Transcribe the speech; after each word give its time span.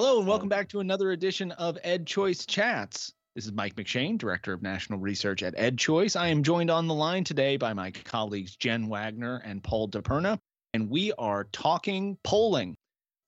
Hello, 0.00 0.20
and 0.20 0.28
welcome 0.28 0.48
back 0.48 0.68
to 0.68 0.78
another 0.78 1.10
edition 1.10 1.50
of 1.50 1.76
EdChoice 1.84 2.46
Chats. 2.46 3.12
This 3.34 3.46
is 3.46 3.52
Mike 3.52 3.74
McShane, 3.74 4.16
Director 4.16 4.52
of 4.52 4.62
National 4.62 5.00
Research 5.00 5.42
at 5.42 5.56
EdChoice. 5.56 6.14
I 6.14 6.28
am 6.28 6.44
joined 6.44 6.70
on 6.70 6.86
the 6.86 6.94
line 6.94 7.24
today 7.24 7.56
by 7.56 7.72
my 7.74 7.90
colleagues 7.90 8.54
Jen 8.54 8.88
Wagner 8.88 9.42
and 9.44 9.60
Paul 9.60 9.88
DiPerna, 9.88 10.38
and 10.72 10.88
we 10.88 11.12
are 11.14 11.48
talking 11.50 12.16
polling. 12.22 12.76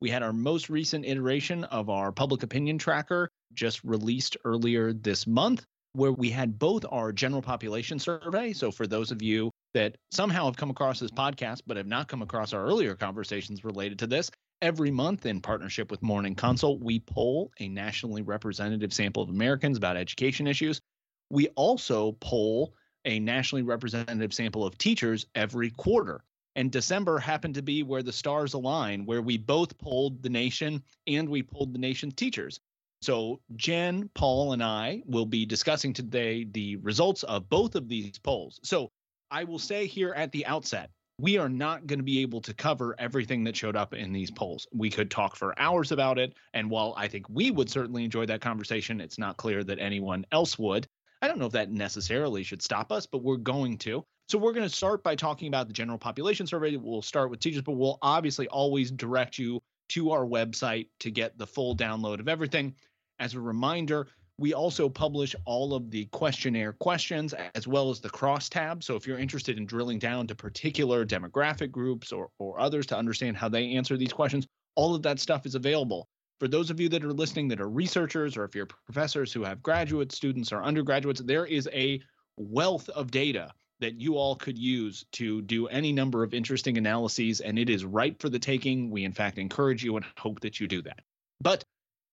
We 0.00 0.10
had 0.10 0.22
our 0.22 0.32
most 0.32 0.70
recent 0.70 1.04
iteration 1.04 1.64
of 1.64 1.90
our 1.90 2.12
public 2.12 2.44
opinion 2.44 2.78
tracker 2.78 3.28
just 3.52 3.82
released 3.82 4.36
earlier 4.44 4.92
this 4.92 5.26
month, 5.26 5.64
where 5.94 6.12
we 6.12 6.30
had 6.30 6.56
both 6.56 6.84
our 6.88 7.10
general 7.10 7.42
population 7.42 7.98
survey. 7.98 8.52
So, 8.52 8.70
for 8.70 8.86
those 8.86 9.10
of 9.10 9.22
you 9.22 9.50
that 9.74 9.96
somehow 10.12 10.44
have 10.44 10.56
come 10.56 10.70
across 10.70 11.00
this 11.00 11.10
podcast 11.10 11.62
but 11.66 11.78
have 11.78 11.88
not 11.88 12.06
come 12.06 12.22
across 12.22 12.52
our 12.52 12.64
earlier 12.64 12.94
conversations 12.94 13.64
related 13.64 13.98
to 13.98 14.06
this, 14.06 14.30
Every 14.62 14.90
month, 14.90 15.24
in 15.24 15.40
partnership 15.40 15.90
with 15.90 16.02
Morning 16.02 16.34
Consult, 16.34 16.80
we 16.80 17.00
poll 17.00 17.50
a 17.60 17.68
nationally 17.68 18.20
representative 18.20 18.92
sample 18.92 19.22
of 19.22 19.30
Americans 19.30 19.78
about 19.78 19.96
education 19.96 20.46
issues. 20.46 20.82
We 21.30 21.48
also 21.48 22.12
poll 22.20 22.74
a 23.06 23.18
nationally 23.20 23.62
representative 23.62 24.34
sample 24.34 24.66
of 24.66 24.76
teachers 24.76 25.24
every 25.34 25.70
quarter. 25.70 26.22
And 26.56 26.70
December 26.70 27.18
happened 27.18 27.54
to 27.54 27.62
be 27.62 27.82
where 27.82 28.02
the 28.02 28.12
stars 28.12 28.52
align, 28.52 29.06
where 29.06 29.22
we 29.22 29.38
both 29.38 29.78
polled 29.78 30.22
the 30.22 30.28
nation 30.28 30.82
and 31.06 31.26
we 31.26 31.42
polled 31.42 31.72
the 31.72 31.78
nation's 31.78 32.14
teachers. 32.14 32.60
So, 33.00 33.40
Jen, 33.56 34.10
Paul, 34.14 34.52
and 34.52 34.62
I 34.62 35.02
will 35.06 35.24
be 35.24 35.46
discussing 35.46 35.94
today 35.94 36.44
the 36.44 36.76
results 36.76 37.22
of 37.22 37.48
both 37.48 37.76
of 37.76 37.88
these 37.88 38.18
polls. 38.18 38.60
So, 38.62 38.90
I 39.30 39.44
will 39.44 39.58
say 39.58 39.86
here 39.86 40.12
at 40.12 40.32
the 40.32 40.44
outset 40.44 40.90
we 41.20 41.38
are 41.38 41.48
not 41.48 41.86
going 41.86 41.98
to 41.98 42.04
be 42.04 42.22
able 42.22 42.40
to 42.40 42.54
cover 42.54 42.94
everything 42.98 43.44
that 43.44 43.56
showed 43.56 43.76
up 43.76 43.94
in 43.94 44.12
these 44.12 44.30
polls. 44.30 44.66
We 44.72 44.90
could 44.90 45.10
talk 45.10 45.36
for 45.36 45.58
hours 45.58 45.92
about 45.92 46.18
it. 46.18 46.34
And 46.54 46.70
while 46.70 46.94
I 46.96 47.08
think 47.08 47.28
we 47.28 47.50
would 47.50 47.68
certainly 47.68 48.04
enjoy 48.04 48.26
that 48.26 48.40
conversation, 48.40 49.00
it's 49.00 49.18
not 49.18 49.36
clear 49.36 49.62
that 49.64 49.78
anyone 49.78 50.24
else 50.32 50.58
would. 50.58 50.86
I 51.22 51.28
don't 51.28 51.38
know 51.38 51.46
if 51.46 51.52
that 51.52 51.70
necessarily 51.70 52.42
should 52.42 52.62
stop 52.62 52.90
us, 52.90 53.06
but 53.06 53.22
we're 53.22 53.36
going 53.36 53.76
to. 53.78 54.04
So 54.28 54.38
we're 54.38 54.52
going 54.52 54.68
to 54.68 54.74
start 54.74 55.02
by 55.02 55.16
talking 55.16 55.48
about 55.48 55.66
the 55.66 55.74
general 55.74 55.98
population 55.98 56.46
survey. 56.46 56.76
We'll 56.76 57.02
start 57.02 57.30
with 57.30 57.40
teachers, 57.40 57.62
but 57.62 57.72
we'll 57.72 57.98
obviously 58.00 58.48
always 58.48 58.90
direct 58.90 59.38
you 59.38 59.60
to 59.90 60.12
our 60.12 60.24
website 60.24 60.88
to 61.00 61.10
get 61.10 61.36
the 61.36 61.46
full 61.46 61.76
download 61.76 62.20
of 62.20 62.28
everything. 62.28 62.74
As 63.18 63.34
a 63.34 63.40
reminder, 63.40 64.06
we 64.40 64.54
also 64.54 64.88
publish 64.88 65.36
all 65.44 65.74
of 65.74 65.90
the 65.90 66.06
questionnaire 66.06 66.72
questions 66.72 67.34
as 67.54 67.68
well 67.68 67.90
as 67.90 68.00
the 68.00 68.08
cross 68.08 68.48
crosstab. 68.48 68.82
So 68.82 68.96
if 68.96 69.06
you're 69.06 69.18
interested 69.18 69.58
in 69.58 69.66
drilling 69.66 69.98
down 69.98 70.26
to 70.28 70.34
particular 70.34 71.04
demographic 71.04 71.70
groups 71.70 72.10
or, 72.10 72.30
or 72.38 72.58
others 72.58 72.86
to 72.86 72.96
understand 72.96 73.36
how 73.36 73.50
they 73.50 73.72
answer 73.72 73.98
these 73.98 74.14
questions, 74.14 74.46
all 74.76 74.94
of 74.94 75.02
that 75.02 75.20
stuff 75.20 75.44
is 75.44 75.56
available. 75.56 76.08
For 76.38 76.48
those 76.48 76.70
of 76.70 76.80
you 76.80 76.88
that 76.88 77.04
are 77.04 77.12
listening 77.12 77.48
that 77.48 77.60
are 77.60 77.68
researchers 77.68 78.38
or 78.38 78.44
if 78.44 78.54
you're 78.54 78.64
professors 78.86 79.30
who 79.30 79.42
have 79.42 79.62
graduate 79.62 80.10
students 80.10 80.52
or 80.52 80.62
undergraduates, 80.62 81.20
there 81.20 81.44
is 81.44 81.68
a 81.74 82.00
wealth 82.38 82.88
of 82.88 83.10
data 83.10 83.52
that 83.80 84.00
you 84.00 84.16
all 84.16 84.36
could 84.36 84.58
use 84.58 85.04
to 85.12 85.42
do 85.42 85.66
any 85.66 85.92
number 85.92 86.22
of 86.22 86.32
interesting 86.32 86.78
analyses, 86.78 87.40
and 87.40 87.58
it 87.58 87.68
is 87.68 87.84
ripe 87.84 88.22
for 88.22 88.30
the 88.30 88.38
taking. 88.38 88.90
We, 88.90 89.04
in 89.04 89.12
fact, 89.12 89.36
encourage 89.36 89.84
you 89.84 89.96
and 89.96 90.06
hope 90.16 90.40
that 90.40 90.60
you 90.60 90.66
do 90.66 90.80
that. 90.82 91.00
But 91.42 91.64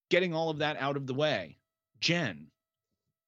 getting 0.09 0.33
all 0.33 0.50
of 0.50 0.58
that 0.58 0.78
out 0.78 0.98
of 0.98 1.08
the 1.08 1.14
way, 1.14 1.58
Jen, 1.99 2.47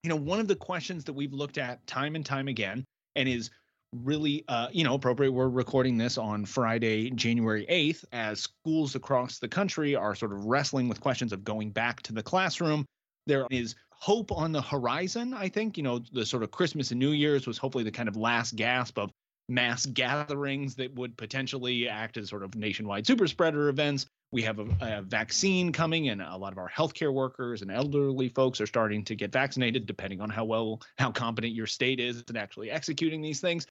you 0.03 0.09
know, 0.09 0.15
one 0.15 0.39
of 0.39 0.47
the 0.47 0.55
questions 0.55 1.03
that 1.05 1.13
we've 1.13 1.33
looked 1.33 1.57
at 1.57 1.85
time 1.87 2.15
and 2.15 2.25
time 2.25 2.47
again 2.47 2.85
and 3.15 3.27
is 3.27 3.49
really 3.95 4.43
uh, 4.47 4.67
you 4.71 4.83
know 4.83 4.93
appropriate 4.93 5.31
we're 5.31 5.49
recording 5.49 5.97
this 5.97 6.17
on 6.17 6.45
friday 6.45 7.09
january 7.11 7.65
8th 7.69 8.05
as 8.11 8.41
schools 8.41 8.95
across 8.95 9.39
the 9.39 9.47
country 9.47 9.95
are 9.95 10.13
sort 10.13 10.31
of 10.31 10.45
wrestling 10.45 10.87
with 10.87 11.01
questions 11.01 11.33
of 11.33 11.43
going 11.43 11.71
back 11.71 12.01
to 12.03 12.13
the 12.13 12.21
classroom. 12.21 12.85
There 13.25 13.47
is 13.49 13.75
hope 13.91 14.31
on 14.31 14.51
the 14.51 14.61
horizon 14.61 15.33
i 15.33 15.49
think 15.49 15.75
you 15.75 15.83
know 15.83 15.99
the 16.13 16.25
sort 16.25 16.41
of 16.41 16.51
christmas 16.51 16.91
and 16.91 16.99
new 16.99 17.11
year's 17.11 17.45
was 17.45 17.57
hopefully 17.57 17.83
the 17.83 17.91
kind 17.91 18.07
of 18.07 18.15
last 18.15 18.55
gasp 18.55 18.97
of 18.97 19.11
mass 19.49 19.85
gatherings 19.85 20.75
that 20.75 20.93
would 20.95 21.17
potentially 21.17 21.89
act 21.89 22.17
as 22.17 22.29
sort 22.29 22.43
of 22.43 22.55
nationwide 22.55 23.05
super 23.05 23.27
spreader 23.27 23.69
events. 23.69 24.05
We 24.31 24.43
have 24.43 24.59
a, 24.59 24.67
a, 24.81 25.01
vaccine 25.01 25.71
coming 25.71 26.09
and 26.09 26.21
a 26.21 26.37
lot 26.37 26.51
of 26.51 26.59
our 26.59 26.69
healthcare 26.69 27.11
workers 27.11 27.63
and 27.63 27.71
elderly 27.71 28.29
folks 28.29 28.61
are 28.61 28.67
starting 28.67 29.03
to 29.05 29.15
get 29.15 29.31
vaccinated 29.31 29.87
depending 29.87 30.21
on 30.21 30.29
how 30.29 30.45
well 30.45 30.81
how 30.99 31.11
competent 31.11 31.53
your 31.53 31.65
state 31.65 31.99
is 31.99 32.23
in 32.29 32.37
actually 32.37 32.69
executing 32.69 33.21
these 33.21 33.41
things. 33.41 33.65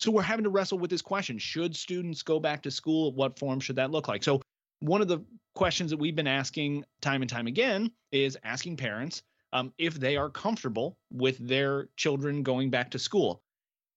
So 0.00 0.10
we're 0.10 0.22
having 0.22 0.44
to 0.44 0.50
wrestle 0.50 0.78
with 0.78 0.90
this 0.90 1.02
question 1.02 1.38
should 1.38 1.74
students 1.74 2.22
go 2.22 2.38
back 2.38 2.62
to 2.62 2.70
school? 2.70 3.12
What 3.14 3.38
form 3.38 3.58
should 3.58 3.76
that 3.76 3.90
look 3.90 4.08
like? 4.08 4.22
So 4.22 4.42
one 4.80 5.00
of 5.00 5.08
the 5.08 5.24
questions 5.54 5.90
that 5.90 5.98
we've 5.98 6.16
been 6.16 6.26
asking 6.26 6.84
time 7.00 7.22
and 7.22 7.30
time 7.30 7.46
again 7.46 7.90
is 8.10 8.36
asking 8.44 8.76
parents 8.76 9.22
um, 9.52 9.72
if 9.78 9.94
they 9.94 10.16
are 10.16 10.28
comfortable 10.28 10.98
with 11.10 11.38
their 11.38 11.88
children 11.96 12.42
going 12.42 12.68
back 12.68 12.90
to 12.90 12.98
school 12.98 13.42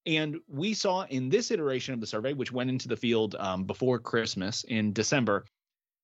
and 0.05 0.37
we 0.47 0.73
saw 0.73 1.05
in 1.05 1.29
this 1.29 1.51
iteration 1.51 1.93
of 1.93 2.01
the 2.01 2.07
survey, 2.07 2.33
which 2.33 2.51
went 2.51 2.69
into 2.69 2.87
the 2.87 2.97
field 2.97 3.35
um, 3.39 3.63
before 3.63 3.99
Christmas 3.99 4.63
in 4.65 4.93
December, 4.93 5.45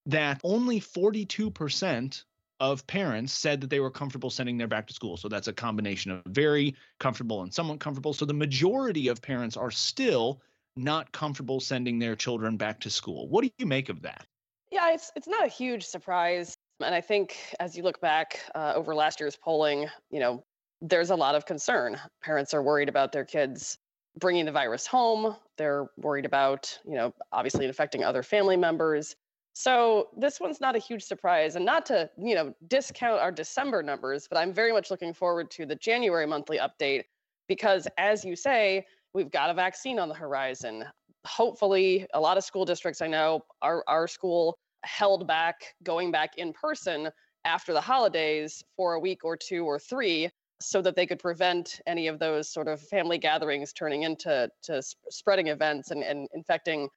that 0.07 0.41
only 0.43 0.79
42% 0.79 2.23
of 2.59 2.85
parents 2.87 3.33
said 3.33 3.61
that 3.61 3.69
they 3.69 3.79
were 3.79 3.91
comfortable 3.91 4.29
sending 4.29 4.57
their 4.57 4.67
back 4.67 4.87
to 4.87 4.93
school. 4.93 5.17
So 5.17 5.27
that's 5.27 5.47
a 5.47 5.53
combination 5.53 6.11
of 6.11 6.21
very 6.27 6.75
comfortable 6.99 7.41
and 7.41 7.53
somewhat 7.53 7.79
comfortable. 7.79 8.13
So 8.13 8.25
the 8.25 8.33
majority 8.33 9.07
of 9.07 9.21
parents 9.21 9.57
are 9.57 9.71
still 9.71 10.41
not 10.75 11.11
comfortable 11.11 11.59
sending 11.59 11.99
their 11.99 12.15
children 12.15 12.57
back 12.57 12.79
to 12.81 12.89
school. 12.89 13.27
What 13.29 13.43
do 13.43 13.51
you 13.57 13.65
make 13.65 13.89
of 13.89 14.01
that? 14.03 14.25
Yeah, 14.71 14.93
it's 14.93 15.11
it's 15.15 15.27
not 15.27 15.43
a 15.43 15.49
huge 15.49 15.85
surprise, 15.85 16.55
and 16.79 16.95
I 16.95 17.01
think 17.01 17.37
as 17.59 17.75
you 17.75 17.83
look 17.83 17.99
back 17.99 18.39
uh, 18.55 18.71
over 18.73 18.95
last 18.95 19.19
year's 19.19 19.35
polling, 19.35 19.87
you 20.09 20.21
know, 20.21 20.43
there's 20.81 21.09
a 21.09 21.15
lot 21.15 21.35
of 21.35 21.45
concern. 21.45 21.99
Parents 22.23 22.53
are 22.53 22.63
worried 22.63 22.87
about 22.87 23.11
their 23.11 23.25
kids 23.25 23.77
bringing 24.17 24.45
the 24.45 24.51
virus 24.51 24.85
home. 24.85 25.35
They're 25.57 25.87
worried 25.97 26.25
about, 26.25 26.77
you 26.85 26.95
know, 26.95 27.13
obviously 27.31 27.65
infecting 27.65 28.03
other 28.03 28.23
family 28.23 28.57
members. 28.57 29.15
So 29.53 30.09
this 30.17 30.39
one's 30.39 30.61
not 30.61 30.75
a 30.75 30.79
huge 30.79 31.03
surprise, 31.03 31.55
and 31.55 31.65
not 31.65 31.85
to 31.87 32.09
you 32.17 32.35
know 32.35 32.53
discount 32.67 33.19
our 33.19 33.31
December 33.31 33.83
numbers, 33.83 34.27
but 34.29 34.37
I'm 34.37 34.53
very 34.53 34.71
much 34.71 34.89
looking 34.89 35.13
forward 35.13 35.51
to 35.51 35.65
the 35.65 35.75
January 35.75 36.25
monthly 36.25 36.57
update 36.57 37.03
because, 37.47 37.87
as 37.97 38.23
you 38.23 38.35
say, 38.35 38.85
we've 39.13 39.29
got 39.29 39.49
a 39.49 39.53
vaccine 39.53 39.99
on 39.99 40.07
the 40.07 40.15
horizon. 40.15 40.85
Hopefully, 41.25 42.07
a 42.13 42.19
lot 42.19 42.37
of 42.37 42.45
school 42.45 42.63
districts 42.63 43.01
I 43.01 43.07
know 43.07 43.41
our 43.61 43.83
our 43.87 44.07
school 44.07 44.57
held 44.83 45.27
back 45.27 45.75
going 45.83 46.11
back 46.11 46.37
in 46.37 46.53
person 46.53 47.09
after 47.43 47.73
the 47.73 47.81
holidays 47.81 48.63
for 48.75 48.93
a 48.93 48.99
week 48.99 49.23
or 49.23 49.35
two 49.35 49.65
or 49.65 49.77
three 49.77 50.29
so 50.61 50.81
that 50.81 50.95
they 50.95 51.05
could 51.05 51.19
prevent 51.19 51.81
any 51.87 52.07
of 52.07 52.19
those 52.19 52.49
sort 52.49 52.67
of 52.67 52.79
family 52.79 53.17
gatherings 53.17 53.73
turning 53.73 54.03
into 54.03 54.49
to 54.63 54.81
spreading 55.09 55.47
events 55.47 55.91
and, 55.91 56.03
and 56.03 56.27
infecting 56.33 56.87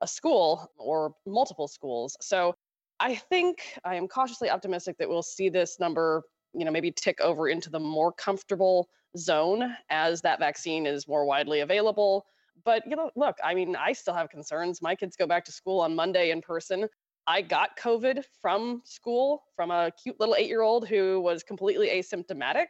a 0.00 0.06
school 0.06 0.70
or 0.76 1.14
multiple 1.26 1.68
schools. 1.68 2.16
So 2.20 2.54
I 3.00 3.14
think 3.14 3.78
I 3.84 3.94
am 3.94 4.08
cautiously 4.08 4.50
optimistic 4.50 4.98
that 4.98 5.08
we'll 5.08 5.22
see 5.22 5.48
this 5.48 5.78
number, 5.80 6.22
you 6.52 6.64
know, 6.64 6.70
maybe 6.70 6.90
tick 6.90 7.20
over 7.20 7.48
into 7.48 7.70
the 7.70 7.80
more 7.80 8.12
comfortable 8.12 8.88
zone 9.16 9.76
as 9.90 10.20
that 10.22 10.38
vaccine 10.38 10.86
is 10.86 11.06
more 11.06 11.24
widely 11.24 11.60
available. 11.60 12.26
But 12.64 12.82
you 12.86 12.96
know, 12.96 13.10
look, 13.16 13.36
I 13.42 13.54
mean, 13.54 13.76
I 13.76 13.92
still 13.92 14.14
have 14.14 14.28
concerns. 14.28 14.82
My 14.82 14.94
kids 14.94 15.16
go 15.16 15.26
back 15.26 15.44
to 15.46 15.52
school 15.52 15.80
on 15.80 15.94
Monday 15.94 16.30
in 16.30 16.40
person. 16.40 16.86
I 17.26 17.40
got 17.42 17.78
COVID 17.78 18.24
from 18.40 18.82
school 18.84 19.44
from 19.54 19.70
a 19.70 19.92
cute 20.02 20.18
little 20.18 20.34
eight 20.36 20.48
year 20.48 20.62
old 20.62 20.88
who 20.88 21.20
was 21.20 21.42
completely 21.42 21.88
asymptomatic. 21.88 22.66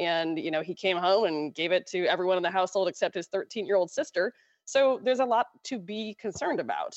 And, 0.00 0.38
you 0.38 0.50
know, 0.50 0.62
he 0.62 0.74
came 0.74 0.96
home 0.96 1.24
and 1.24 1.54
gave 1.54 1.72
it 1.72 1.86
to 1.88 2.06
everyone 2.06 2.38
in 2.38 2.42
the 2.42 2.50
household 2.50 2.88
except 2.88 3.14
his 3.14 3.28
13 3.28 3.66
year 3.66 3.76
old 3.76 3.90
sister. 3.90 4.32
So 4.64 4.98
there's 5.04 5.20
a 5.20 5.24
lot 5.26 5.46
to 5.64 5.78
be 5.78 6.16
concerned 6.18 6.58
about. 6.58 6.94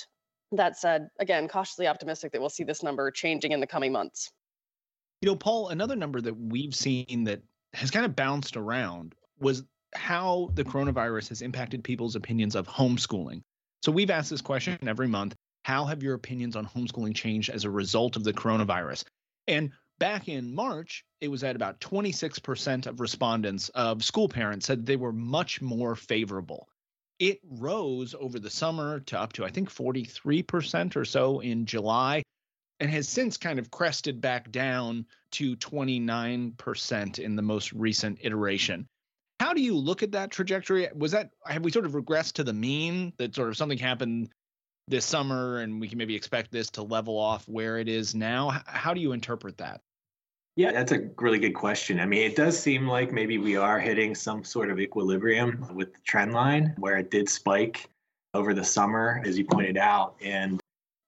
That 0.53 0.77
said, 0.77 1.09
again, 1.19 1.47
cautiously 1.47 1.87
optimistic 1.87 2.31
that 2.31 2.39
we'll 2.39 2.49
see 2.49 2.63
this 2.63 2.81
number 2.81 3.11
changing 3.11 3.51
in 3.51 3.59
the 3.59 3.67
coming 3.67 3.91
months. 3.91 4.31
You 5.21 5.29
know, 5.29 5.35
Paul, 5.35 5.69
another 5.69 5.95
number 5.95 6.21
that 6.21 6.33
we've 6.33 6.73
seen 6.73 7.25
that 7.25 7.41
has 7.73 7.91
kind 7.91 8.05
of 8.05 8.15
bounced 8.15 8.55
around 8.55 9.15
was 9.39 9.63
how 9.95 10.49
the 10.53 10.63
coronavirus 10.63 11.29
has 11.29 11.41
impacted 11.41 11.83
people's 11.83 12.15
opinions 12.15 12.55
of 12.55 12.67
homeschooling. 12.67 13.41
So 13.81 13.91
we've 13.91 14.11
asked 14.11 14.29
this 14.29 14.41
question 14.41 14.77
every 14.87 15.07
month 15.07 15.35
How 15.63 15.85
have 15.85 16.03
your 16.03 16.13
opinions 16.13 16.55
on 16.55 16.65
homeschooling 16.65 17.15
changed 17.15 17.49
as 17.49 17.65
a 17.65 17.69
result 17.69 18.15
of 18.15 18.23
the 18.23 18.33
coronavirus? 18.33 19.03
And 19.47 19.71
back 19.99 20.27
in 20.27 20.53
March, 20.53 21.03
it 21.21 21.27
was 21.27 21.43
at 21.43 21.55
about 21.55 21.79
26% 21.79 22.87
of 22.87 22.99
respondents 22.99 23.69
of 23.69 24.03
school 24.03 24.29
parents 24.29 24.65
said 24.65 24.85
they 24.85 24.95
were 24.95 25.13
much 25.13 25.61
more 25.61 25.95
favorable 25.95 26.67
it 27.19 27.39
rose 27.43 28.15
over 28.19 28.39
the 28.39 28.49
summer 28.49 28.99
to 29.01 29.19
up 29.19 29.33
to, 29.33 29.45
I 29.45 29.49
think, 29.49 29.73
43% 29.73 30.95
or 30.95 31.05
so 31.05 31.39
in 31.39 31.65
July 31.65 32.23
and 32.79 32.89
has 32.89 33.07
since 33.07 33.37
kind 33.37 33.59
of 33.59 33.71
crested 33.71 34.19
back 34.19 34.51
down 34.51 35.05
to 35.31 35.55
29% 35.55 37.19
in 37.19 37.35
the 37.35 37.41
most 37.41 37.71
recent 37.71 38.19
iteration. 38.21 38.87
How 39.39 39.53
do 39.53 39.61
you 39.61 39.77
look 39.77 40.03
at 40.03 40.11
that 40.13 40.31
trajectory? 40.31 40.89
Was 40.95 41.11
that, 41.11 41.29
have 41.45 41.63
we 41.63 41.71
sort 41.71 41.85
of 41.85 41.93
regressed 41.93 42.33
to 42.33 42.43
the 42.43 42.53
mean 42.53 43.13
that 43.17 43.35
sort 43.35 43.49
of 43.49 43.57
something 43.57 43.77
happened 43.77 44.29
this 44.87 45.05
summer 45.05 45.59
and 45.59 45.79
we 45.79 45.87
can 45.87 45.97
maybe 45.97 46.15
expect 46.15 46.51
this 46.51 46.69
to 46.71 46.83
level 46.83 47.17
off 47.17 47.47
where 47.47 47.77
it 47.77 47.87
is 47.87 48.13
now. 48.13 48.61
How 48.65 48.93
do 48.93 49.01
you 49.01 49.11
interpret 49.11 49.57
that? 49.57 49.81
Yeah, 50.55 50.71
that's 50.71 50.91
a 50.91 51.09
really 51.17 51.39
good 51.39 51.55
question. 51.55 51.99
I 51.99 52.05
mean, 52.05 52.21
it 52.21 52.35
does 52.35 52.59
seem 52.59 52.87
like 52.87 53.11
maybe 53.11 53.39
we 53.39 53.55
are 53.55 53.79
hitting 53.79 54.13
some 54.13 54.43
sort 54.43 54.69
of 54.69 54.79
equilibrium 54.79 55.67
with 55.73 55.93
the 55.93 55.99
trend 56.05 56.33
line 56.33 56.75
where 56.77 56.97
it 56.97 57.09
did 57.09 57.27
spike 57.27 57.89
over 58.35 58.53
the 58.53 58.63
summer, 58.63 59.21
as 59.25 59.37
you 59.37 59.45
pointed 59.45 59.77
out. 59.77 60.15
And 60.21 60.59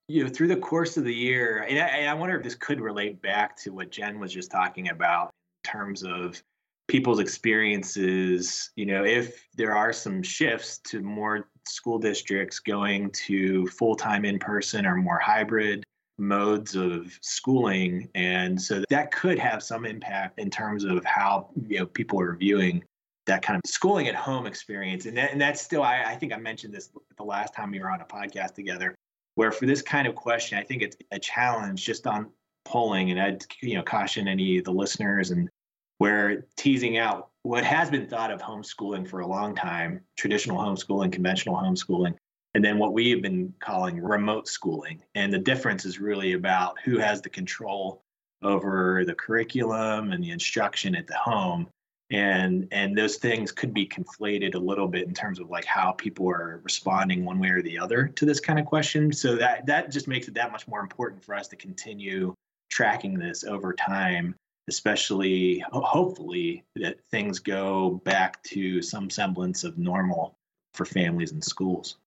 you 0.07 0.24
know, 0.24 0.30
through 0.30 0.48
the 0.48 0.57
course 0.57 0.98
of 0.98 1.04
the 1.04 1.13
year, 1.13 1.66
and 1.69 1.80
I, 1.80 2.06
I 2.06 2.13
wonder 2.13 2.36
if 2.36 2.44
this 2.44 2.56
could 2.56 2.80
relate 2.80 3.22
back 3.22 3.56
to 3.57 3.72
what 3.72 3.92
Jen 3.92 4.19
was 4.19 4.31
just 4.31 4.51
talking 4.51 4.89
about 4.89 5.31
in 5.63 5.72
terms 5.72 6.04
of 6.04 6.42
people's 6.88 7.19
experiences. 7.19 8.72
You 8.75 8.86
know, 8.88 9.04
if 9.04 9.48
there 9.56 9.75
are 9.75 9.94
some 9.94 10.24
shifts 10.24 10.80
to 10.89 11.01
more 11.01 11.50
school 11.67 12.00
districts 12.00 12.59
going 12.59 13.12
to 13.12 13.67
full 13.67 13.95
time 13.95 14.25
in 14.25 14.39
person 14.39 14.85
or 14.85 14.95
more 14.95 15.19
hybrid 15.19 15.83
modes 16.17 16.75
of 16.75 17.17
schooling. 17.21 18.09
And 18.15 18.62
so 18.62 18.83
that 18.89 19.12
could 19.12 19.38
have 19.39 19.62
some 19.62 19.85
impact 19.85 20.39
in 20.39 20.50
terms 20.50 20.83
of 20.83 21.03
how 21.03 21.50
you 21.67 21.79
know 21.79 21.85
people 21.85 22.19
are 22.21 22.35
viewing 22.35 22.83
that 23.25 23.41
kind 23.41 23.59
of 23.63 23.69
schooling 23.69 24.07
at 24.07 24.15
home 24.15 24.45
experience. 24.45 25.06
And, 25.06 25.17
that, 25.17 25.31
and 25.31 25.41
that's 25.41 25.62
still 25.62 25.83
I, 25.83 26.03
I 26.03 26.15
think 26.15 26.33
i 26.33 26.38
mentioned 26.38 26.73
this 26.73 26.89
the 27.17 27.23
last 27.23 27.53
time 27.53 27.71
we 27.71 27.79
were 27.79 27.89
on 27.89 28.01
a 28.01 28.06
podcast 28.06 28.53
together 28.53 28.95
where 29.35 29.51
for 29.51 29.65
this 29.65 29.81
kind 29.81 30.07
of 30.07 30.15
question 30.15 30.57
i 30.57 30.63
think 30.63 30.81
it's 30.81 30.95
a 31.12 31.19
challenge 31.19 31.85
just 31.85 32.07
on 32.07 32.29
polling. 32.63 33.12
And 33.12 33.19
i'd 33.19 33.45
you 33.62 33.75
know 33.75 33.83
caution 33.83 34.27
any 34.27 34.57
of 34.59 34.63
the 34.63 34.71
listeners 34.71 35.31
and 35.31 35.50
where 35.97 36.45
teasing 36.57 36.97
out 36.97 37.29
what 37.45 37.63
has 37.63 37.92
been 37.92 38.07
thought 38.07 38.31
of 38.31 38.42
homeschooling 38.42 39.07
for 39.07 39.19
a 39.19 39.27
long 39.27 39.56
time 39.56 40.01
traditional 40.18 40.57
homeschooling 40.57 41.12
conventional 41.12 41.56
homeschooling 41.56 42.15
and 42.56 42.63
then 42.63 42.80
what 42.80 42.94
we 42.94 43.12
have 43.12 43.21
been 43.21 43.53
calling 43.59 44.01
remote 44.01 44.47
schooling. 44.47 45.03
And 45.13 45.31
the 45.31 45.38
difference 45.38 45.83
is 45.83 46.00
really 46.00 46.33
about 46.33 46.80
who 46.86 46.97
has 46.97 47.21
the 47.21 47.30
control 47.30 48.01
over 48.42 49.03
the 49.06 49.13
curriculum 49.13 50.13
and 50.13 50.24
the 50.24 50.31
instruction 50.31 50.95
at 50.95 51.06
the 51.06 51.18
home. 51.18 51.68
And 52.12 52.68
and 52.71 52.97
those 52.97 53.18
things 53.18 53.51
could 53.51 53.74
be 53.74 53.86
conflated 53.86 54.56
a 54.56 54.59
little 54.59 54.88
bit 54.88 55.07
in 55.07 55.13
terms 55.13 55.39
of 55.39 55.50
like 55.50 55.65
how 55.65 55.91
people 55.91 56.30
are 56.30 56.62
responding 56.63 57.25
one 57.25 57.39
way 57.39 57.50
or 57.50 57.62
the 57.62 57.77
other 57.77 58.07
to 58.07 58.25
this 58.25 58.39
kind 58.39 58.57
of 58.57 58.65
question. 58.65 59.12
So 59.12 59.36
that 59.36 59.65
that 59.65 59.91
just 59.91 60.07
makes 60.07 60.27
it 60.27 60.33
that 60.36 60.51
much 60.51 60.68
more 60.68 60.80
important 60.80 61.24
for 61.24 61.36
us 61.36 61.48
to 61.50 61.56
continue 61.56 62.33
tracking 62.71 63.19
this 63.19 63.44
over 63.44 63.74
time 63.74 64.33
especially 64.67 65.63
hopefully 65.71 66.63
that 66.75 67.03
things 67.12 67.39
go 67.39 68.01
back 68.06 68.41
to 68.44 68.81
some 68.81 69.09
semblance 69.09 69.63
of 69.63 69.77
normal 69.77 70.38
for 70.73 70.85
families 70.85 71.31
and 71.31 71.44
schools. 71.44 71.97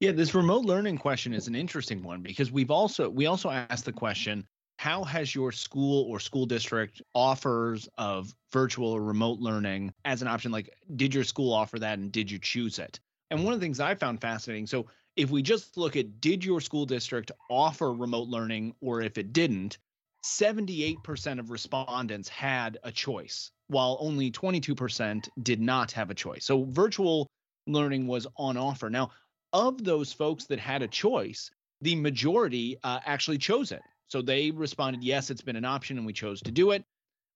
Yeah, 0.00 0.12
this 0.12 0.34
remote 0.34 0.64
learning 0.64 0.98
question 0.98 1.34
is 1.34 1.46
an 1.46 1.54
interesting 1.54 2.02
one 2.02 2.22
because 2.22 2.50
we've 2.50 2.70
also 2.70 3.08
we 3.08 3.26
also 3.26 3.50
asked 3.50 3.84
the 3.84 3.92
question 3.92 4.46
how 4.78 5.04
has 5.04 5.34
your 5.34 5.52
school 5.52 6.04
or 6.10 6.18
school 6.18 6.46
district 6.46 7.02
offers 7.14 7.86
of 7.98 8.34
virtual 8.50 8.88
or 8.88 9.02
remote 9.02 9.38
learning 9.38 9.92
as 10.06 10.22
an 10.22 10.28
option 10.28 10.50
like 10.50 10.70
did 10.96 11.14
your 11.14 11.22
school 11.22 11.52
offer 11.52 11.78
that 11.78 11.98
and 11.98 12.10
did 12.12 12.30
you 12.30 12.38
choose 12.38 12.78
it 12.78 12.98
and 13.30 13.44
one 13.44 13.52
of 13.52 13.60
the 13.60 13.64
things 13.64 13.78
i 13.78 13.94
found 13.94 14.22
fascinating 14.22 14.66
so 14.66 14.86
if 15.16 15.28
we 15.28 15.42
just 15.42 15.76
look 15.76 15.96
at 15.96 16.18
did 16.22 16.42
your 16.42 16.62
school 16.62 16.86
district 16.86 17.30
offer 17.50 17.92
remote 17.92 18.28
learning 18.28 18.74
or 18.80 19.02
if 19.02 19.18
it 19.18 19.34
didn't 19.34 19.76
78% 20.24 21.38
of 21.38 21.50
respondents 21.50 22.28
had 22.28 22.78
a 22.82 22.92
choice 22.92 23.50
while 23.68 23.96
only 24.00 24.30
22% 24.30 25.28
did 25.42 25.60
not 25.60 25.92
have 25.92 26.10
a 26.10 26.14
choice 26.14 26.44
so 26.44 26.64
virtual 26.64 27.26
learning 27.66 28.06
was 28.06 28.26
on 28.36 28.56
offer 28.56 28.90
now 28.90 29.10
of 29.52 29.82
those 29.82 30.12
folks 30.12 30.46
that 30.46 30.58
had 30.58 30.82
a 30.82 30.88
choice, 30.88 31.50
the 31.80 31.96
majority 31.96 32.76
uh, 32.82 33.00
actually 33.04 33.38
chose 33.38 33.72
it. 33.72 33.82
So 34.08 34.22
they 34.22 34.50
responded, 34.50 35.02
yes, 35.02 35.30
it's 35.30 35.42
been 35.42 35.56
an 35.56 35.64
option 35.64 35.96
and 35.96 36.06
we 36.06 36.12
chose 36.12 36.40
to 36.42 36.50
do 36.50 36.72
it. 36.72 36.84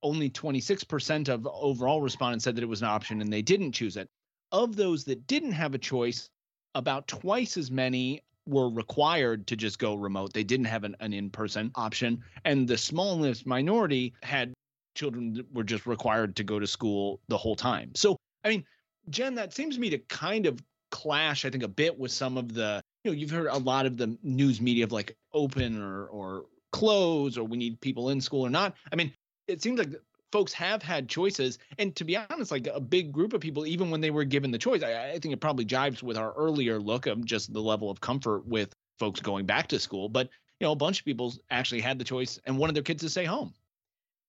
Only 0.03 0.31
26% 0.31 1.29
of 1.29 1.47
overall 1.47 2.03
respondents 2.03 2.45
said 2.45 2.57
that 2.57 2.63
it 2.63 2.69
was 2.69 2.83
an 2.83 2.89
option 2.89 3.21
and 3.21 3.33
they 3.33 3.43
didn't 3.43 3.73
choose 3.73 3.97
it. 3.97 4.09
Of 4.53 4.77
those 4.77 5.05
that 5.05 5.27
didn't 5.27 5.53
have 5.53 5.75
a 5.75 5.79
choice, 5.79 6.29
about 6.75 7.09
twice 7.09 7.57
as 7.57 7.71
many 7.71 8.23
were 8.47 8.69
required 8.69 9.47
to 9.49 9.57
just 9.57 9.79
go 9.79 9.95
remote. 9.95 10.33
They 10.33 10.45
didn't 10.45 10.67
have 10.67 10.85
an, 10.85 10.97
an 11.01 11.13
in 11.13 11.31
person 11.31 11.71
option. 11.75 12.23
And 12.45 12.69
the 12.69 12.77
smallest 12.77 13.47
minority 13.47 14.15
had 14.23 14.53
children 14.95 15.35
that 15.35 15.53
were 15.53 15.65
just 15.65 15.87
required 15.87 16.37
to 16.37 16.45
go 16.45 16.59
to 16.59 16.67
school 16.67 17.21
the 17.29 17.37
whole 17.37 17.57
time. 17.57 17.93
So, 17.95 18.17
I 18.45 18.49
mean, 18.49 18.65
Jen, 19.11 19.35
that 19.35 19.53
seems 19.53 19.75
to 19.75 19.81
me 19.81 19.91
to 19.91 19.99
kind 19.99 20.47
of 20.47 20.61
clash, 20.91 21.45
I 21.45 21.51
think, 21.51 21.65
a 21.65 21.69
bit 21.69 21.99
with 21.99 22.13
some 22.13 22.37
of 22.37 22.55
the, 22.55 22.81
you 23.03 23.11
know, 23.11 23.17
you've 23.17 23.31
heard 23.31 23.47
a 23.47 23.59
lot 23.59 23.87
of 23.87 23.97
the 23.97 24.17
news 24.23 24.61
media 24.61 24.85
of 24.85 24.93
like 24.93 25.17
open 25.33 25.81
or 25.81 26.07
or 26.07 26.45
close 26.73 27.39
or 27.39 27.45
we 27.45 27.57
need 27.57 27.81
people 27.81 28.11
in 28.11 28.21
school 28.21 28.47
or 28.47 28.51
not. 28.51 28.75
I 28.93 28.97
mean, 28.97 29.13
it 29.47 29.63
seems 29.63 29.79
like 29.79 29.91
folks 30.35 30.53
have 30.53 30.83
had 30.83 31.09
choices. 31.09 31.61
And 31.79 31.95
to 31.95 32.03
be 32.03 32.17
honest, 32.17 32.51
like 32.51 32.67
a 32.67 32.81
big 32.81 33.13
group 33.13 33.35
of 33.35 33.41
people, 33.41 33.69
even 33.69 33.89
when 33.89 34.01
they 34.01 34.11
were 34.11 34.25
given 34.25 34.51
the 34.51 34.59
choice, 34.59 34.83
I, 34.83 35.13
I 35.13 35.19
think 35.21 35.33
it 35.33 35.41
probably 35.41 35.65
jives 35.65 36.03
with 36.03 36.17
our 36.17 36.33
earlier 36.33 36.81
look 36.81 37.07
of 37.07 37.25
just 37.25 37.53
the 37.53 37.61
level 37.61 37.89
of 37.89 38.01
comfort 38.01 38.45
with 38.45 38.75
folks 38.99 39.21
going 39.21 39.47
back 39.47 39.69
to 39.69 39.79
school. 39.79 40.09
But 40.09 40.29
you 40.59 40.67
know, 40.67 40.73
a 40.73 40.77
bunch 40.77 40.99
of 40.99 41.05
people 41.05 41.33
actually 41.53 41.83
had 41.83 42.01
the 42.01 42.05
choice 42.05 42.41
and 42.47 42.59
wanted 42.59 42.75
their 42.75 42.83
kids 42.83 43.05
to 43.05 43.11
stay 43.11 43.25
home. 43.25 43.55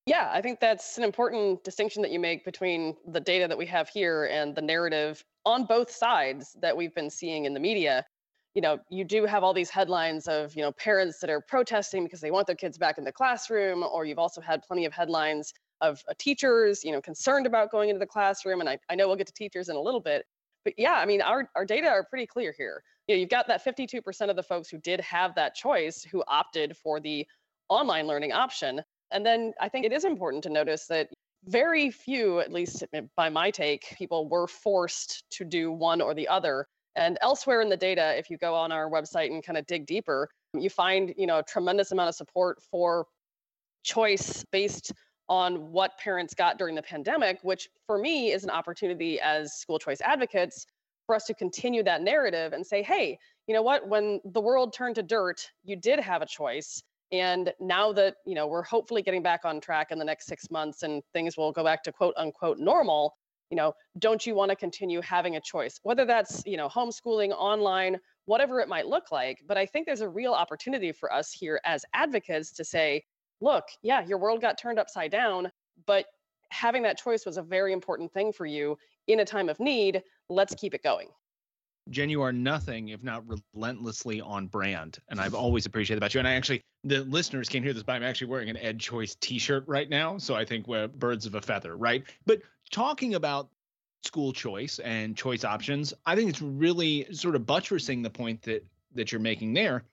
Yeah, 0.06 0.30
I 0.32 0.40
think 0.40 0.60
that's 0.60 0.96
an 0.96 1.02
important 1.02 1.64
distinction 1.64 2.02
that 2.02 2.12
you 2.12 2.20
make 2.20 2.44
between 2.44 2.94
the 3.08 3.18
data 3.18 3.48
that 3.48 3.58
we 3.58 3.66
have 3.66 3.88
here 3.88 4.26
and 4.26 4.54
the 4.54 4.62
narrative 4.62 5.24
on 5.44 5.64
both 5.64 5.90
sides 5.90 6.56
that 6.62 6.76
we've 6.76 6.94
been 6.94 7.10
seeing 7.10 7.46
in 7.46 7.52
the 7.52 7.60
media 7.60 8.06
you 8.54 8.62
know 8.62 8.78
you 8.88 9.04
do 9.04 9.26
have 9.26 9.44
all 9.44 9.52
these 9.52 9.68
headlines 9.68 10.26
of 10.26 10.56
you 10.56 10.62
know 10.62 10.72
parents 10.72 11.20
that 11.20 11.28
are 11.28 11.42
protesting 11.42 12.04
because 12.04 12.22
they 12.22 12.30
want 12.30 12.46
their 12.46 12.56
kids 12.56 12.78
back 12.78 12.96
in 12.96 13.04
the 13.04 13.12
classroom 13.12 13.82
or 13.82 14.06
you've 14.06 14.18
also 14.18 14.40
had 14.40 14.62
plenty 14.62 14.86
of 14.86 14.94
headlines 14.94 15.52
of 15.80 16.02
uh, 16.08 16.14
teachers 16.18 16.84
you 16.84 16.92
know 16.92 17.00
concerned 17.00 17.46
about 17.46 17.70
going 17.70 17.88
into 17.88 17.98
the 17.98 18.06
classroom 18.06 18.60
and 18.60 18.68
I, 18.68 18.78
I 18.88 18.94
know 18.94 19.06
we'll 19.06 19.16
get 19.16 19.26
to 19.26 19.32
teachers 19.32 19.68
in 19.68 19.76
a 19.76 19.80
little 19.80 20.00
bit 20.00 20.24
but 20.64 20.74
yeah 20.76 20.94
i 20.94 21.06
mean 21.06 21.22
our, 21.22 21.48
our 21.54 21.64
data 21.64 21.88
are 21.88 22.04
pretty 22.04 22.26
clear 22.26 22.54
here 22.56 22.82
you 23.06 23.14
know, 23.14 23.20
you've 23.20 23.30
got 23.30 23.46
that 23.46 23.64
52% 23.64 24.30
of 24.30 24.34
the 24.34 24.42
folks 24.42 24.68
who 24.68 24.78
did 24.78 25.00
have 25.00 25.32
that 25.36 25.54
choice 25.54 26.02
who 26.02 26.24
opted 26.26 26.76
for 26.76 26.98
the 26.98 27.26
online 27.68 28.06
learning 28.06 28.32
option 28.32 28.80
and 29.10 29.24
then 29.24 29.52
i 29.60 29.68
think 29.68 29.84
it 29.84 29.92
is 29.92 30.04
important 30.04 30.42
to 30.42 30.50
notice 30.50 30.86
that 30.86 31.08
very 31.46 31.90
few, 31.90 32.40
at 32.40 32.52
least 32.52 32.84
by 33.16 33.28
my 33.28 33.50
take, 33.50 33.94
people 33.96 34.28
were 34.28 34.46
forced 34.46 35.24
to 35.30 35.44
do 35.44 35.70
one 35.70 36.00
or 36.00 36.14
the 36.14 36.26
other. 36.28 36.66
And 36.96 37.18
elsewhere 37.20 37.60
in 37.60 37.68
the 37.68 37.76
data, 37.76 38.16
if 38.18 38.30
you 38.30 38.38
go 38.38 38.54
on 38.54 38.72
our 38.72 38.90
website 38.90 39.30
and 39.30 39.44
kind 39.44 39.58
of 39.58 39.66
dig 39.66 39.86
deeper, 39.86 40.28
you 40.54 40.70
find 40.70 41.14
you 41.16 41.26
know 41.26 41.38
a 41.38 41.42
tremendous 41.42 41.92
amount 41.92 42.08
of 42.08 42.14
support 42.14 42.58
for 42.70 43.06
choice 43.84 44.44
based 44.50 44.92
on 45.28 45.72
what 45.72 45.98
parents 45.98 46.34
got 46.34 46.58
during 46.58 46.74
the 46.74 46.82
pandemic, 46.82 47.38
which 47.42 47.68
for 47.86 47.98
me 47.98 48.32
is 48.32 48.44
an 48.44 48.50
opportunity 48.50 49.20
as 49.20 49.54
school 49.54 49.78
choice 49.78 50.00
advocates 50.00 50.66
for 51.06 51.14
us 51.14 51.24
to 51.24 51.34
continue 51.34 51.82
that 51.84 52.02
narrative 52.02 52.52
and 52.52 52.66
say, 52.66 52.82
hey, 52.82 53.18
you 53.46 53.54
know 53.54 53.62
what? 53.62 53.88
When 53.88 54.20
the 54.24 54.40
world 54.40 54.72
turned 54.72 54.96
to 54.96 55.02
dirt, 55.02 55.50
you 55.64 55.76
did 55.76 56.00
have 56.00 56.22
a 56.22 56.26
choice. 56.26 56.82
And 57.12 57.52
now 57.60 57.92
that 57.92 58.16
you 58.26 58.34
know 58.34 58.48
we're 58.48 58.64
hopefully 58.64 59.00
getting 59.00 59.22
back 59.22 59.44
on 59.44 59.60
track 59.60 59.92
in 59.92 59.98
the 59.98 60.04
next 60.04 60.26
six 60.26 60.50
months 60.50 60.82
and 60.82 61.02
things 61.12 61.36
will 61.36 61.52
go 61.52 61.62
back 61.62 61.84
to 61.84 61.92
quote 61.92 62.14
unquote 62.16 62.58
normal 62.58 63.14
you 63.50 63.56
know 63.56 63.72
don't 64.00 64.26
you 64.26 64.34
want 64.34 64.50
to 64.50 64.56
continue 64.56 65.00
having 65.00 65.36
a 65.36 65.40
choice? 65.40 65.78
Whether 65.84 66.04
that's 66.04 66.42
you 66.46 66.56
know 66.56 66.68
homeschooling 66.68 67.30
online 67.30 67.98
whatever 68.24 68.58
it 68.58 68.68
might 68.68 68.88
look 68.88 69.12
like. 69.12 69.38
But 69.46 69.56
i 69.56 69.64
think 69.64 69.86
there's 69.86 70.00
a 70.00 70.08
real 70.08 70.32
opportunity 70.32 70.90
for 70.90 71.12
us 71.12 71.30
here 71.30 71.60
as 71.64 71.84
advocates 71.94 72.50
to 72.54 72.64
say 72.64 73.04
look 73.40 73.64
yeah 73.82 74.04
your 74.04 74.18
world 74.18 74.40
got 74.40 74.58
turned 74.58 74.78
upside 74.78 75.10
down 75.10 75.50
but 75.86 76.06
having 76.50 76.82
that 76.82 76.98
choice 76.98 77.26
was 77.26 77.36
a 77.36 77.42
very 77.42 77.72
important 77.72 78.12
thing 78.12 78.32
for 78.32 78.46
you 78.46 78.78
in 79.06 79.20
a 79.20 79.24
time 79.24 79.48
of 79.48 79.58
need 79.60 80.02
let's 80.28 80.54
keep 80.54 80.74
it 80.74 80.82
going 80.82 81.08
Jen, 81.88 82.10
you 82.10 82.22
are 82.22 82.32
nothing 82.32 82.88
if 82.88 83.02
not 83.02 83.22
relentlessly 83.54 84.20
on 84.20 84.48
brand. 84.48 84.98
And 85.08 85.20
I've 85.20 85.34
always 85.44 85.66
appreciated 85.66 85.98
about 85.98 86.14
you. 86.14 86.18
And 86.18 86.26
I 86.26 86.32
actually, 86.32 86.62
the 86.84 87.04
listeners 87.04 87.48
can't 87.48 87.64
hear 87.64 87.72
this, 87.72 87.84
but 87.84 87.92
I'm 87.92 88.02
actually 88.02 88.26
wearing 88.28 88.50
an 88.50 88.56
EdChoice 88.56 89.18
t 89.20 89.38
shirt 89.38 89.64
right 89.66 89.88
now. 89.88 90.18
So 90.18 90.34
I 90.34 90.44
think 90.44 90.66
we're 90.66 90.88
birds 90.88 91.26
of 91.26 91.34
a 91.34 91.40
feather, 91.40 91.76
right? 91.76 92.04
But 92.24 92.42
talking 92.70 93.14
about 93.14 93.50
school 94.02 94.32
choice 94.32 94.78
and 94.80 95.16
choice 95.16 95.44
options, 95.44 95.94
I 96.04 96.16
think 96.16 96.28
it's 96.28 96.42
really 96.42 97.06
sort 97.12 97.36
of 97.36 97.46
buttressing 97.46 98.02
the 98.02 98.10
point 98.10 98.42
that 98.42 98.64
that 98.94 99.12
you're 99.12 99.20
making 99.20 99.52
there. 99.52 99.84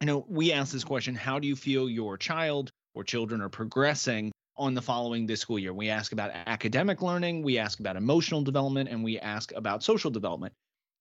You 0.00 0.06
know, 0.06 0.24
we 0.28 0.52
ask 0.52 0.72
this 0.72 0.84
question 0.84 1.14
how 1.14 1.38
do 1.38 1.48
you 1.48 1.56
feel 1.56 1.90
your 1.90 2.16
child 2.16 2.70
or 2.94 3.02
children 3.02 3.40
are 3.40 3.48
progressing 3.48 4.30
on 4.56 4.74
the 4.74 4.82
following 4.82 5.26
this 5.26 5.40
school 5.40 5.58
year? 5.58 5.72
We 5.72 5.88
ask 5.88 6.12
about 6.12 6.30
academic 6.46 7.02
learning, 7.02 7.42
we 7.42 7.58
ask 7.58 7.80
about 7.80 7.96
emotional 7.96 8.42
development, 8.42 8.88
and 8.88 9.02
we 9.02 9.18
ask 9.18 9.52
about 9.52 9.82
social 9.82 10.10
development 10.10 10.52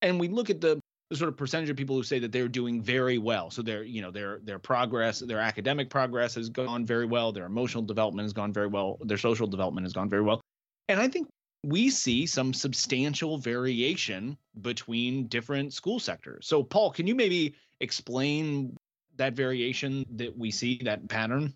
and 0.02 0.20
we 0.20 0.28
look 0.28 0.50
at 0.50 0.62
the, 0.62 0.80
the 1.10 1.16
sort 1.16 1.30
of 1.30 1.38
percentage 1.38 1.70
of 1.70 1.78
people 1.78 1.96
who 1.96 2.04
say 2.04 2.20
that 2.20 2.32
they're 2.32 2.48
doing 2.48 2.82
very 2.82 3.18
well. 3.18 3.50
So 3.50 3.62
their, 3.62 3.84
you 3.84 4.02
know, 4.02 4.12
their 4.12 4.40
their 4.44 4.60
progress, 4.60 5.20
their 5.20 5.40
academic 5.40 5.90
progress 5.90 6.36
has 6.36 6.50
gone 6.50 6.86
very 6.86 7.06
well, 7.06 7.32
their 7.32 7.46
emotional 7.46 7.84
development 7.84 8.26
has 8.26 8.34
gone 8.34 8.54
very 8.54 8.68
well, 8.68 8.98
their 9.02 9.18
social 9.18 9.48
development 9.48 9.86
has 9.86 9.94
gone 9.94 10.10
very 10.10 10.22
well. 10.22 10.42
And 10.90 11.00
I 11.00 11.08
think 11.08 11.28
we 11.64 11.90
see 11.90 12.26
some 12.26 12.54
substantial 12.54 13.38
variation 13.38 14.38
between 14.62 15.28
different 15.28 15.74
school 15.74 16.00
sectors. 16.00 16.48
So, 16.48 16.64
Paul, 16.64 16.92
can 16.92 17.08
you 17.08 17.16
maybe 17.16 17.56
explain 17.82 18.76
that 19.18 19.34
variation 19.34 20.06
that 20.16 20.38
we 20.38 20.52
see, 20.52 20.80
that 20.84 21.08
pattern? 21.10 21.54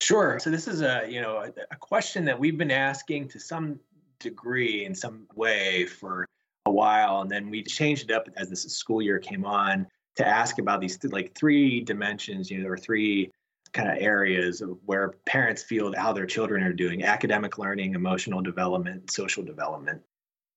Sure. 0.00 0.38
So 0.38 0.50
this 0.50 0.68
is 0.68 0.82
a 0.82 1.06
you 1.08 1.20
know 1.20 1.38
a, 1.38 1.50
a 1.70 1.76
question 1.76 2.24
that 2.26 2.38
we've 2.38 2.58
been 2.58 2.70
asking 2.70 3.28
to 3.28 3.40
some 3.40 3.80
degree 4.18 4.84
in 4.84 4.94
some 4.94 5.26
way 5.34 5.86
for 5.86 6.26
a 6.66 6.70
while, 6.70 7.22
and 7.22 7.30
then 7.30 7.50
we 7.50 7.62
changed 7.62 8.10
it 8.10 8.14
up 8.14 8.28
as 8.36 8.50
the 8.50 8.56
school 8.56 9.00
year 9.00 9.18
came 9.18 9.44
on 9.44 9.86
to 10.16 10.26
ask 10.26 10.58
about 10.58 10.80
these 10.80 10.98
th- 10.98 11.12
like 11.12 11.34
three 11.34 11.80
dimensions, 11.80 12.50
you 12.50 12.58
know, 12.58 12.64
there 12.64 12.72
or 12.72 12.78
three 12.78 13.30
kind 13.72 13.90
of 13.90 13.96
areas 13.98 14.60
of 14.62 14.78
where 14.86 15.12
parents 15.26 15.62
feel 15.62 15.94
how 15.96 16.12
their 16.12 16.26
children 16.26 16.62
are 16.62 16.72
doing 16.72 17.04
academic 17.04 17.58
learning, 17.58 17.94
emotional 17.94 18.40
development, 18.40 19.10
social 19.10 19.42
development. 19.42 20.00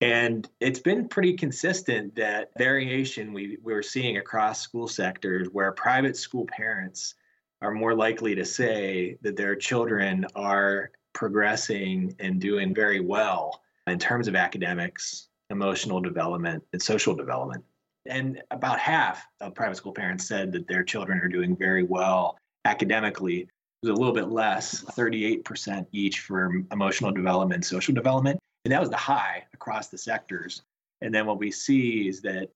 And 0.00 0.48
it's 0.60 0.80
been 0.80 1.08
pretty 1.08 1.34
consistent 1.34 2.14
that 2.16 2.50
variation 2.56 3.34
we, 3.34 3.58
we're 3.62 3.82
seeing 3.82 4.16
across 4.16 4.60
school 4.60 4.88
sectors 4.88 5.48
where 5.52 5.72
private 5.72 6.16
school 6.16 6.46
parents 6.46 7.14
are 7.60 7.70
more 7.70 7.94
likely 7.94 8.34
to 8.34 8.44
say 8.44 9.18
that 9.20 9.36
their 9.36 9.54
children 9.54 10.26
are 10.34 10.90
progressing 11.12 12.14
and 12.18 12.40
doing 12.40 12.74
very 12.74 13.00
well 13.00 13.60
in 13.86 13.98
terms 13.98 14.26
of 14.26 14.34
academics, 14.34 15.28
emotional 15.50 16.00
development, 16.00 16.62
and 16.72 16.80
social 16.80 17.14
development. 17.14 17.62
And 18.06 18.42
about 18.50 18.78
half 18.78 19.26
of 19.42 19.54
private 19.54 19.76
school 19.76 19.92
parents 19.92 20.26
said 20.26 20.52
that 20.52 20.66
their 20.66 20.82
children 20.82 21.18
are 21.18 21.28
doing 21.28 21.54
very 21.54 21.82
well 21.82 22.38
academically. 22.64 23.40
It 23.40 23.48
was 23.82 23.90
a 23.90 24.00
little 24.00 24.14
bit 24.14 24.28
less, 24.28 24.82
38% 24.82 25.86
each 25.92 26.20
for 26.20 26.50
emotional 26.72 27.10
development, 27.10 27.66
social 27.66 27.94
development. 27.94 28.38
And 28.70 28.76
that 28.76 28.80
was 28.82 28.90
the 28.90 28.96
high 28.96 29.42
across 29.52 29.88
the 29.88 29.98
sectors. 29.98 30.62
And 31.00 31.12
then 31.12 31.26
what 31.26 31.40
we 31.40 31.50
see 31.50 32.06
is 32.06 32.20
that 32.20 32.50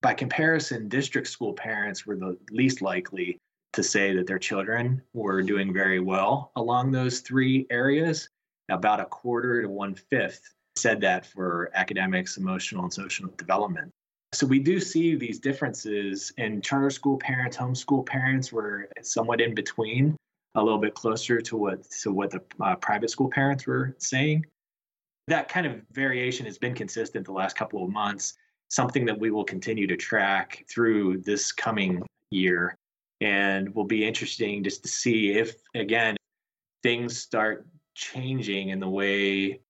by 0.00 0.14
comparison, 0.14 0.88
district 0.88 1.28
school 1.28 1.52
parents 1.52 2.06
were 2.06 2.16
the 2.16 2.38
least 2.50 2.80
likely 2.80 3.36
to 3.74 3.82
say 3.82 4.16
that 4.16 4.26
their 4.26 4.38
children 4.38 5.02
were 5.12 5.42
doing 5.42 5.74
very 5.74 6.00
well 6.00 6.52
along 6.56 6.92
those 6.92 7.20
three 7.20 7.66
areas. 7.68 8.30
About 8.70 8.98
a 8.98 9.04
quarter 9.04 9.60
to 9.60 9.68
one 9.68 9.94
fifth 9.94 10.40
said 10.74 11.02
that 11.02 11.26
for 11.26 11.70
academics, 11.74 12.38
emotional, 12.38 12.84
and 12.84 12.92
social 12.92 13.28
development. 13.36 13.90
So 14.32 14.46
we 14.46 14.60
do 14.60 14.80
see 14.80 15.16
these 15.16 15.38
differences 15.38 16.32
in 16.38 16.62
charter 16.62 16.88
school 16.88 17.18
parents, 17.18 17.58
homeschool 17.58 18.06
parents 18.06 18.50
were 18.50 18.88
somewhat 19.02 19.42
in 19.42 19.54
between, 19.54 20.16
a 20.54 20.64
little 20.64 20.78
bit 20.78 20.94
closer 20.94 21.42
to 21.42 21.56
what 21.58 21.90
to 22.02 22.10
what 22.10 22.30
the 22.30 22.40
uh, 22.58 22.76
private 22.76 23.10
school 23.10 23.28
parents 23.28 23.66
were 23.66 23.94
saying. 23.98 24.46
That 25.28 25.50
kind 25.50 25.66
of 25.66 25.82
variation 25.92 26.46
has 26.46 26.56
been 26.56 26.74
consistent 26.74 27.26
the 27.26 27.32
last 27.32 27.54
couple 27.54 27.84
of 27.84 27.90
months, 27.90 28.34
something 28.68 29.04
that 29.04 29.18
we 29.18 29.30
will 29.30 29.44
continue 29.44 29.86
to 29.86 29.96
track 29.96 30.64
through 30.70 31.18
this 31.18 31.52
coming 31.52 32.02
year 32.30 32.74
and 33.20 33.74
will 33.74 33.84
be 33.84 34.06
interesting 34.06 34.64
just 34.64 34.82
to 34.84 34.88
see 34.88 35.32
if 35.32 35.56
again 35.74 36.16
things 36.82 37.18
start 37.18 37.66
changing 37.94 38.70
in 38.70 38.80
the 38.80 38.88
way 38.88 39.60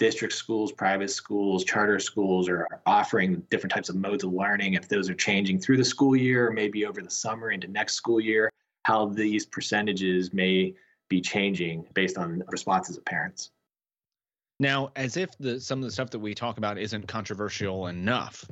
district 0.00 0.34
schools, 0.34 0.72
private 0.72 1.10
schools, 1.10 1.64
charter 1.64 2.00
schools 2.00 2.48
are 2.48 2.66
offering 2.84 3.42
different 3.48 3.72
types 3.72 3.88
of 3.88 3.94
modes 3.94 4.24
of 4.24 4.32
learning, 4.32 4.74
if 4.74 4.88
those 4.88 5.08
are 5.08 5.14
changing 5.14 5.60
through 5.60 5.76
the 5.76 5.84
school 5.84 6.16
year, 6.16 6.50
maybe 6.50 6.84
over 6.84 7.00
the 7.00 7.10
summer 7.10 7.52
into 7.52 7.68
next 7.68 7.94
school 7.94 8.18
year, 8.18 8.50
how 8.84 9.06
these 9.06 9.46
percentages 9.46 10.32
may 10.32 10.74
be 11.08 11.20
changing 11.20 11.86
based 11.94 12.18
on 12.18 12.42
responses 12.48 12.96
of 12.96 13.04
parents. 13.04 13.52
Now, 14.58 14.90
as 14.96 15.16
if 15.16 15.36
the 15.38 15.60
some 15.60 15.80
of 15.80 15.84
the 15.84 15.90
stuff 15.90 16.10
that 16.10 16.18
we 16.18 16.34
talk 16.34 16.58
about 16.58 16.78
isn't 16.78 17.06
controversial 17.06 17.88
enough, 17.88 18.44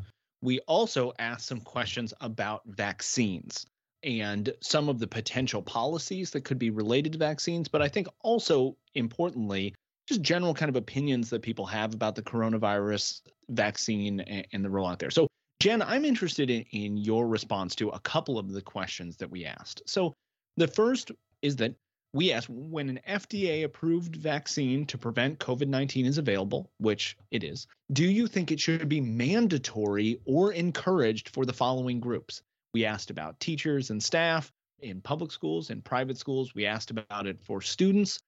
we 0.43 0.61
also 0.61 1.13
asked 1.19 1.47
some 1.47 1.61
questions 1.61 2.13
about 2.21 2.63
vaccines 2.67 3.67
and 4.03 4.53
some 4.61 4.91
of 4.91 4.99
the 4.99 5.07
potential 5.07 5.63
policies 5.63 6.31
that 6.33 6.45
could 6.45 6.59
be 6.59 6.71
related 6.71 7.13
to 7.13 7.19
vaccines, 7.19 7.69
but 7.69 7.81
I 7.81 7.89
think 7.89 8.07
also 8.21 8.77
importantly, 8.95 9.75
just 10.07 10.21
general 10.21 10.53
kind 10.53 10.69
of 10.69 10.77
opinions 10.77 11.31
that 11.31 11.41
people 11.41 11.65
have 11.67 11.95
about 11.95 12.15
the 12.15 12.23
coronavirus 12.23 13.23
vaccine 13.49 14.21
and, 14.21 14.47
and 14.53 14.65
the 14.65 14.69
rollout 14.69 14.99
there. 14.99 15.11
So, 15.11 15.27
Jen, 15.61 15.81
I'm 15.81 16.05
interested 16.05 16.51
in, 16.51 16.67
in 16.73 16.97
your 16.99 17.27
response 17.27 17.75
to 17.77 17.89
a 17.89 18.01
couple 18.01 18.39
of 18.39 18.53
the 18.53 18.61
questions 18.61 19.17
that 19.17 19.31
we 19.31 19.47
asked. 19.47 19.83
So, 19.87 20.13
the 20.59 20.69
first 20.69 21.11
is 21.41 21.57
that 21.57 21.75
we 22.15 22.33
asked 22.33 22.49
when 22.49 22.89
an 22.89 23.01
FDA 23.07 23.65
approved 23.65 24.17
vaccine 24.17 24.87
to 24.87 24.97
prevent 24.97 25.41
COVID 25.41 25.69
19 25.69 26.07
is 26.07 26.17
available, 26.17 26.71
which 26.79 27.17
it 27.31 27.45
is, 27.45 27.67
do 27.93 28.05
you 28.05 28.27
think 28.27 28.51
it 28.51 28.61
should 28.61 28.89
be 28.89 29.01
mandatory 29.01 30.21
or 30.25 30.53
encouraged 30.53 31.29
for 31.29 31.45
the 31.45 31.53
following 31.53 32.01
groups? 32.01 32.41
We 32.73 32.87
asked 32.87 33.11
about 33.11 33.41
teachers 33.41 33.91
and 33.91 34.03
staff 34.03 34.51
in 34.79 35.01
public 35.01 35.33
schools 35.33 35.71
and 35.71 35.85
private 35.85 36.17
schools. 36.17 36.55
We 36.55 36.67
asked 36.67 36.91
about 36.91 37.27
it 37.27 37.43
for 37.43 37.61
students 37.61 38.21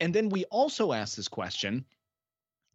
and 0.00 0.14
then 0.14 0.28
we 0.28 0.44
also 0.46 0.92
asked 0.92 1.16
this 1.16 1.28
question 1.28 1.84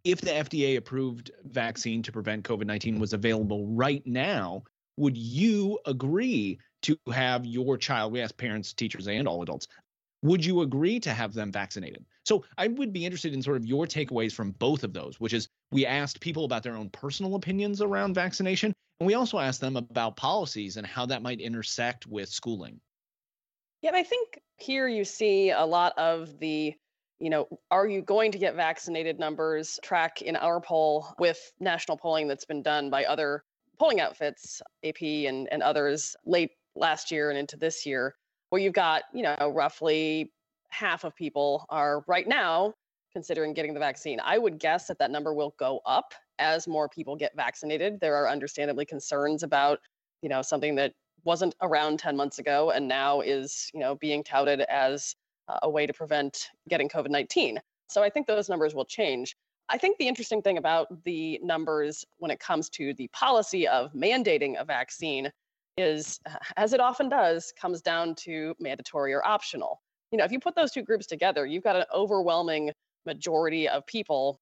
if 0.03 0.21
the 0.21 0.31
FDA 0.31 0.77
approved 0.77 1.31
vaccine 1.43 2.01
to 2.03 2.11
prevent 2.11 2.43
COVID 2.43 2.65
19 2.65 2.99
was 2.99 3.13
available 3.13 3.67
right 3.67 4.05
now, 4.05 4.63
would 4.97 5.17
you 5.17 5.79
agree 5.85 6.59
to 6.83 6.97
have 7.13 7.45
your 7.45 7.77
child? 7.77 8.11
We 8.11 8.21
asked 8.21 8.37
parents, 8.37 8.73
teachers, 8.73 9.07
and 9.07 9.27
all 9.27 9.43
adults. 9.43 9.67
Would 10.23 10.45
you 10.45 10.61
agree 10.61 10.99
to 10.99 11.13
have 11.13 11.33
them 11.33 11.51
vaccinated? 11.51 12.05
So 12.25 12.45
I 12.57 12.67
would 12.67 12.93
be 12.93 13.05
interested 13.05 13.33
in 13.33 13.41
sort 13.41 13.57
of 13.57 13.65
your 13.65 13.87
takeaways 13.87 14.33
from 14.33 14.51
both 14.51 14.83
of 14.83 14.93
those, 14.93 15.19
which 15.19 15.33
is 15.33 15.47
we 15.71 15.85
asked 15.85 16.19
people 16.19 16.45
about 16.45 16.63
their 16.63 16.75
own 16.75 16.89
personal 16.89 17.35
opinions 17.35 17.81
around 17.81 18.13
vaccination, 18.13 18.73
and 18.99 19.07
we 19.07 19.15
also 19.15 19.39
asked 19.39 19.61
them 19.61 19.77
about 19.77 20.15
policies 20.15 20.77
and 20.77 20.85
how 20.85 21.07
that 21.07 21.23
might 21.23 21.41
intersect 21.41 22.05
with 22.05 22.29
schooling. 22.29 22.79
Yeah, 23.81 23.91
I 23.95 24.03
think 24.03 24.39
here 24.57 24.87
you 24.87 25.03
see 25.03 25.49
a 25.49 25.65
lot 25.65 25.97
of 25.97 26.37
the 26.39 26.75
you 27.21 27.29
know, 27.29 27.47
are 27.69 27.87
you 27.87 28.01
going 28.01 28.31
to 28.31 28.39
get 28.39 28.55
vaccinated 28.55 29.19
numbers 29.19 29.79
track 29.83 30.23
in 30.23 30.35
our 30.35 30.59
poll 30.59 31.13
with 31.19 31.53
national 31.59 31.95
polling 31.95 32.27
that's 32.27 32.45
been 32.45 32.63
done 32.63 32.89
by 32.89 33.05
other 33.05 33.43
polling 33.77 34.01
outfits, 34.01 34.59
AP 34.83 35.01
and, 35.01 35.47
and 35.51 35.61
others 35.61 36.15
late 36.25 36.49
last 36.75 37.11
year 37.11 37.29
and 37.29 37.37
into 37.37 37.57
this 37.57 37.85
year, 37.85 38.15
where 38.51 38.61
you've 38.61 38.73
got, 38.73 39.03
you 39.13 39.23
know, 39.23 39.51
roughly 39.55 40.31
half 40.69 41.03
of 41.03 41.15
people 41.15 41.65
are 41.69 42.03
right 42.07 42.27
now 42.27 42.73
considering 43.13 43.53
getting 43.53 43.73
the 43.73 43.79
vaccine. 43.79 44.19
I 44.23 44.37
would 44.37 44.59
guess 44.59 44.87
that 44.87 44.99
that 44.99 45.09
number 45.09 45.33
will 45.33 45.55
go 45.57 45.79
up 45.85 46.13
as 46.37 46.67
more 46.67 46.87
people 46.87 47.15
get 47.15 47.31
vaccinated. 47.35 47.99
There 47.99 48.15
are 48.15 48.29
understandably 48.29 48.85
concerns 48.85 49.43
about, 49.43 49.79
you 50.21 50.29
know, 50.29 50.41
something 50.41 50.75
that 50.75 50.93
wasn't 51.23 51.55
around 51.61 51.99
10 51.99 52.15
months 52.15 52.39
ago 52.39 52.71
and 52.71 52.87
now 52.87 53.21
is, 53.21 53.69
you 53.73 53.79
know, 53.79 53.95
being 53.95 54.23
touted 54.23 54.61
as 54.61 55.15
a 55.61 55.69
way 55.69 55.85
to 55.85 55.93
prevent 55.93 56.49
getting 56.69 56.89
COVID 56.89 57.09
19. 57.09 57.59
So 57.89 58.03
I 58.03 58.09
think 58.09 58.27
those 58.27 58.49
numbers 58.49 58.73
will 58.73 58.85
change. 58.85 59.35
I 59.69 59.77
think 59.77 59.97
the 59.97 60.07
interesting 60.07 60.41
thing 60.41 60.57
about 60.57 61.03
the 61.05 61.39
numbers 61.41 62.03
when 62.17 62.31
it 62.31 62.39
comes 62.39 62.69
to 62.71 62.93
the 62.95 63.07
policy 63.09 63.67
of 63.67 63.93
mandating 63.93 64.59
a 64.59 64.65
vaccine 64.65 65.31
is, 65.81 66.19
uh, 66.25 66.37
as 66.57 66.73
it 66.73 66.79
often 66.79 67.09
does, 67.09 67.53
comes 67.59 67.81
down 67.81 68.15
to 68.15 68.55
mandatory 68.59 69.13
or 69.13 69.25
optional. 69.25 69.81
You 70.11 70.17
know, 70.17 70.25
if 70.25 70.31
you 70.31 70.39
put 70.39 70.55
those 70.55 70.71
two 70.71 70.83
groups 70.83 71.07
together, 71.07 71.45
you've 71.45 71.63
got 71.63 71.75
an 71.75 71.85
overwhelming 71.93 72.71
majority 73.05 73.67
of 73.67 73.85
people 73.85 74.39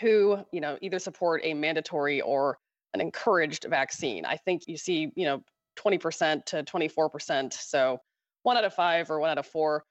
who, 0.00 0.38
you 0.52 0.60
know, 0.60 0.78
either 0.80 0.98
support 0.98 1.40
a 1.44 1.54
mandatory 1.54 2.20
or 2.20 2.58
an 2.94 3.00
encouraged 3.00 3.66
vaccine. 3.68 4.24
I 4.24 4.36
think 4.36 4.62
you 4.66 4.76
see, 4.76 5.10
you 5.14 5.24
know, 5.24 5.42
20% 5.78 6.44
to 6.46 6.62
24%. 6.62 7.52
So 7.52 7.98
one 8.42 8.56
out 8.56 8.64
of 8.64 8.74
five 8.74 9.10
or 9.10 9.20
one 9.20 9.30
out 9.30 9.38
of 9.38 9.46
four 9.46 9.84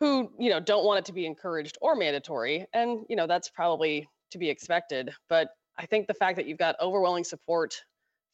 who 0.00 0.30
you 0.38 0.50
know 0.50 0.60
don't 0.60 0.84
want 0.84 0.98
it 0.98 1.04
to 1.06 1.12
be 1.12 1.26
encouraged 1.26 1.76
or 1.80 1.94
mandatory 1.94 2.66
and 2.72 3.04
you 3.08 3.16
know 3.16 3.26
that's 3.26 3.48
probably 3.48 4.08
to 4.30 4.38
be 4.38 4.48
expected 4.48 5.10
but 5.28 5.48
i 5.78 5.86
think 5.86 6.06
the 6.06 6.14
fact 6.14 6.36
that 6.36 6.46
you've 6.46 6.58
got 6.58 6.76
overwhelming 6.80 7.24
support 7.24 7.82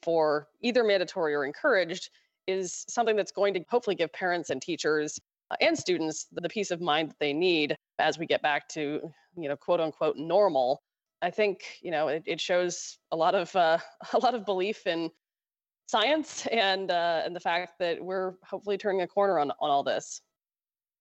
for 0.02 0.48
either 0.60 0.84
mandatory 0.84 1.34
or 1.34 1.44
encouraged 1.44 2.10
is 2.46 2.84
something 2.88 3.16
that's 3.16 3.32
going 3.32 3.54
to 3.54 3.64
hopefully 3.68 3.96
give 3.96 4.12
parents 4.12 4.50
and 4.50 4.60
teachers 4.60 5.18
uh, 5.50 5.56
and 5.60 5.78
students 5.78 6.26
the 6.32 6.48
peace 6.48 6.70
of 6.70 6.80
mind 6.80 7.10
that 7.10 7.18
they 7.18 7.32
need 7.32 7.76
as 7.98 8.18
we 8.18 8.26
get 8.26 8.42
back 8.42 8.68
to 8.68 9.00
you 9.36 9.48
know 9.48 9.56
quote 9.56 9.80
unquote 9.80 10.16
normal 10.16 10.82
i 11.22 11.30
think 11.30 11.78
you 11.80 11.90
know 11.90 12.08
it, 12.08 12.22
it 12.26 12.40
shows 12.40 12.98
a 13.12 13.16
lot 13.16 13.34
of 13.34 13.54
uh, 13.56 13.78
a 14.12 14.18
lot 14.18 14.34
of 14.34 14.44
belief 14.44 14.86
in 14.86 15.10
science 15.86 16.46
and 16.46 16.90
uh, 16.90 17.22
and 17.24 17.34
the 17.34 17.40
fact 17.40 17.78
that 17.78 18.02
we're 18.02 18.34
hopefully 18.42 18.76
turning 18.76 19.02
a 19.02 19.06
corner 19.06 19.38
on 19.38 19.50
on 19.60 19.70
all 19.70 19.82
this 19.82 20.20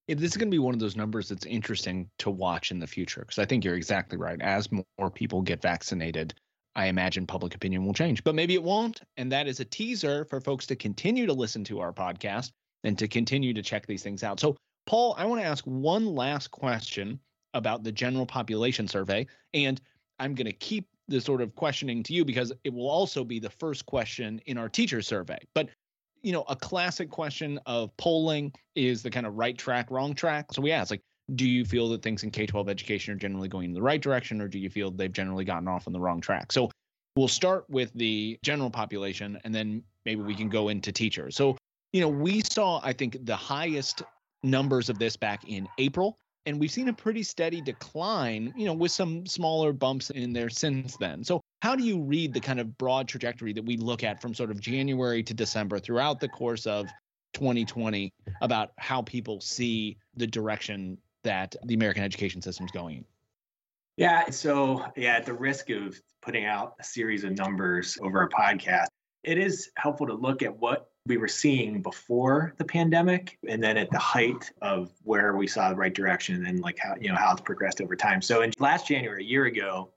yeah, 0.08 0.16
this 0.16 0.32
is 0.32 0.38
going 0.38 0.50
to 0.50 0.56
be 0.56 0.60
one 0.60 0.74
of 0.74 0.82
those 0.82 0.98
numbers 0.98 1.30
that's 1.30 1.46
interesting 1.46 2.10
to 2.20 2.30
watch 2.30 2.72
in 2.72 2.80
the 2.80 2.88
future 2.88 3.22
because 3.22 3.40
I 3.40 3.46
think 3.46 3.64
you're 3.64 3.76
exactly 3.76 4.18
right. 4.18 4.42
As 4.42 4.70
more 4.72 5.10
people 5.10 5.42
get 5.42 5.62
vaccinated, 5.62 6.34
I 6.76 6.88
imagine 6.88 7.28
public 7.28 7.56
opinion 7.56 7.86
will 7.86 7.94
change, 7.94 8.24
but 8.24 8.36
maybe 8.36 8.56
it 8.56 8.64
won't. 8.64 9.02
And 9.18 9.32
that 9.32 9.48
is 9.48 9.60
a 9.60 9.66
teaser 9.66 10.26
for 10.26 10.42
folks 10.42 10.66
to 10.68 10.76
continue 10.76 11.26
to 11.26 11.34
listen 11.34 11.64
to 11.66 11.80
our 11.80 11.94
podcast 11.94 12.52
and 12.84 12.98
to 12.98 13.08
continue 13.08 13.54
to 13.54 13.62
check 13.62 13.86
these 13.86 14.04
things 14.04 14.24
out. 14.24 14.40
So, 14.40 14.58
Paul, 14.86 15.16
I 15.18 15.26
want 15.26 15.42
to 15.42 15.48
ask 15.48 15.64
one 15.66 16.06
last 16.06 16.52
question 16.52 17.20
about 17.54 17.84
the 17.84 17.92
general 17.92 18.26
population 18.26 18.88
survey. 18.88 19.28
And 19.54 19.80
I'm 20.20 20.36
going 20.36 20.48
to 20.48 20.54
keep 20.54 20.88
the 21.08 21.22
sort 21.22 21.42
of 21.42 21.56
questioning 21.56 22.02
to 22.04 22.14
you 22.14 22.26
because 22.26 22.52
it 22.64 22.74
will 22.74 22.90
also 22.90 23.24
be 23.24 23.40
the 23.40 23.50
first 23.50 23.86
question 23.86 24.42
in 24.46 24.58
our 24.58 24.70
teacher 24.70 25.02
survey. 25.02 25.38
But 25.54 25.70
you 26.24 26.32
know, 26.32 26.44
a 26.48 26.56
classic 26.56 27.10
question 27.10 27.60
of 27.66 27.96
polling 27.98 28.54
is 28.76 29.04
the 29.04 29.12
kind 29.12 29.28
of 29.28 29.36
right 29.36 29.58
track, 29.58 29.92
wrong 29.92 30.16
track. 30.16 30.54
So 30.54 30.62
we 30.62 30.72
ask, 30.72 30.90
like, 30.90 31.02
do 31.36 31.48
you 31.48 31.66
feel 31.66 31.90
that 31.90 32.02
things 32.02 32.24
in 32.24 32.32
K 32.32 32.46
12 32.46 32.70
education 32.70 33.14
are 33.14 33.18
generally 33.18 33.48
going 33.48 33.66
in 33.66 33.74
the 33.74 33.82
right 33.82 34.02
direction, 34.02 34.42
or 34.42 34.48
do 34.48 34.60
you 34.60 34.70
feel 34.70 34.92
they've 34.92 35.12
generally 35.12 35.46
gotten 35.46 35.68
off 35.68 35.88
on 35.88 35.94
the 35.94 36.00
wrong 36.00 36.22
track? 36.22 36.52
So 36.52 36.70
we'll 37.16 37.28
start 37.28 37.70
with 37.70 37.92
the 37.94 38.38
general 38.44 38.70
population 38.70 39.40
and 39.44 39.54
then 39.54 39.84
maybe 40.06 40.22
we 40.22 40.36
can 40.36 40.50
go 40.50 40.70
into 40.70 40.92
teachers. 40.92 41.36
So, 41.36 41.58
you 41.92 42.02
know, 42.02 42.10
we 42.10 42.42
saw, 42.42 42.82
I 42.84 42.94
think, 42.94 43.26
the 43.26 43.36
highest 43.36 44.04
numbers 44.42 44.90
of 44.90 45.00
this 45.00 45.16
back 45.16 45.48
in 45.48 45.68
April. 45.78 46.18
And 46.46 46.60
we've 46.60 46.72
seen 46.72 46.90
a 46.90 46.94
pretty 46.94 47.24
steady 47.24 47.62
decline, 47.62 48.54
you 48.58 48.66
know, 48.66 48.74
with 48.74 48.92
some 48.92 49.26
smaller 49.26 49.72
bumps 49.72 50.10
in 50.10 50.34
there 50.34 50.50
since 50.50 50.98
then. 50.98 51.24
So, 51.24 51.40
how 51.62 51.74
do 51.74 51.84
you 51.84 52.02
read 52.02 52.34
the 52.34 52.42
kind 52.42 52.60
of 52.60 52.78
broad 52.78 53.08
trajectory 53.08 53.54
that 53.54 53.64
we 53.64 53.78
look 53.78 54.04
at 54.04 54.22
from 54.22 54.34
sort 54.34 54.52
of 54.52 54.60
January 54.60 55.24
to 55.24 55.34
December 55.34 55.80
throughout 55.80 56.20
the 56.20 56.28
course 56.28 56.68
of 56.68 56.88
2020 57.34 58.12
about 58.42 58.72
how 58.78 59.02
people 59.02 59.40
see 59.40 59.98
the 60.18 60.28
direction 60.28 60.98
that 61.24 61.56
the 61.64 61.74
American 61.74 62.04
education 62.04 62.42
system 62.42 62.66
is 62.66 62.72
going? 62.72 63.06
Yeah. 63.98 64.30
So, 64.30 64.86
yeah, 64.96 65.18
at 65.18 65.26
the 65.26 65.34
risk 65.34 65.70
of 65.70 66.00
putting 66.22 66.46
out 66.46 66.76
a 66.80 66.84
series 66.84 67.24
of 67.24 67.38
numbers 67.38 67.98
over 68.02 68.24
a 68.24 68.30
podcast, 68.30 68.88
it 69.24 69.38
is 69.38 69.70
helpful 69.76 70.08
to 70.08 70.14
look 70.14 70.42
at 70.42 70.56
what 70.58 70.90
we 71.06 71.18
were 71.18 71.28
seeing 71.28 71.82
before 71.82 72.54
the 72.58 72.66
pandemic 72.66 73.38
and 73.48 73.62
then 73.62 73.78
at 73.78 73.92
the 73.92 74.00
height 74.00 74.52
of 74.62 74.90
where 75.04 75.36
we 75.36 75.48
saw 75.48 75.70
the 75.70 75.76
right 75.76 75.94
direction 75.94 76.46
and 76.46 76.62
like 76.62 76.78
how 76.80 76.96
you 77.00 77.10
know 77.10 77.16
how 77.16 77.34
it's 77.34 77.42
progressed 77.42 77.82
over 77.82 77.96
time 77.96 78.22
so 78.22 78.42
in 78.42 78.52
last 78.60 78.88
january 78.88 79.22
a 79.22 79.28
year 79.28 79.46
ago 79.46 79.92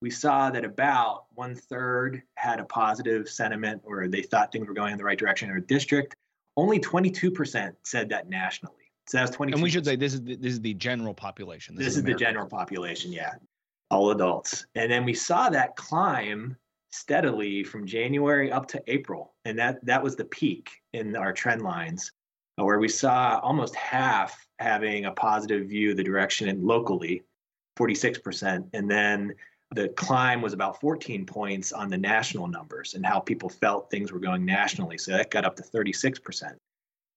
we 0.00 0.10
saw 0.10 0.50
that 0.50 0.64
about 0.64 1.24
one 1.34 1.54
third 1.54 2.22
had 2.36 2.60
a 2.60 2.64
positive 2.64 3.28
sentiment 3.28 3.82
or 3.84 4.06
they 4.06 4.22
thought 4.22 4.52
things 4.52 4.68
were 4.68 4.74
going 4.74 4.92
in 4.92 4.98
the 4.98 5.04
right 5.04 5.18
direction 5.18 5.48
in 5.48 5.54
their 5.54 5.60
district 5.60 6.14
only 6.56 6.78
22% 6.78 7.74
said 7.82 8.10
that 8.10 8.28
nationally 8.28 8.81
so 9.08 9.18
that's 9.18 9.30
20 9.32 9.52
and 9.52 9.62
we 9.62 9.70
should 9.70 9.84
say 9.84 9.96
this 9.96 10.14
is 10.14 10.22
the, 10.22 10.36
this 10.36 10.52
is 10.52 10.60
the 10.60 10.74
general 10.74 11.14
population 11.14 11.74
this, 11.74 11.86
this 11.86 11.92
is, 11.94 11.98
is 11.98 12.04
the 12.04 12.14
general 12.14 12.46
population 12.46 13.12
yeah 13.12 13.34
all 13.90 14.10
adults 14.10 14.66
and 14.74 14.90
then 14.90 15.04
we 15.04 15.14
saw 15.14 15.48
that 15.50 15.76
climb 15.76 16.56
steadily 16.92 17.64
from 17.64 17.86
January 17.86 18.52
up 18.52 18.66
to 18.68 18.82
April. 18.86 19.34
And 19.44 19.58
that, 19.58 19.84
that 19.84 20.02
was 20.02 20.14
the 20.14 20.26
peak 20.26 20.70
in 20.92 21.16
our 21.16 21.32
trend 21.32 21.62
lines, 21.62 22.12
uh, 22.60 22.64
where 22.64 22.78
we 22.78 22.88
saw 22.88 23.40
almost 23.42 23.74
half 23.74 24.46
having 24.58 25.06
a 25.06 25.12
positive 25.12 25.68
view 25.68 25.92
of 25.92 25.96
the 25.96 26.04
direction 26.04 26.64
locally, 26.64 27.22
46%. 27.78 28.68
And 28.74 28.90
then 28.90 29.34
the 29.74 29.88
climb 29.88 30.42
was 30.42 30.52
about 30.52 30.80
14 30.80 31.24
points 31.24 31.72
on 31.72 31.88
the 31.88 31.96
national 31.96 32.46
numbers 32.46 32.92
and 32.92 33.04
how 33.04 33.18
people 33.18 33.48
felt 33.48 33.90
things 33.90 34.12
were 34.12 34.20
going 34.20 34.44
nationally. 34.44 34.98
So 34.98 35.12
that 35.12 35.30
got 35.30 35.46
up 35.46 35.56
to 35.56 35.62
36%. 35.62 36.52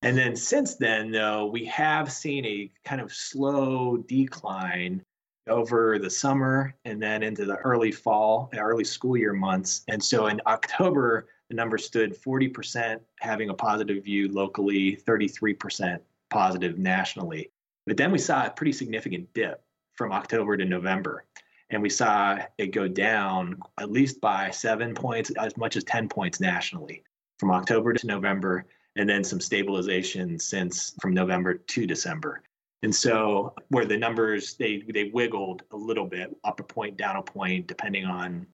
And 0.02 0.16
then 0.16 0.36
since 0.36 0.76
then, 0.76 1.10
though, 1.10 1.46
we 1.46 1.64
have 1.66 2.12
seen 2.12 2.44
a 2.44 2.70
kind 2.84 3.00
of 3.00 3.12
slow 3.12 3.96
decline 3.96 5.02
over 5.48 5.98
the 5.98 6.10
summer 6.10 6.74
and 6.84 7.00
then 7.02 7.22
into 7.22 7.44
the 7.44 7.56
early 7.56 7.92
fall, 7.92 8.50
uh, 8.54 8.60
early 8.60 8.84
school 8.84 9.16
year 9.16 9.32
months. 9.32 9.82
And 9.88 10.02
so 10.02 10.26
in 10.26 10.40
October, 10.46 11.28
the 11.48 11.54
number 11.54 11.78
stood 11.78 12.20
40% 12.20 13.00
having 13.20 13.50
a 13.50 13.54
positive 13.54 14.04
view 14.04 14.30
locally, 14.32 14.96
33% 14.96 16.00
positive 16.30 16.78
nationally. 16.78 17.50
But 17.86 17.96
then 17.96 18.10
we 18.10 18.18
saw 18.18 18.46
a 18.46 18.50
pretty 18.50 18.72
significant 18.72 19.32
dip 19.32 19.62
from 19.94 20.12
October 20.12 20.56
to 20.56 20.64
November. 20.64 21.24
And 21.70 21.82
we 21.82 21.90
saw 21.90 22.38
it 22.58 22.68
go 22.68 22.88
down 22.88 23.58
at 23.78 23.90
least 23.90 24.20
by 24.20 24.50
seven 24.50 24.94
points, 24.94 25.30
as 25.38 25.56
much 25.56 25.76
as 25.76 25.84
10 25.84 26.08
points 26.08 26.40
nationally 26.40 27.02
from 27.38 27.50
October 27.50 27.92
to 27.92 28.06
November, 28.06 28.66
and 28.96 29.08
then 29.08 29.22
some 29.22 29.40
stabilization 29.40 30.38
since 30.38 30.94
from 31.00 31.14
November 31.14 31.54
to 31.54 31.86
December. 31.86 32.42
And 32.82 32.94
so 32.94 33.54
where 33.68 33.84
the 33.84 33.96
numbers 33.96 34.54
they 34.54 34.82
they 34.92 35.10
wiggled 35.12 35.62
a 35.72 35.76
little 35.76 36.06
bit 36.06 36.36
up 36.44 36.60
a 36.60 36.62
point 36.62 36.96
down 36.96 37.16
a 37.16 37.22
point 37.22 37.66
depending 37.66 38.04
on 38.04 38.46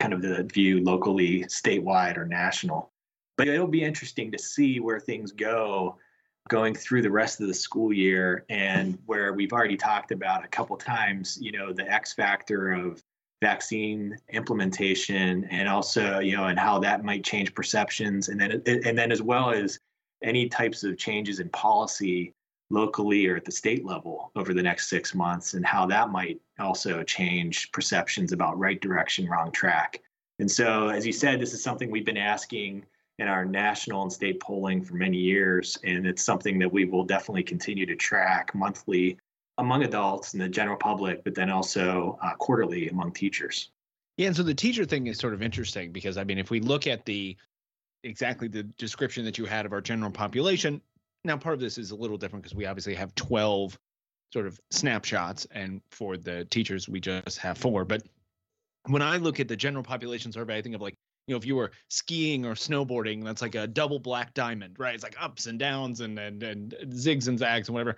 kind 0.00 0.12
of 0.12 0.22
the 0.22 0.44
view 0.44 0.82
locally 0.82 1.42
statewide 1.44 2.16
or 2.16 2.26
national. 2.26 2.90
But 3.36 3.48
it'll 3.48 3.66
be 3.66 3.84
interesting 3.84 4.30
to 4.32 4.38
see 4.38 4.80
where 4.80 5.00
things 5.00 5.32
go 5.32 5.96
going 6.48 6.74
through 6.74 7.02
the 7.02 7.10
rest 7.10 7.40
of 7.40 7.46
the 7.46 7.54
school 7.54 7.92
year 7.92 8.44
and 8.48 8.98
where 9.06 9.32
we've 9.32 9.52
already 9.52 9.76
talked 9.76 10.10
about 10.10 10.44
a 10.44 10.48
couple 10.48 10.76
times, 10.76 11.38
you 11.40 11.52
know, 11.52 11.72
the 11.72 11.90
X 11.90 12.12
factor 12.12 12.72
of 12.72 13.02
vaccine 13.40 14.16
implementation 14.30 15.44
and 15.44 15.68
also, 15.68 16.18
you 16.18 16.36
know, 16.36 16.46
and 16.46 16.58
how 16.58 16.78
that 16.78 17.04
might 17.04 17.24
change 17.24 17.54
perceptions 17.54 18.28
and 18.28 18.40
then 18.40 18.62
and 18.66 18.98
then 18.98 19.10
as 19.12 19.22
well 19.22 19.50
as 19.50 19.78
any 20.22 20.48
types 20.48 20.84
of 20.84 20.98
changes 20.98 21.40
in 21.40 21.48
policy 21.50 22.34
locally 22.70 23.26
or 23.26 23.36
at 23.36 23.44
the 23.44 23.52
state 23.52 23.84
level 23.84 24.30
over 24.36 24.54
the 24.54 24.62
next 24.62 24.88
six 24.88 25.14
months 25.14 25.54
and 25.54 25.66
how 25.66 25.86
that 25.86 26.10
might 26.10 26.40
also 26.58 27.02
change 27.02 27.70
perceptions 27.72 28.32
about 28.32 28.58
right 28.58 28.80
direction, 28.80 29.28
wrong 29.28 29.50
track. 29.50 30.00
And 30.38 30.50
so, 30.50 30.88
as 30.88 31.04
you 31.04 31.12
said, 31.12 31.40
this 31.40 31.52
is 31.52 31.62
something 31.62 31.90
we've 31.90 32.06
been 32.06 32.16
asking 32.16 32.84
in 33.18 33.28
our 33.28 33.44
national 33.44 34.02
and 34.02 34.12
state 34.12 34.40
polling 34.40 34.82
for 34.82 34.94
many 34.94 35.18
years. 35.18 35.76
And 35.84 36.06
it's 36.06 36.24
something 36.24 36.58
that 36.60 36.72
we 36.72 36.86
will 36.86 37.04
definitely 37.04 37.42
continue 37.42 37.84
to 37.86 37.94
track 37.94 38.54
monthly 38.54 39.18
among 39.58 39.84
adults 39.84 40.32
and 40.32 40.40
the 40.40 40.48
general 40.48 40.78
public, 40.78 41.22
but 41.22 41.34
then 41.34 41.50
also 41.50 42.18
uh, 42.22 42.34
quarterly 42.36 42.88
among 42.88 43.12
teachers. 43.12 43.70
Yeah. 44.16 44.28
And 44.28 44.36
so 44.36 44.42
the 44.42 44.54
teacher 44.54 44.86
thing 44.86 45.06
is 45.06 45.18
sort 45.18 45.34
of 45.34 45.42
interesting 45.42 45.92
because, 45.92 46.16
I 46.16 46.24
mean, 46.24 46.38
if 46.38 46.50
we 46.50 46.60
look 46.60 46.86
at 46.86 47.04
the 47.04 47.36
exactly 48.04 48.48
the 48.48 48.62
description 48.62 49.24
that 49.24 49.38
you 49.38 49.44
had 49.44 49.66
of 49.66 49.72
our 49.72 49.80
general 49.80 50.10
population, 50.10 50.80
now, 51.24 51.36
part 51.36 51.54
of 51.54 51.60
this 51.60 51.76
is 51.76 51.90
a 51.90 51.96
little 51.96 52.16
different 52.16 52.42
because 52.42 52.56
we 52.56 52.66
obviously 52.66 52.94
have 52.94 53.14
12 53.14 53.78
sort 54.32 54.46
of 54.46 54.58
snapshots, 54.70 55.46
and 55.50 55.82
for 55.90 56.16
the 56.16 56.44
teachers, 56.46 56.88
we 56.88 57.00
just 57.00 57.38
have 57.38 57.58
four. 57.58 57.84
But 57.84 58.02
when 58.86 59.02
I 59.02 59.18
look 59.18 59.40
at 59.40 59.48
the 59.48 59.56
general 59.56 59.84
population 59.84 60.32
survey, 60.32 60.56
I 60.56 60.62
think 60.62 60.74
of 60.74 60.80
like, 60.80 60.94
you 61.26 61.34
know, 61.34 61.38
if 61.38 61.44
you 61.44 61.56
were 61.56 61.72
skiing 61.88 62.46
or 62.46 62.54
snowboarding, 62.54 63.22
that's 63.22 63.42
like 63.42 63.54
a 63.54 63.66
double 63.66 63.98
black 63.98 64.32
diamond, 64.32 64.78
right? 64.78 64.94
It's 64.94 65.04
like 65.04 65.16
ups 65.20 65.46
and 65.46 65.58
downs 65.58 66.00
and 66.00 66.18
and 66.18 66.42
and 66.42 66.74
zigs 66.88 67.28
and 67.28 67.38
zags 67.38 67.68
and 67.68 67.74
whatever. 67.74 67.96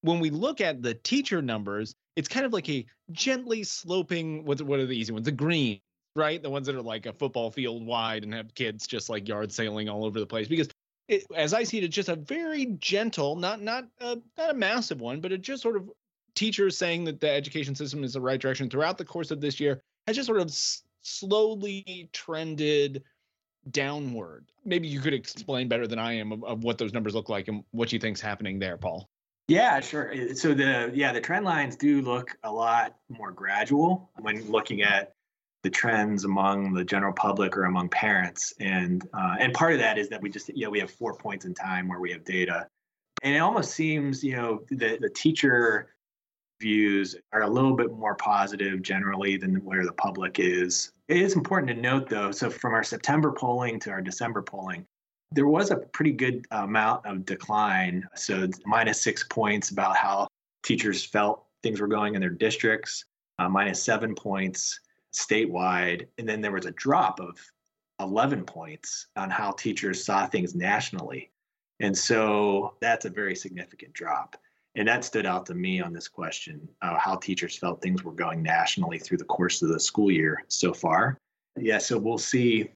When 0.00 0.20
we 0.20 0.30
look 0.30 0.60
at 0.60 0.82
the 0.82 0.94
teacher 0.94 1.42
numbers, 1.42 1.94
it's 2.16 2.28
kind 2.28 2.46
of 2.46 2.52
like 2.52 2.68
a 2.70 2.86
gently 3.12 3.62
sloping. 3.62 4.44
What 4.44 4.62
what 4.62 4.80
are 4.80 4.86
the 4.86 4.96
easy 4.96 5.12
ones? 5.12 5.26
The 5.26 5.32
green, 5.32 5.80
right? 6.16 6.42
The 6.42 6.50
ones 6.50 6.66
that 6.66 6.76
are 6.76 6.82
like 6.82 7.06
a 7.06 7.12
football 7.12 7.50
field 7.50 7.84
wide 7.84 8.24
and 8.24 8.34
have 8.34 8.54
kids 8.54 8.86
just 8.86 9.08
like 9.08 9.28
yard 9.28 9.52
sailing 9.52 9.88
all 9.88 10.04
over 10.04 10.20
the 10.20 10.26
place. 10.26 10.48
Because 10.48 10.68
it, 11.08 11.24
as 11.34 11.52
I 11.52 11.64
see 11.64 11.78
it, 11.78 11.84
it's 11.84 11.94
just 11.94 12.08
a 12.08 12.16
very 12.16 12.66
gentle, 12.78 13.36
not 13.36 13.60
not 13.62 13.84
a, 14.00 14.16
not 14.38 14.50
a 14.50 14.54
massive 14.54 15.00
one, 15.00 15.20
but 15.20 15.32
it 15.32 15.42
just 15.42 15.62
sort 15.62 15.76
of 15.76 15.90
teachers 16.34 16.76
saying 16.76 17.04
that 17.04 17.20
the 17.20 17.30
education 17.30 17.74
system 17.74 18.04
is 18.04 18.14
the 18.14 18.20
right 18.20 18.40
direction 18.40 18.68
throughout 18.68 18.98
the 18.98 19.04
course 19.04 19.30
of 19.30 19.40
this 19.40 19.60
year 19.60 19.80
has 20.06 20.16
just 20.16 20.26
sort 20.26 20.40
of 20.40 20.48
s- 20.48 20.82
slowly 21.02 22.08
trended 22.12 23.02
downward. 23.70 24.46
Maybe 24.64 24.88
you 24.88 25.00
could 25.00 25.14
explain 25.14 25.68
better 25.68 25.86
than 25.86 25.98
I 25.98 26.14
am 26.14 26.32
of, 26.32 26.44
of 26.44 26.64
what 26.64 26.78
those 26.78 26.92
numbers 26.92 27.14
look 27.14 27.28
like 27.28 27.48
and 27.48 27.62
what 27.70 27.92
you 27.92 27.98
think's 27.98 28.20
happening 28.20 28.58
there, 28.58 28.76
Paul. 28.76 29.08
Yeah, 29.46 29.80
sure. 29.80 30.34
So 30.34 30.54
the 30.54 30.90
yeah 30.94 31.12
the 31.12 31.20
trend 31.20 31.44
lines 31.44 31.76
do 31.76 32.00
look 32.00 32.36
a 32.44 32.50
lot 32.50 32.96
more 33.10 33.30
gradual 33.30 34.10
when 34.18 34.50
looking 34.50 34.82
at 34.82 35.13
the 35.64 35.70
trends 35.70 36.24
among 36.24 36.74
the 36.74 36.84
general 36.84 37.12
public 37.12 37.56
or 37.56 37.64
among 37.64 37.88
parents. 37.88 38.52
And 38.60 39.08
uh, 39.14 39.36
and 39.40 39.52
part 39.52 39.72
of 39.72 39.80
that 39.80 39.98
is 39.98 40.08
that 40.10 40.22
we 40.22 40.30
just 40.30 40.54
know 40.54 40.70
we 40.70 40.78
have 40.78 40.90
four 40.90 41.14
points 41.16 41.46
in 41.46 41.54
time 41.54 41.88
where 41.88 41.98
we 41.98 42.12
have 42.12 42.22
data. 42.22 42.68
And 43.22 43.34
it 43.34 43.38
almost 43.38 43.72
seems 43.72 44.22
you 44.22 44.36
know 44.36 44.62
the, 44.70 44.98
the 45.00 45.10
teacher 45.10 45.88
views 46.60 47.16
are 47.32 47.42
a 47.42 47.50
little 47.50 47.74
bit 47.74 47.90
more 47.90 48.14
positive 48.14 48.82
generally 48.82 49.36
than 49.36 49.56
where 49.64 49.84
the 49.84 49.92
public 49.94 50.38
is. 50.38 50.92
It 51.08 51.16
is 51.16 51.34
important 51.34 51.68
to 51.74 51.74
note 51.74 52.08
though 52.08 52.30
so 52.30 52.48
from 52.48 52.74
our 52.74 52.84
september 52.84 53.32
polling 53.32 53.80
to 53.80 53.90
our 53.90 54.00
december 54.00 54.40
polling 54.40 54.86
there 55.32 55.48
was 55.48 55.70
a 55.70 55.76
pretty 55.76 56.12
good 56.12 56.46
amount 56.52 57.04
of 57.04 57.24
decline. 57.26 58.06
So 58.14 58.48
minus 58.66 59.00
six 59.00 59.24
points 59.24 59.70
about 59.70 59.96
how 59.96 60.28
teachers 60.62 61.04
felt 61.04 61.44
things 61.62 61.80
were 61.80 61.88
going 61.88 62.14
in 62.14 62.20
their 62.20 62.30
districts 62.30 63.04
uh, 63.38 63.48
minus 63.48 63.82
seven 63.82 64.14
points 64.14 64.78
statewide. 65.14 66.06
And 66.18 66.28
then 66.28 66.40
there 66.40 66.52
was 66.52 66.66
a 66.66 66.72
drop 66.72 67.20
of 67.20 67.38
11 68.00 68.44
points 68.44 69.06
on 69.16 69.30
how 69.30 69.52
teachers 69.52 70.04
saw 70.04 70.26
things 70.26 70.54
nationally. 70.54 71.30
And 71.80 71.96
so 71.96 72.74
that's 72.80 73.04
a 73.04 73.10
very 73.10 73.34
significant 73.34 73.92
drop. 73.92 74.36
And 74.76 74.88
that 74.88 75.04
stood 75.04 75.26
out 75.26 75.46
to 75.46 75.54
me 75.54 75.80
on 75.80 75.92
this 75.92 76.08
question 76.08 76.68
uh, 76.82 76.98
how 76.98 77.16
teachers 77.16 77.56
felt 77.56 77.80
things 77.80 78.02
were 78.02 78.12
going 78.12 78.42
nationally 78.42 78.98
through 78.98 79.18
the 79.18 79.24
course 79.24 79.62
of 79.62 79.68
the 79.68 79.78
school 79.78 80.10
year 80.10 80.42
so 80.48 80.72
far. 80.72 81.16
Yeah, 81.56 81.78
so 81.78 81.96
we'll 81.96 82.18
see 82.18 82.70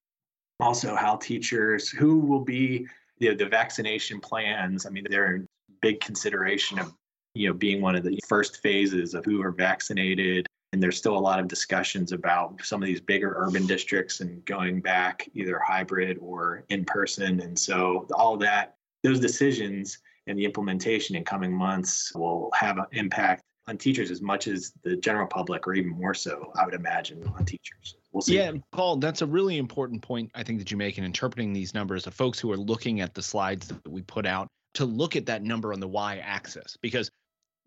also 0.61 0.95
how 0.95 1.17
teachers, 1.17 1.89
who 1.89 2.19
will 2.19 2.43
be 2.43 2.87
you 3.17 3.29
know, 3.29 3.35
the 3.35 3.45
vaccination 3.45 4.19
plans. 4.19 4.85
I 4.85 4.89
mean, 4.89 5.05
they're 5.09 5.35
a 5.35 5.39
big 5.81 5.99
consideration 5.99 6.79
of 6.79 6.93
you 7.35 7.47
know 7.47 7.53
being 7.53 7.81
one 7.81 7.95
of 7.95 8.03
the 8.03 8.19
first 8.27 8.61
phases 8.61 9.13
of 9.13 9.25
who 9.25 9.41
are 9.41 9.51
vaccinated 9.51 10.47
And 10.71 10.81
there's 10.81 10.97
still 10.97 11.17
a 11.17 11.19
lot 11.19 11.39
of 11.39 11.47
discussions 11.47 12.11
about 12.11 12.63
some 12.63 12.81
of 12.81 12.87
these 12.87 13.01
bigger 13.01 13.33
urban 13.37 13.65
districts 13.65 14.21
and 14.21 14.43
going 14.45 14.81
back 14.81 15.27
either 15.33 15.59
hybrid 15.59 16.17
or 16.21 16.63
in 16.69 16.85
person. 16.85 17.39
And 17.41 17.57
so 17.57 18.07
all 18.13 18.37
that, 18.37 18.75
those 19.03 19.19
decisions 19.19 19.97
and 20.27 20.37
the 20.37 20.45
implementation 20.45 21.15
in 21.15 21.23
coming 21.23 21.51
months 21.51 22.13
will 22.13 22.51
have 22.53 22.77
an 22.77 22.85
impact 22.91 23.43
on 23.67 23.77
teachers 23.77 24.09
as 24.09 24.21
much 24.21 24.47
as 24.47 24.73
the 24.83 24.95
general 24.97 25.27
public, 25.27 25.67
or 25.67 25.73
even 25.73 25.91
more 25.91 26.15
so, 26.15 26.51
I 26.59 26.65
would 26.65 26.73
imagine, 26.73 27.23
on 27.37 27.45
teachers. 27.45 27.95
We'll 28.11 28.21
see. 28.21 28.37
Yeah, 28.37 28.53
Paul, 28.71 28.97
that's 28.97 29.21
a 29.21 29.27
really 29.27 29.57
important 29.57 30.01
point 30.01 30.31
I 30.33 30.43
think 30.43 30.57
that 30.59 30.71
you 30.71 30.77
make 30.77 30.97
in 30.97 31.03
interpreting 31.03 31.53
these 31.53 31.75
numbers 31.75 32.07
of 32.07 32.13
folks 32.15 32.39
who 32.39 32.51
are 32.51 32.57
looking 32.57 33.01
at 33.01 33.13
the 33.13 33.21
slides 33.21 33.67
that 33.67 33.87
we 33.87 34.01
put 34.01 34.25
out 34.25 34.47
to 34.73 34.85
look 34.85 35.15
at 35.15 35.27
that 35.27 35.43
number 35.43 35.71
on 35.71 35.79
the 35.79 35.87
y 35.87 36.17
axis 36.17 36.77
because 36.81 37.09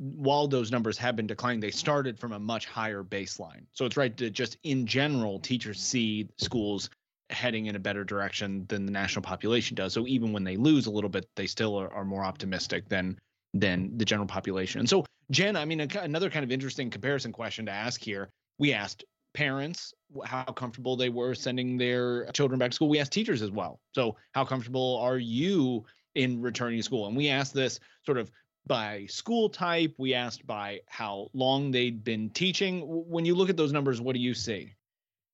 while 0.03 0.49
those 0.49 0.73
numbers 0.73 0.99
have 0.99 1.15
been 1.15 1.29
declining, 1.29 1.61
they 1.61 1.71
started 1.71 2.19
from 2.19 2.33
a 2.33 2.39
much 2.39 2.67
higher 2.67 3.05
baseline. 3.05 3.65
So 3.73 3.85
it's 3.85 3.97
right 3.97 4.17
that 4.17 4.31
just 4.31 4.59
in 4.65 4.85
general, 4.85 5.39
teachers 5.39 5.81
see 5.81 6.29
schools 6.39 6.91
heading 7.31 7.67
in 7.67 7.77
a 7.77 7.79
better 7.79 8.03
direction 8.03 8.67
than 8.69 8.85
the 8.85 8.91
national 8.91 9.23
population 9.23 9.77
does. 9.77 9.93
So 9.93 10.05
even 10.09 10.33
when 10.33 10.43
they 10.43 10.57
lose 10.57 10.87
a 10.87 10.91
little 10.91 11.09
bit, 11.09 11.29
they 11.37 11.47
still 11.47 11.77
are, 11.77 11.93
are 11.95 12.05
more 12.05 12.25
optimistic 12.25 12.89
than 12.89 13.17
than 13.55 13.97
the 13.97 14.05
general 14.05 14.27
population. 14.27 14.81
And 14.81 14.89
so, 14.89 15.05
Jen, 15.31 15.57
I 15.57 15.65
mean, 15.67 15.81
a, 15.81 15.89
another 16.01 16.31
kind 16.31 16.43
of 16.43 16.51
interesting 16.51 16.91
comparison 16.91 17.31
question 17.33 17.67
to 17.67 17.73
ask 17.73 18.03
here. 18.03 18.31
We 18.59 18.73
asked 18.73 19.05
parents 19.35 19.95
how 20.25 20.45
comfortable 20.45 20.97
they 20.97 21.11
were 21.11 21.35
sending 21.35 21.77
their 21.77 22.27
children 22.33 22.59
back 22.59 22.71
to 22.71 22.75
school. 22.75 22.89
We 22.89 22.99
asked 22.99 23.13
teachers 23.13 23.41
as 23.41 23.53
well. 23.53 23.79
So, 23.95 24.17
how 24.33 24.45
comfortable 24.45 24.99
are 25.01 25.19
you 25.19 25.85
in 26.17 26.41
returning 26.41 26.79
to 26.79 26.83
school? 26.83 27.07
And 27.07 27.17
we 27.17 27.29
asked 27.29 27.55
this 27.55 27.79
sort 28.05 28.19
of 28.19 28.33
by 28.67 29.07
school 29.07 29.49
type. 29.49 29.95
We 29.99 30.15
asked 30.15 30.47
by 30.47 30.81
how 30.87 31.31
long 31.35 31.71
they'd 31.71 32.05
been 32.05 32.31
teaching. 32.31 32.83
When 32.87 33.25
you 33.25 33.35
look 33.35 33.51
at 33.51 33.57
those 33.57 33.73
numbers, 33.73 34.01
what 34.01 34.15
do 34.15 34.21
you 34.21 34.35
see? 34.35 34.73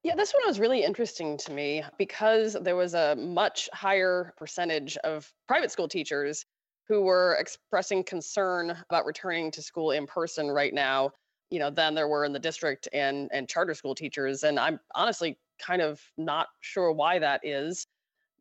Yeah, 0.04 0.14
this 0.14 0.32
one 0.32 0.42
was 0.46 0.60
really 0.60 0.84
interesting 0.84 1.36
to 1.38 1.52
me 1.52 1.82
because 1.98 2.56
there 2.62 2.76
was 2.76 2.94
a 2.94 3.16
much 3.16 3.68
higher 3.72 4.32
percentage 4.36 4.96
of 4.98 5.30
private 5.48 5.70
school 5.70 5.88
teachers 5.88 6.44
who 6.88 7.02
were 7.02 7.36
expressing 7.38 8.02
concern 8.02 8.76
about 8.88 9.04
returning 9.04 9.50
to 9.50 9.62
school 9.62 9.90
in 9.90 10.06
person 10.06 10.48
right 10.48 10.72
now, 10.72 11.10
you 11.50 11.58
know, 11.58 11.68
than 11.68 11.94
there 11.94 12.08
were 12.08 12.24
in 12.24 12.32
the 12.32 12.38
district 12.38 12.88
and 12.92 13.28
and 13.32 13.48
charter 13.48 13.74
school 13.74 13.94
teachers. 13.94 14.44
And 14.44 14.58
I'm 14.58 14.80
honestly 14.94 15.36
kind 15.60 15.82
of 15.82 16.00
not 16.16 16.48
sure 16.60 16.92
why 16.92 17.18
that 17.18 17.40
is. 17.44 17.86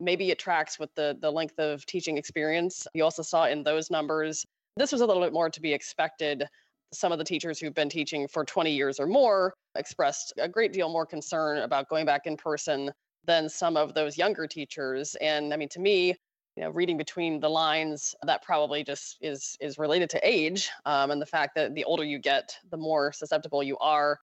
Maybe 0.00 0.30
it 0.30 0.38
tracks 0.38 0.78
with 0.78 0.94
the 0.94 1.18
the 1.20 1.30
length 1.30 1.58
of 1.58 1.84
teaching 1.86 2.16
experience. 2.16 2.86
You 2.94 3.04
also 3.04 3.22
saw 3.22 3.46
in 3.46 3.64
those 3.64 3.90
numbers, 3.90 4.46
this 4.78 4.92
was 4.92 5.00
a 5.00 5.06
little 5.06 5.22
bit 5.22 5.32
more 5.32 5.50
to 5.50 5.60
be 5.60 5.72
expected. 5.72 6.44
Some 6.92 7.12
of 7.12 7.18
the 7.18 7.24
teachers 7.24 7.58
who've 7.58 7.74
been 7.74 7.90
teaching 7.90 8.26
for 8.28 8.44
20 8.44 8.72
years 8.72 8.98
or 8.98 9.06
more 9.06 9.54
expressed 9.74 10.32
a 10.38 10.48
great 10.48 10.72
deal 10.72 10.88
more 10.88 11.06
concern 11.06 11.58
about 11.58 11.88
going 11.88 12.06
back 12.06 12.26
in 12.26 12.36
person 12.36 12.90
than 13.24 13.48
some 13.48 13.76
of 13.76 13.92
those 13.94 14.16
younger 14.16 14.46
teachers. 14.46 15.14
And 15.20 15.52
I 15.52 15.56
mean, 15.56 15.68
to 15.70 15.80
me, 15.80 16.16
you 16.58 16.64
know 16.64 16.70
reading 16.70 16.96
between 16.96 17.38
the 17.38 17.48
lines 17.48 18.16
that 18.24 18.42
probably 18.42 18.82
just 18.82 19.16
is 19.20 19.56
is 19.60 19.78
related 19.78 20.10
to 20.10 20.18
age 20.28 20.68
um, 20.86 21.12
and 21.12 21.22
the 21.22 21.26
fact 21.26 21.54
that 21.54 21.72
the 21.76 21.84
older 21.84 22.02
you 22.02 22.18
get 22.18 22.52
the 22.72 22.76
more 22.76 23.12
susceptible 23.12 23.62
you 23.62 23.78
are 23.78 24.18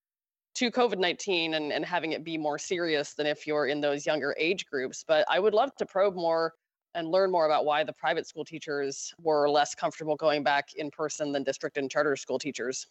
to 0.54 0.70
covid-19 0.70 1.56
and, 1.56 1.72
and 1.72 1.86
having 1.86 2.12
it 2.12 2.26
be 2.26 2.38
more 2.38 2.60
serious 2.60 3.14
than 3.14 3.26
if 3.26 3.48
you're 3.48 3.68
in 3.68 3.80
those 3.80 4.06
younger 4.06 4.36
age 4.38 4.66
groups 4.66 5.06
but 5.08 5.24
i 5.30 5.40
would 5.40 5.54
love 5.54 5.74
to 5.78 5.86
probe 5.86 6.16
more 6.16 6.52
and 6.96 7.08
learn 7.10 7.30
more 7.30 7.46
about 7.46 7.66
why 7.66 7.84
the 7.84 7.94
private 7.94 8.26
school 8.26 8.44
teachers 8.44 9.14
were 9.22 9.48
less 9.50 9.76
comfortable 9.76 10.16
going 10.16 10.44
back 10.44 10.74
in 10.76 10.90
person 10.90 11.32
than 11.32 11.44
district 11.44 11.78
and 11.78 11.92
charter 11.92 12.16
school 12.16 12.40
teachers. 12.40 12.88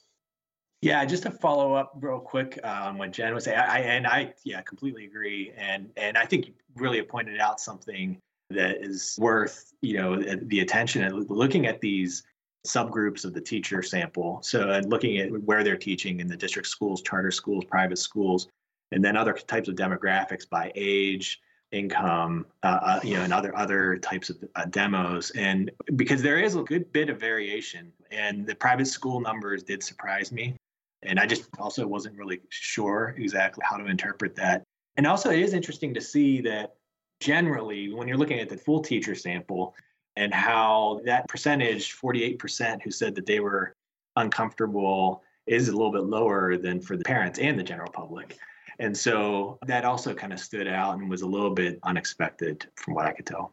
Yeah, 0.83 1.05
just 1.07 1.23
to 1.23 1.31
follow 1.31 1.73
up 1.73 1.93
real 2.01 2.21
quick 2.21 2.61
on 2.63 2.89
um, 2.89 2.99
what 2.99 3.11
Jen 3.11 3.35
was 3.35 3.45
saying, 3.45 3.59
I, 3.59 3.79
and 3.81 4.07
I, 4.07 4.35
yeah, 4.45 4.61
completely 4.61 5.07
agree, 5.07 5.51
and 5.57 5.91
and 5.97 6.19
I 6.19 6.27
think 6.27 6.47
you 6.47 6.53
really 6.77 7.01
pointed 7.03 7.41
out 7.41 7.59
something 7.59 8.21
that 8.51 8.83
is 8.85 9.17
worth 9.19 9.73
you 9.81 9.97
know 9.97 10.23
the 10.43 10.61
attention 10.61 11.03
and 11.03 11.29
looking 11.31 11.67
at 11.67 11.81
these 11.81 12.23
subgroups 12.67 13.25
of 13.25 13.35
the 13.35 13.41
teacher 13.41 13.83
sample 13.83 14.41
so 14.43 14.71
and 14.71 14.89
looking 14.91 15.19
at 15.19 15.31
where 15.45 15.63
they're 15.63 15.77
teaching 15.77 16.21
in 16.21 16.29
the 16.29 16.37
district 16.37 16.69
schools 16.69 17.03
charter 17.03 17.31
schools 17.31 17.65
private 17.65 17.99
schools 17.99 18.49
and 18.93 19.05
then 19.05 19.17
other 19.17 19.33
types 19.33 19.69
of 19.69 19.75
demographics 19.75 20.49
by 20.49 20.73
age 20.75 21.41
income 21.73 22.47
uh, 22.63 22.79
uh, 22.83 23.01
you 23.03 23.15
know 23.15 23.23
and 23.23 23.33
other 23.33 23.57
other 23.57 23.97
types 23.99 24.31
of 24.31 24.37
uh, 24.55 24.65
demos 24.67 25.31
and 25.33 25.71
because 25.97 26.23
there 26.23 26.39
is 26.39 26.55
a 26.55 26.63
good 26.63 26.91
bit 26.93 27.09
of 27.09 27.19
variation 27.19 27.93
and 28.13 28.47
the 28.47 28.55
private 28.55 28.87
school 28.87 29.21
numbers 29.21 29.65
did 29.65 29.83
surprise 29.83 30.31
me 30.31 30.55
and 31.03 31.19
i 31.19 31.27
just 31.27 31.49
also 31.59 31.85
wasn't 31.85 32.17
really 32.17 32.41
sure 32.51 33.15
exactly 33.19 33.65
how 33.69 33.77
to 33.77 33.87
interpret 33.87 34.37
that 34.37 34.63
and 34.97 35.07
also 35.07 35.31
it 35.31 35.41
is 35.41 35.53
interesting 35.53 35.93
to 35.93 36.01
see 36.01 36.41
that 36.41 36.75
generally, 37.21 37.93
when 37.93 38.07
you're 38.07 38.19
looking 38.19 38.39
at 38.39 38.49
the 38.49 38.57
full 38.57 38.81
teacher 38.81 39.15
sample 39.15 39.75
and 40.17 40.33
how 40.33 41.01
that 41.05 41.27
percentage, 41.29 41.97
48% 41.97 42.83
who 42.83 42.91
said 42.91 43.15
that 43.15 43.27
they 43.27 43.41
were 43.41 43.75
uncomfortable, 44.17 45.23
is 45.47 45.69
a 45.69 45.73
little 45.73 45.93
bit 45.93 46.05
lower 46.05 46.57
than 46.57 46.81
for 46.81 46.97
the 46.97 47.05
parents 47.05 47.39
and 47.39 47.59
the 47.59 47.63
general 47.63 47.91
public. 47.91 48.37
And 48.79 48.97
so 48.97 49.59
that 49.67 49.85
also 49.85 50.15
kind 50.15 50.33
of 50.33 50.41
stood 50.41 50.67
out 50.67 50.99
and 50.99 51.09
was 51.09 51.23
a 51.23 51.27
little 51.27 51.55
bit 51.55 51.79
unexpected 51.83 52.67
from 52.77 52.95
what 52.95 53.07
I 53.07 53.13
could 53.13 53.27
tell. 53.27 53.53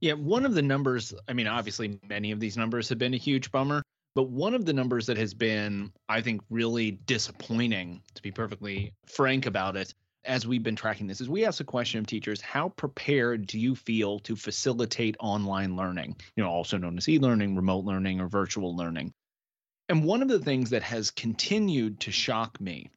Yeah, 0.00 0.14
one 0.14 0.44
of 0.44 0.54
the 0.54 0.62
numbers, 0.62 1.14
I 1.28 1.32
mean, 1.32 1.46
obviously, 1.46 1.98
many 2.08 2.32
of 2.32 2.40
these 2.40 2.56
numbers 2.56 2.88
have 2.90 2.98
been 2.98 3.14
a 3.14 3.18
huge 3.18 3.50
bummer, 3.50 3.82
but 4.14 4.28
one 4.28 4.54
of 4.54 4.66
the 4.66 4.72
numbers 4.72 5.06
that 5.06 5.16
has 5.16 5.32
been, 5.32 5.92
I 6.08 6.20
think, 6.20 6.42
really 6.50 6.90
disappointing, 6.90 8.02
to 8.14 8.22
be 8.22 8.30
perfectly 8.30 8.92
frank 9.06 9.46
about 9.46 9.76
it, 9.76 9.94
as 10.26 10.46
we've 10.46 10.62
been 10.62 10.76
tracking 10.76 11.06
this 11.06 11.20
is 11.20 11.28
we 11.28 11.44
ask 11.44 11.58
the 11.58 11.64
question 11.64 12.00
of 12.00 12.06
teachers 12.06 12.40
how 12.40 12.68
prepared 12.70 13.46
do 13.46 13.58
you 13.58 13.74
feel 13.74 14.18
to 14.18 14.34
facilitate 14.36 15.16
online 15.20 15.76
learning 15.76 16.16
you 16.36 16.42
know 16.42 16.50
also 16.50 16.76
known 16.76 16.98
as 16.98 17.08
e-learning 17.08 17.54
remote 17.54 17.84
learning 17.84 18.20
or 18.20 18.28
virtual 18.28 18.76
learning 18.76 19.12
and 19.88 20.04
one 20.04 20.22
of 20.22 20.28
the 20.28 20.40
things 20.40 20.70
that 20.70 20.82
has 20.82 21.10
continued 21.12 22.00
to 22.00 22.10
shock 22.10 22.60
me 22.60 22.90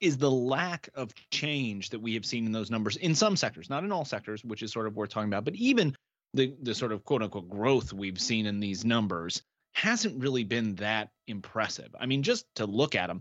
is 0.00 0.16
the 0.16 0.30
lack 0.30 0.88
of 0.94 1.12
change 1.30 1.90
that 1.90 2.00
we 2.00 2.14
have 2.14 2.24
seen 2.24 2.46
in 2.46 2.52
those 2.52 2.70
numbers 2.70 2.96
in 2.96 3.14
some 3.14 3.36
sectors 3.36 3.70
not 3.70 3.84
in 3.84 3.92
all 3.92 4.04
sectors 4.04 4.44
which 4.44 4.62
is 4.62 4.72
sort 4.72 4.86
of 4.86 4.96
worth 4.96 5.10
talking 5.10 5.28
about 5.28 5.44
but 5.44 5.54
even 5.54 5.94
the 6.34 6.54
the 6.62 6.74
sort 6.74 6.92
of 6.92 7.04
quote 7.04 7.22
unquote 7.22 7.48
growth 7.48 7.92
we've 7.92 8.20
seen 8.20 8.46
in 8.46 8.60
these 8.60 8.84
numbers 8.84 9.42
hasn't 9.74 10.20
really 10.20 10.44
been 10.44 10.74
that 10.76 11.10
impressive 11.26 11.94
i 12.00 12.06
mean 12.06 12.22
just 12.22 12.46
to 12.54 12.66
look 12.66 12.94
at 12.94 13.06
them 13.08 13.20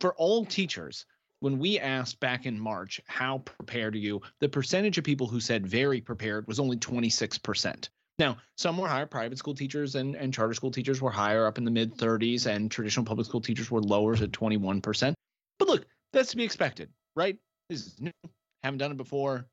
for 0.00 0.14
all 0.14 0.44
teachers 0.44 1.04
when 1.40 1.58
we 1.58 1.78
asked 1.78 2.18
back 2.20 2.46
in 2.46 2.58
March, 2.58 3.00
how 3.06 3.38
prepared 3.38 3.94
are 3.94 3.98
you? 3.98 4.20
The 4.40 4.48
percentage 4.48 4.98
of 4.98 5.04
people 5.04 5.26
who 5.26 5.40
said 5.40 5.66
very 5.66 6.00
prepared 6.00 6.46
was 6.48 6.58
only 6.58 6.76
26%. 6.76 7.88
Now, 8.18 8.38
some 8.56 8.76
were 8.76 8.88
higher. 8.88 9.06
Private 9.06 9.38
school 9.38 9.54
teachers 9.54 9.94
and, 9.94 10.16
and 10.16 10.34
charter 10.34 10.54
school 10.54 10.72
teachers 10.72 11.00
were 11.00 11.10
higher, 11.10 11.46
up 11.46 11.58
in 11.58 11.64
the 11.64 11.70
mid 11.70 11.96
30s, 11.96 12.46
and 12.46 12.70
traditional 12.70 13.06
public 13.06 13.26
school 13.26 13.40
teachers 13.40 13.70
were 13.70 13.80
lower 13.80 14.14
at 14.14 14.32
21%. 14.32 15.14
But 15.58 15.68
look, 15.68 15.86
that's 16.12 16.30
to 16.30 16.36
be 16.36 16.44
expected, 16.44 16.90
right? 17.16 17.36
This 17.68 17.86
is 17.86 18.00
new. 18.00 18.12
Haven't 18.62 18.78
done 18.78 18.92
it 18.92 18.96
before. 18.96 19.46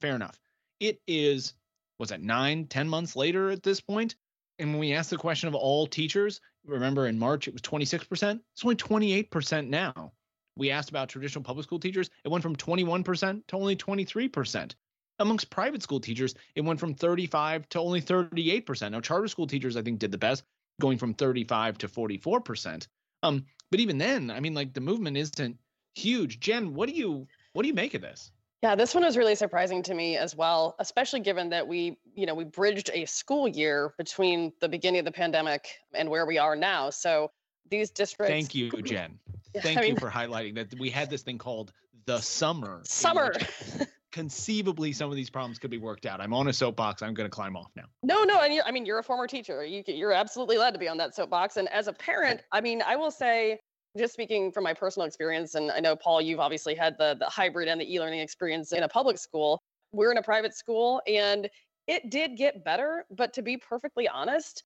Fair 0.00 0.14
enough. 0.14 0.38
It 0.80 1.00
is, 1.06 1.54
was 1.98 2.08
that 2.10 2.22
nine, 2.22 2.66
ten 2.66 2.88
months 2.88 3.16
later 3.16 3.50
at 3.50 3.62
this 3.62 3.80
point? 3.80 4.16
And 4.58 4.70
when 4.70 4.80
we 4.80 4.92
asked 4.92 5.10
the 5.10 5.16
question 5.16 5.48
of 5.48 5.54
all 5.54 5.86
teachers, 5.86 6.40
remember 6.64 7.06
in 7.06 7.18
March 7.18 7.48
it 7.48 7.54
was 7.54 7.62
26%. 7.62 8.40
It's 8.52 8.64
only 8.64 8.76
28% 8.76 9.68
now 9.68 10.12
we 10.60 10.70
asked 10.70 10.90
about 10.90 11.08
traditional 11.08 11.42
public 11.42 11.64
school 11.64 11.80
teachers, 11.80 12.10
it 12.24 12.28
went 12.28 12.42
from 12.42 12.54
21% 12.54 13.46
to 13.48 13.56
only 13.56 13.76
23%. 13.76 14.74
Amongst 15.18 15.50
private 15.50 15.82
school 15.82 16.00
teachers, 16.00 16.34
it 16.54 16.60
went 16.60 16.80
from 16.80 16.94
35 16.94 17.68
to 17.70 17.80
only 17.80 18.00
38%. 18.00 18.90
Now, 18.90 19.00
charter 19.00 19.28
school 19.28 19.46
teachers, 19.46 19.76
I 19.76 19.82
think, 19.82 19.98
did 19.98 20.12
the 20.12 20.18
best, 20.18 20.44
going 20.80 20.98
from 20.98 21.14
35 21.14 21.78
to 21.78 21.88
44%. 21.88 22.86
Um, 23.22 23.44
but 23.70 23.80
even 23.80 23.98
then, 23.98 24.30
I 24.30 24.40
mean, 24.40 24.54
like 24.54 24.72
the 24.72 24.80
movement 24.80 25.16
isn't 25.16 25.58
huge. 25.94 26.40
Jen, 26.40 26.74
what 26.74 26.88
do 26.88 26.94
you 26.94 27.26
what 27.52 27.62
do 27.62 27.68
you 27.68 27.74
make 27.74 27.94
of 27.94 28.02
this? 28.02 28.30
Yeah, 28.62 28.74
this 28.74 28.94
one 28.94 29.04
was 29.04 29.16
really 29.16 29.34
surprising 29.34 29.82
to 29.84 29.94
me 29.94 30.18
as 30.18 30.36
well, 30.36 30.76
especially 30.78 31.20
given 31.20 31.48
that 31.48 31.66
we, 31.66 31.96
you 32.14 32.26
know, 32.26 32.34
we 32.34 32.44
bridged 32.44 32.90
a 32.92 33.06
school 33.06 33.48
year 33.48 33.94
between 33.96 34.52
the 34.60 34.68
beginning 34.68 34.98
of 34.98 35.06
the 35.06 35.12
pandemic 35.12 35.66
and 35.94 36.10
where 36.10 36.26
we 36.26 36.36
are 36.36 36.54
now. 36.54 36.90
So 36.90 37.30
these 37.70 37.90
districts. 37.90 38.30
Thank 38.30 38.54
you, 38.54 38.70
Jen. 38.82 39.18
Thank 39.56 39.78
I 39.78 39.80
mean, 39.82 39.94
you 39.94 39.96
for 39.96 40.10
highlighting 40.10 40.54
that 40.56 40.78
we 40.78 40.90
had 40.90 41.08
this 41.08 41.22
thing 41.22 41.38
called 41.38 41.72
the 42.04 42.20
summer. 42.20 42.82
Summer. 42.84 43.32
conceivably, 44.12 44.92
some 44.92 45.10
of 45.10 45.16
these 45.16 45.30
problems 45.30 45.58
could 45.58 45.70
be 45.70 45.78
worked 45.78 46.06
out. 46.06 46.20
I'm 46.20 46.34
on 46.34 46.48
a 46.48 46.52
soapbox. 46.52 47.02
I'm 47.02 47.14
going 47.14 47.28
to 47.28 47.34
climb 47.34 47.56
off 47.56 47.70
now. 47.76 47.84
No, 48.02 48.24
no, 48.24 48.40
and 48.40 48.60
I 48.64 48.70
mean, 48.70 48.84
you're 48.84 48.98
a 48.98 49.02
former 49.02 49.26
teacher. 49.26 49.64
You, 49.64 49.82
you're 49.86 50.12
absolutely 50.12 50.56
allowed 50.56 50.72
to 50.72 50.78
be 50.78 50.88
on 50.88 50.98
that 50.98 51.14
soapbox. 51.14 51.56
And 51.56 51.68
as 51.68 51.86
a 51.86 51.92
parent, 51.92 52.42
I 52.52 52.60
mean, 52.60 52.82
I 52.82 52.96
will 52.96 53.10
say, 53.10 53.60
just 53.98 54.12
speaking 54.12 54.52
from 54.52 54.64
my 54.64 54.74
personal 54.74 55.06
experience, 55.06 55.54
and 55.54 55.70
I 55.70 55.80
know 55.80 55.96
Paul, 55.96 56.20
you've 56.20 56.40
obviously 56.40 56.74
had 56.74 56.96
the 56.98 57.16
the 57.18 57.26
hybrid 57.26 57.68
and 57.68 57.80
the 57.80 57.92
e-learning 57.92 58.20
experience 58.20 58.72
in 58.72 58.82
a 58.82 58.88
public 58.88 59.18
school. 59.18 59.60
We're 59.92 60.12
in 60.12 60.18
a 60.18 60.22
private 60.22 60.54
school, 60.54 61.02
and 61.06 61.48
it 61.86 62.10
did 62.10 62.36
get 62.36 62.64
better. 62.64 63.04
But 63.10 63.32
to 63.34 63.42
be 63.42 63.56
perfectly 63.56 64.08
honest, 64.08 64.62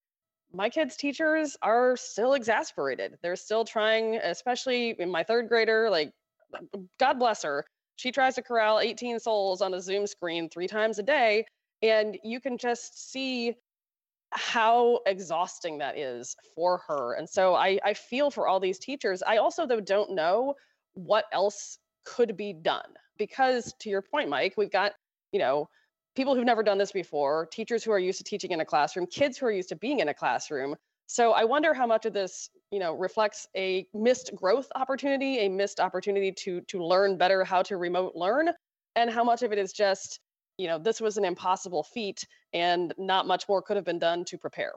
my 0.53 0.69
kids' 0.69 0.95
teachers 0.95 1.57
are 1.61 1.97
still 1.97 2.33
exasperated. 2.33 3.17
They're 3.21 3.35
still 3.35 3.65
trying, 3.65 4.15
especially 4.17 4.95
in 4.99 5.09
my 5.09 5.23
third 5.23 5.49
grader, 5.49 5.89
like, 5.89 6.11
God 6.99 7.19
bless 7.19 7.43
her. 7.43 7.65
She 7.97 8.11
tries 8.11 8.35
to 8.35 8.41
corral 8.41 8.79
18 8.79 9.19
souls 9.19 9.61
on 9.61 9.73
a 9.73 9.81
Zoom 9.81 10.05
screen 10.05 10.49
three 10.49 10.67
times 10.67 10.99
a 10.99 11.03
day. 11.03 11.45
And 11.81 12.17
you 12.23 12.39
can 12.39 12.57
just 12.57 13.11
see 13.11 13.55
how 14.35 14.99
exhausting 15.05 15.77
that 15.79 15.97
is 15.97 16.35
for 16.55 16.81
her. 16.87 17.13
And 17.13 17.27
so 17.27 17.55
I, 17.55 17.79
I 17.83 17.93
feel 17.93 18.29
for 18.29 18.47
all 18.47 18.59
these 18.59 18.79
teachers. 18.79 19.23
I 19.23 19.37
also, 19.37 19.65
though, 19.65 19.81
don't 19.81 20.11
know 20.11 20.55
what 20.93 21.25
else 21.31 21.79
could 22.03 22.37
be 22.37 22.53
done. 22.53 22.93
Because 23.17 23.73
to 23.79 23.89
your 23.89 24.01
point, 24.01 24.29
Mike, 24.29 24.55
we've 24.57 24.71
got, 24.71 24.91
you 25.31 25.39
know, 25.39 25.69
people 26.15 26.35
who've 26.35 26.45
never 26.45 26.63
done 26.63 26.77
this 26.77 26.91
before, 26.91 27.47
teachers 27.51 27.83
who 27.83 27.91
are 27.91 27.99
used 27.99 28.17
to 28.17 28.23
teaching 28.23 28.51
in 28.51 28.59
a 28.59 28.65
classroom, 28.65 29.07
kids 29.07 29.37
who 29.37 29.45
are 29.45 29.51
used 29.51 29.69
to 29.69 29.75
being 29.75 29.99
in 29.99 30.09
a 30.09 30.13
classroom. 30.13 30.75
So 31.07 31.31
I 31.31 31.43
wonder 31.43 31.73
how 31.73 31.85
much 31.85 32.05
of 32.05 32.13
this, 32.13 32.49
you 32.71 32.79
know, 32.79 32.93
reflects 32.93 33.47
a 33.55 33.87
missed 33.93 34.35
growth 34.35 34.67
opportunity, 34.75 35.39
a 35.39 35.49
missed 35.49 35.79
opportunity 35.79 36.31
to 36.31 36.61
to 36.61 36.83
learn 36.83 37.17
better 37.17 37.43
how 37.43 37.61
to 37.63 37.77
remote 37.77 38.15
learn, 38.15 38.49
and 38.95 39.09
how 39.09 39.23
much 39.23 39.43
of 39.43 39.51
it 39.51 39.59
is 39.59 39.71
just, 39.71 40.19
you 40.57 40.67
know, 40.67 40.77
this 40.77 41.01
was 41.01 41.17
an 41.17 41.25
impossible 41.25 41.83
feat 41.83 42.25
and 42.53 42.93
not 42.97 43.27
much 43.27 43.47
more 43.49 43.61
could 43.61 43.75
have 43.75 43.85
been 43.85 43.99
done 43.99 44.25
to 44.25 44.37
prepare. 44.37 44.73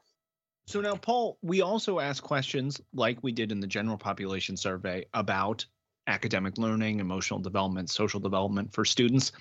So 0.67 0.81
now, 0.81 0.97
Paul, 0.97 1.39
we 1.43 1.63
also 1.63 1.99
ask 1.99 2.23
questions 2.23 2.81
like 2.93 3.19
we 3.23 3.33
did 3.33 3.53
in 3.53 3.61
the 3.61 3.67
general 3.67 3.97
population 3.97 4.57
survey 4.57 5.07
about 5.15 5.65
academic 6.07 6.59
learning, 6.59 7.01
emotional 7.01 7.41
development, 7.41 7.91
social 7.91 8.21
development 8.21 8.73
for 8.73 8.85
students. 8.85 9.33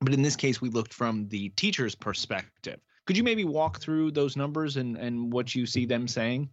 But 0.00 0.14
in 0.14 0.22
this 0.22 0.36
case, 0.36 0.60
we 0.60 0.70
looked 0.70 0.94
from 0.94 1.28
the 1.28 1.50
teacher's 1.50 1.94
perspective. 1.94 2.80
Could 3.06 3.16
you 3.16 3.22
maybe 3.22 3.44
walk 3.44 3.80
through 3.80 4.12
those 4.12 4.36
numbers 4.36 4.76
and, 4.76 4.96
and 4.96 5.32
what 5.32 5.54
you 5.54 5.66
see 5.66 5.86
them 5.86 6.06
saying? 6.08 6.48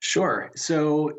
Sure. 0.00 0.50
So 0.54 1.12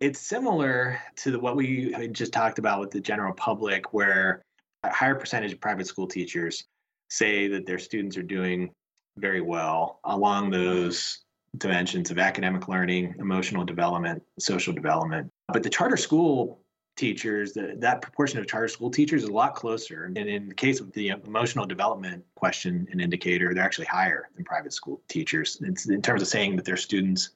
it's 0.00 0.20
similar 0.20 1.00
to 1.16 1.32
the, 1.32 1.38
what 1.38 1.56
we 1.56 1.94
just 2.12 2.32
talked 2.32 2.58
about 2.58 2.80
with 2.80 2.90
the 2.90 3.00
general 3.00 3.34
public, 3.34 3.92
where 3.92 4.44
higher 4.90 5.14
percentage 5.14 5.52
of 5.52 5.60
private 5.60 5.86
school 5.86 6.06
teachers 6.06 6.64
say 7.08 7.48
that 7.48 7.66
their 7.66 7.78
students 7.78 8.16
are 8.16 8.22
doing 8.22 8.70
very 9.18 9.40
well 9.40 10.00
along 10.04 10.50
those 10.50 11.20
dimensions 11.58 12.10
of 12.10 12.18
academic 12.18 12.68
learning, 12.68 13.14
emotional 13.18 13.64
development, 13.64 14.22
social 14.38 14.72
development. 14.72 15.30
But 15.48 15.62
the 15.62 15.70
charter 15.70 15.98
school 15.98 16.60
teachers, 16.96 17.52
that, 17.52 17.80
that 17.80 18.00
proportion 18.00 18.38
of 18.38 18.46
charter 18.46 18.68
school 18.68 18.90
teachers 18.90 19.24
is 19.24 19.28
a 19.28 19.32
lot 19.32 19.54
closer. 19.54 20.04
And 20.04 20.16
in 20.16 20.48
the 20.48 20.54
case 20.54 20.80
of 20.80 20.92
the 20.92 21.08
emotional 21.08 21.66
development 21.66 22.24
question 22.34 22.86
and 22.90 23.00
indicator, 23.00 23.52
they're 23.52 23.64
actually 23.64 23.86
higher 23.86 24.28
than 24.34 24.44
private 24.44 24.72
school 24.72 25.02
teachers. 25.08 25.58
It's 25.62 25.88
in 25.88 26.02
terms 26.02 26.22
of 26.22 26.28
saying 26.28 26.56
that 26.56 26.64
their 26.64 26.76
students 26.76 27.30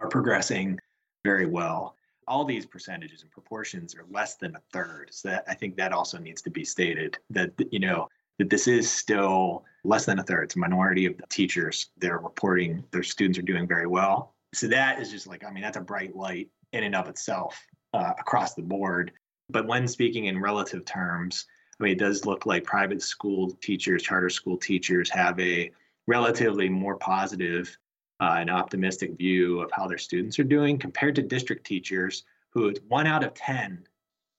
are 0.00 0.08
progressing 0.08 0.78
very 1.24 1.46
well. 1.46 1.96
All 2.30 2.44
these 2.44 2.64
percentages 2.64 3.22
and 3.22 3.30
proportions 3.32 3.94
are 3.96 4.04
less 4.08 4.36
than 4.36 4.54
a 4.54 4.60
third. 4.72 5.08
So 5.10 5.30
that, 5.30 5.44
I 5.48 5.54
think 5.54 5.76
that 5.76 5.92
also 5.92 6.16
needs 6.16 6.40
to 6.42 6.50
be 6.50 6.64
stated 6.64 7.18
that, 7.30 7.50
you 7.72 7.80
know, 7.80 8.08
that 8.38 8.48
this 8.48 8.68
is 8.68 8.90
still 8.90 9.64
less 9.82 10.06
than 10.06 10.20
a 10.20 10.22
third. 10.22 10.44
It's 10.44 10.54
a 10.54 10.60
minority 10.60 11.06
of 11.06 11.16
the 11.16 11.26
teachers. 11.28 11.90
They're 11.98 12.18
reporting 12.18 12.84
their 12.92 13.02
students 13.02 13.36
are 13.40 13.42
doing 13.42 13.66
very 13.66 13.88
well. 13.88 14.34
So 14.54 14.68
that 14.68 15.00
is 15.00 15.10
just 15.10 15.26
like, 15.26 15.44
I 15.44 15.50
mean, 15.50 15.64
that's 15.64 15.76
a 15.76 15.80
bright 15.80 16.14
light 16.14 16.48
in 16.72 16.84
and 16.84 16.94
of 16.94 17.08
itself 17.08 17.60
uh, 17.94 18.12
across 18.16 18.54
the 18.54 18.62
board. 18.62 19.10
But 19.48 19.66
when 19.66 19.88
speaking 19.88 20.26
in 20.26 20.40
relative 20.40 20.84
terms, 20.84 21.46
I 21.80 21.82
mean, 21.82 21.92
it 21.94 21.98
does 21.98 22.24
look 22.24 22.46
like 22.46 22.62
private 22.62 23.02
school 23.02 23.50
teachers, 23.60 24.04
charter 24.04 24.30
school 24.30 24.56
teachers 24.56 25.10
have 25.10 25.38
a 25.40 25.72
relatively 26.06 26.68
more 26.68 26.96
positive 26.96 27.76
uh, 28.20 28.36
and 28.38 28.50
optimistic 28.50 29.16
view 29.16 29.60
of 29.60 29.70
how 29.72 29.86
their 29.86 29.98
students 29.98 30.38
are 30.38 30.44
doing 30.44 30.78
compared 30.78 31.14
to 31.16 31.22
district 31.22 31.66
teachers, 31.66 32.24
who 32.50 32.72
one 32.88 33.06
out 33.06 33.24
of 33.24 33.34
10 33.34 33.86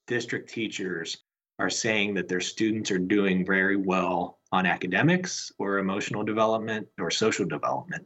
district 0.08 0.50
teachers 0.50 1.18
are 1.60 1.70
saying 1.70 2.14
that 2.14 2.28
their 2.28 2.42
students 2.42 2.92
are 2.92 3.00
doing 3.00 3.46
very 3.46 3.76
well 3.76 4.40
on 4.52 4.66
academics 4.66 5.52
or 5.58 5.78
emotional 5.78 6.24
development 6.24 6.88
or 7.00 7.12
social 7.12 7.46
development. 7.46 8.06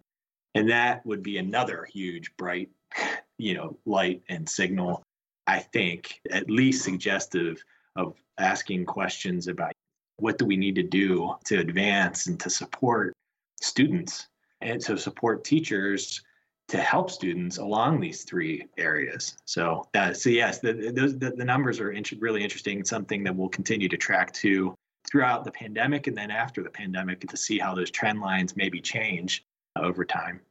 And 0.54 0.70
that 0.70 1.06
would 1.06 1.24
be 1.24 1.38
another 1.38 1.88
huge, 1.92 2.36
bright, 2.38 2.70
you 3.38 3.54
know, 3.54 3.78
light 3.86 4.22
and 4.30 4.48
signal 4.48 5.04
I 5.48 5.60
think, 5.60 6.22
at 6.32 6.50
least 6.50 6.84
suggestive 6.84 7.64
of 7.96 8.16
asking 8.38 8.86
questions 8.86 9.48
about 9.48 9.74
what 10.18 10.38
do 10.38 10.46
we 10.46 10.58
need 10.58 10.76
to 10.76 10.84
do 10.84 11.36
to 11.46 11.60
advance 11.60 12.28
and 12.28 12.40
to 12.40 12.50
support 12.50 13.14
students 13.62 14.28
and 14.66 14.82
to 14.82 14.98
support 14.98 15.44
teachers 15.44 16.22
to 16.68 16.78
help 16.78 17.12
students 17.12 17.58
along 17.60 18.00
these 18.00 18.24
three 18.24 18.66
areas. 18.78 19.38
So, 19.46 19.88
uh, 19.94 20.14
so 20.14 20.30
yes, 20.30 20.60
the, 20.60 20.92
those 20.96 21.18
the, 21.18 21.32
the 21.32 21.46
numbers 21.46 21.80
are 21.80 21.92
int- 21.92 22.20
really 22.20 22.44
interesting. 22.44 22.84
Something 22.84 23.24
that 23.24 23.36
we'll 23.36 23.50
continue 23.50 23.88
to 23.88 23.98
track 23.98 24.34
to 24.34 24.74
throughout 25.08 25.46
the 25.46 25.52
pandemic 25.52 26.08
and 26.08 26.18
then 26.18 26.32
after 26.32 26.64
the 26.64 26.70
pandemic 26.70 27.20
to 27.20 27.38
see 27.38 27.60
how 27.60 27.76
those 27.76 27.92
trend 27.92 28.20
lines 28.20 28.56
maybe 28.58 28.82
change 28.82 29.46
over 29.78 30.04
time. 30.04 30.42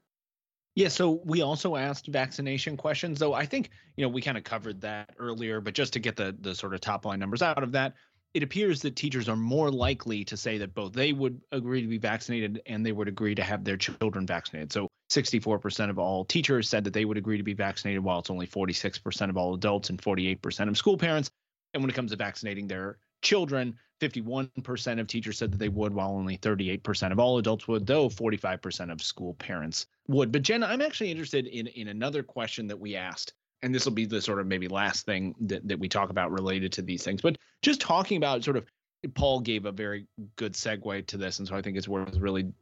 Yeah, 0.77 0.88
so 0.88 1.20
we 1.24 1.42
also 1.42 1.77
asked 1.77 2.09
vaccination 2.09 2.77
questions, 2.77 3.18
though 3.18 3.33
I 3.35 3.46
think 3.46 3.70
you 3.96 4.05
know 4.05 4.09
we 4.09 4.20
kind 4.22 4.38
of 4.38 4.44
covered 4.44 4.81
that 4.83 5.14
earlier, 5.18 5.61
but 5.61 5.74
just 5.74 5.92
to 5.94 6.00
get 6.00 6.16
the 6.16 6.37
the 6.40 6.55
sort 6.55 6.74
of 6.74 6.81
top 6.81 7.05
line 7.05 7.18
numbers 7.18 7.42
out 7.42 7.62
of 7.62 7.72
that, 7.72 7.94
it 8.35 8.42
appears 8.42 8.83
that 8.83 8.97
teachers 8.97 9.29
are 9.29 9.37
more 9.37 9.70
likely 9.70 10.25
to 10.25 10.37
say 10.37 10.59
that 10.59 10.75
both 10.75 10.92
they 10.92 11.12
would 11.12 11.40
agree 11.53 11.81
to 11.81 11.87
be 11.87 11.99
vaccinated 11.99 12.61
and 12.66 12.85
they 12.85 12.92
would 12.92 13.09
agree 13.09 13.35
to 13.35 13.42
have 13.42 13.64
their 13.64 13.77
children 13.77 14.27
vaccinated. 14.27 14.73
So 14.73 14.88
64% 15.11 15.88
of 15.88 15.99
all 16.01 16.25
teachers 16.25 16.68
said 16.68 16.83
that 16.85 16.92
they 16.92 17.05
would 17.05 17.16
agree 17.16 17.37
to 17.37 17.44
be 17.44 17.55
vaccinated, 17.55 18.03
while 18.03 18.18
it's 18.18 18.31
only 18.31 18.47
46% 18.47 19.31
of 19.31 19.37
all 19.37 19.55
adults 19.55 19.90
and 19.90 20.03
48% 20.03 20.68
of 20.68 20.77
school 20.77 20.99
parents. 20.99 21.31
And 21.73 21.83
when 21.83 21.90
it 21.90 21.94
comes 21.94 22.11
to 22.11 22.16
vaccinating 22.16 22.66
their 22.66 22.99
children, 23.23 23.79
51% 24.01 25.01
of 25.01 25.07
teachers 25.07 25.38
said 25.38 25.53
that 25.53 25.59
they 25.59 25.68
would, 25.68 25.94
while 25.94 26.11
only 26.11 26.37
38% 26.37 27.12
of 27.12 27.20
all 27.20 27.38
adults 27.38 27.68
would, 27.68 27.87
though 27.87 28.09
45% 28.09 28.90
of 28.90 29.01
school 29.01 29.35
parents 29.35 29.87
would. 30.09 30.33
But 30.33 30.42
Jen, 30.42 30.64
I'm 30.64 30.83
actually 30.83 31.11
interested 31.12 31.47
in 31.47 31.68
in 31.68 31.88
another 31.88 32.25
question 32.25 32.66
that 32.66 32.79
we 32.79 32.97
asked, 32.97 33.33
and 33.64 33.74
this 33.74 33.87
will 33.87 33.92
be 33.92 34.05
the 34.05 34.20
sort 34.20 34.38
of 34.38 34.46
maybe 34.46 34.68
last 34.68 35.07
thing 35.07 35.35
that, 35.40 35.66
that 35.66 35.79
we 35.79 35.88
talk 35.88 36.11
about 36.11 36.31
related 36.31 36.70
to 36.72 36.83
these 36.83 37.03
things. 37.03 37.22
But 37.22 37.38
just 37.62 37.81
talking 37.81 38.18
about 38.18 38.44
sort 38.44 38.59
of 38.59 38.66
Paul 39.14 39.40
gave 39.40 39.64
a 39.64 39.72
very 39.72 40.07
good 40.37 40.53
segue 40.53 41.07
to 41.07 41.16
this, 41.16 41.38
and 41.38 41.48
so 41.48 41.57
I 41.57 41.62
think 41.62 41.77
it's 41.77 41.88
worth 41.88 42.16
really 42.16 42.53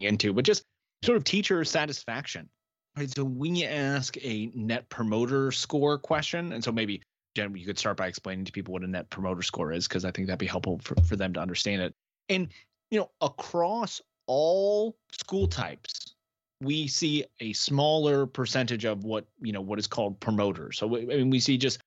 into. 0.00 0.32
But 0.32 0.44
just 0.44 0.62
sort 1.04 1.16
of 1.16 1.24
teacher 1.24 1.64
satisfaction. 1.64 2.48
Right. 2.96 3.10
So 3.10 3.24
we 3.24 3.64
ask 3.64 4.16
a 4.22 4.50
net 4.54 4.88
promoter 4.88 5.50
score 5.50 5.98
question, 5.98 6.52
and 6.52 6.62
so 6.62 6.70
maybe 6.70 7.02
Jen, 7.34 7.56
you 7.56 7.66
could 7.66 7.78
start 7.78 7.96
by 7.96 8.06
explaining 8.06 8.44
to 8.44 8.52
people 8.52 8.72
what 8.72 8.84
a 8.84 8.86
net 8.86 9.10
promoter 9.10 9.42
score 9.42 9.72
is, 9.72 9.88
because 9.88 10.04
I 10.04 10.10
think 10.10 10.28
that'd 10.28 10.38
be 10.38 10.46
helpful 10.46 10.80
for, 10.84 10.94
for 11.02 11.16
them 11.16 11.32
to 11.32 11.40
understand 11.40 11.82
it. 11.82 11.94
And, 12.28 12.48
you 12.90 13.00
know, 13.00 13.10
across 13.20 14.00
all 14.26 14.96
school 15.10 15.48
types, 15.48 16.14
we 16.62 16.86
see 16.86 17.24
a 17.40 17.52
smaller 17.52 18.26
percentage 18.26 18.84
of 18.84 19.04
what, 19.04 19.26
you 19.40 19.52
know, 19.52 19.60
what 19.60 19.78
is 19.78 19.86
called 19.86 20.18
promoters. 20.20 20.78
So, 20.78 20.96
I 20.96 21.04
mean, 21.04 21.30
we 21.30 21.40
see 21.40 21.58
just, 21.58 21.80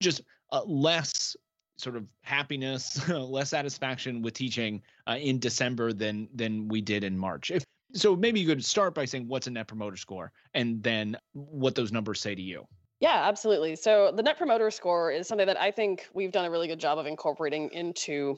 just 0.00 0.22
uh, 0.52 0.62
less 0.64 1.36
sort 1.76 1.96
of 1.96 2.04
happiness, 2.22 3.08
less 3.10 3.50
satisfaction 3.50 4.22
with 4.22 4.34
teaching 4.34 4.82
uh, 5.06 5.16
in 5.20 5.38
December 5.38 5.92
than 5.92 6.28
than 6.34 6.68
we 6.68 6.80
did 6.80 7.04
in 7.04 7.16
March. 7.16 7.50
If, 7.50 7.64
so 7.94 8.14
maybe 8.16 8.40
you 8.40 8.46
could 8.46 8.64
start 8.64 8.94
by 8.94 9.04
saying 9.04 9.28
what's 9.28 9.46
a 9.46 9.50
net 9.50 9.68
promoter 9.68 9.96
score 9.96 10.32
and 10.54 10.82
then 10.82 11.16
what 11.32 11.74
those 11.74 11.92
numbers 11.92 12.20
say 12.20 12.34
to 12.34 12.42
you. 12.42 12.66
Yeah, 13.00 13.28
absolutely. 13.28 13.76
So 13.76 14.12
the 14.14 14.24
Net 14.24 14.36
Promoter 14.36 14.72
Score 14.72 15.12
is 15.12 15.28
something 15.28 15.46
that 15.46 15.60
I 15.60 15.70
think 15.70 16.08
we've 16.14 16.32
done 16.32 16.44
a 16.44 16.50
really 16.50 16.66
good 16.66 16.80
job 16.80 16.98
of 16.98 17.06
incorporating 17.06 17.70
into 17.72 18.36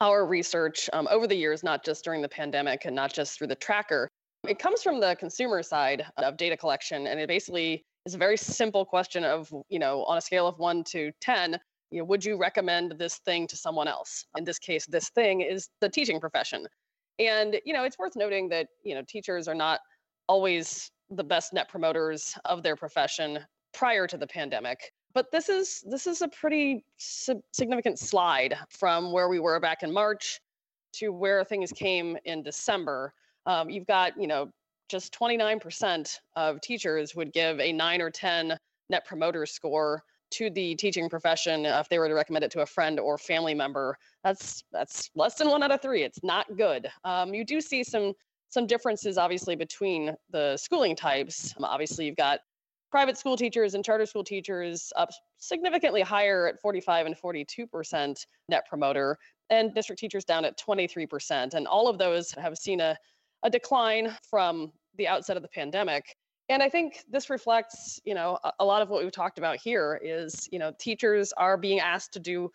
our 0.00 0.26
research 0.26 0.90
um, 0.92 1.08
over 1.10 1.26
the 1.26 1.34
years, 1.34 1.62
not 1.62 1.84
just 1.84 2.04
during 2.04 2.20
the 2.20 2.28
pandemic 2.28 2.84
and 2.84 2.94
not 2.94 3.14
just 3.14 3.38
through 3.38 3.46
the 3.46 3.54
tracker. 3.54 4.08
It 4.46 4.58
comes 4.58 4.82
from 4.82 5.00
the 5.00 5.16
consumer 5.16 5.62
side 5.62 6.04
of 6.16 6.36
data 6.36 6.56
collection, 6.56 7.06
and 7.06 7.18
it 7.18 7.28
basically 7.28 7.84
is 8.06 8.14
a 8.14 8.18
very 8.18 8.36
simple 8.36 8.84
question 8.84 9.24
of, 9.24 9.52
you 9.68 9.78
know, 9.78 10.04
on 10.04 10.18
a 10.18 10.20
scale 10.20 10.46
of 10.46 10.58
one 10.58 10.84
to 10.84 11.10
10, 11.20 11.58
you 11.90 11.98
know, 11.98 12.04
would 12.04 12.24
you 12.24 12.36
recommend 12.36 12.92
this 12.98 13.18
thing 13.18 13.46
to 13.46 13.56
someone 13.56 13.88
else? 13.88 14.24
In 14.36 14.44
this 14.44 14.58
case, 14.58 14.86
this 14.86 15.08
thing 15.10 15.40
is 15.40 15.68
the 15.80 15.88
teaching 15.88 16.20
profession. 16.20 16.66
And, 17.18 17.60
you 17.64 17.72
know, 17.72 17.84
it's 17.84 17.98
worth 17.98 18.14
noting 18.14 18.48
that, 18.50 18.68
you 18.84 18.94
know, 18.94 19.02
teachers 19.08 19.48
are 19.48 19.54
not 19.54 19.80
always 20.28 20.90
the 21.10 21.24
best 21.24 21.52
net 21.52 21.68
promoters 21.68 22.36
of 22.44 22.62
their 22.62 22.76
profession 22.76 23.40
prior 23.72 24.06
to 24.06 24.16
the 24.16 24.26
pandemic. 24.26 24.92
But 25.14 25.32
this 25.32 25.48
is 25.48 25.82
this 25.88 26.06
is 26.06 26.22
a 26.22 26.28
pretty 26.28 26.84
significant 26.96 27.98
slide 27.98 28.56
from 28.68 29.10
where 29.10 29.28
we 29.28 29.40
were 29.40 29.58
back 29.58 29.82
in 29.82 29.92
March 29.92 30.40
to 30.92 31.08
where 31.08 31.42
things 31.44 31.72
came 31.72 32.16
in 32.24 32.42
December. 32.42 33.14
Um, 33.48 33.68
you've 33.68 33.86
got 33.86 34.12
you 34.20 34.28
know 34.28 34.50
just 34.88 35.12
29% 35.18 36.16
of 36.36 36.60
teachers 36.60 37.14
would 37.16 37.32
give 37.32 37.58
a 37.60 37.72
nine 37.72 38.00
or 38.00 38.10
10 38.10 38.56
net 38.88 39.04
promoter 39.04 39.44
score 39.44 40.02
to 40.30 40.48
the 40.50 40.74
teaching 40.76 41.08
profession 41.08 41.66
if 41.66 41.88
they 41.88 41.98
were 41.98 42.08
to 42.08 42.14
recommend 42.14 42.44
it 42.44 42.50
to 42.52 42.60
a 42.60 42.66
friend 42.66 43.00
or 43.00 43.18
family 43.18 43.54
member 43.54 43.96
that's 44.22 44.62
that's 44.72 45.10
less 45.14 45.34
than 45.34 45.48
one 45.48 45.62
out 45.62 45.70
of 45.70 45.82
three 45.82 46.02
it's 46.04 46.22
not 46.22 46.46
good 46.56 46.86
um, 47.04 47.34
you 47.34 47.44
do 47.44 47.60
see 47.60 47.82
some 47.82 48.14
some 48.50 48.66
differences, 48.66 49.18
obviously, 49.18 49.56
between 49.56 50.14
the 50.30 50.56
schooling 50.56 50.96
types. 50.96 51.54
Um, 51.58 51.64
obviously, 51.64 52.06
you've 52.06 52.16
got 52.16 52.40
private 52.90 53.18
school 53.18 53.36
teachers 53.36 53.74
and 53.74 53.84
charter 53.84 54.06
school 54.06 54.24
teachers 54.24 54.90
up 54.96 55.10
significantly 55.36 56.00
higher 56.00 56.46
at 56.48 56.60
45 56.60 57.06
and 57.06 57.16
42% 57.16 58.26
net 58.48 58.66
promoter, 58.68 59.18
and 59.50 59.74
district 59.74 60.00
teachers 60.00 60.24
down 60.24 60.44
at 60.44 60.58
23%. 60.58 61.54
And 61.54 61.66
all 61.66 61.88
of 61.88 61.98
those 61.98 62.32
have 62.32 62.56
seen 62.56 62.80
a, 62.80 62.96
a 63.42 63.50
decline 63.50 64.16
from 64.28 64.72
the 64.96 65.08
outset 65.08 65.36
of 65.36 65.42
the 65.42 65.48
pandemic. 65.48 66.16
And 66.48 66.62
I 66.62 66.68
think 66.68 67.04
this 67.10 67.28
reflects, 67.28 68.00
you 68.04 68.14
know, 68.14 68.38
a, 68.42 68.52
a 68.60 68.64
lot 68.64 68.82
of 68.82 68.88
what 68.88 69.02
we've 69.02 69.12
talked 69.12 69.38
about 69.38 69.58
here 69.58 70.00
is, 70.02 70.48
you 70.50 70.58
know, 70.58 70.72
teachers 70.78 71.32
are 71.34 71.56
being 71.56 71.80
asked 71.80 72.12
to 72.14 72.20
do 72.20 72.50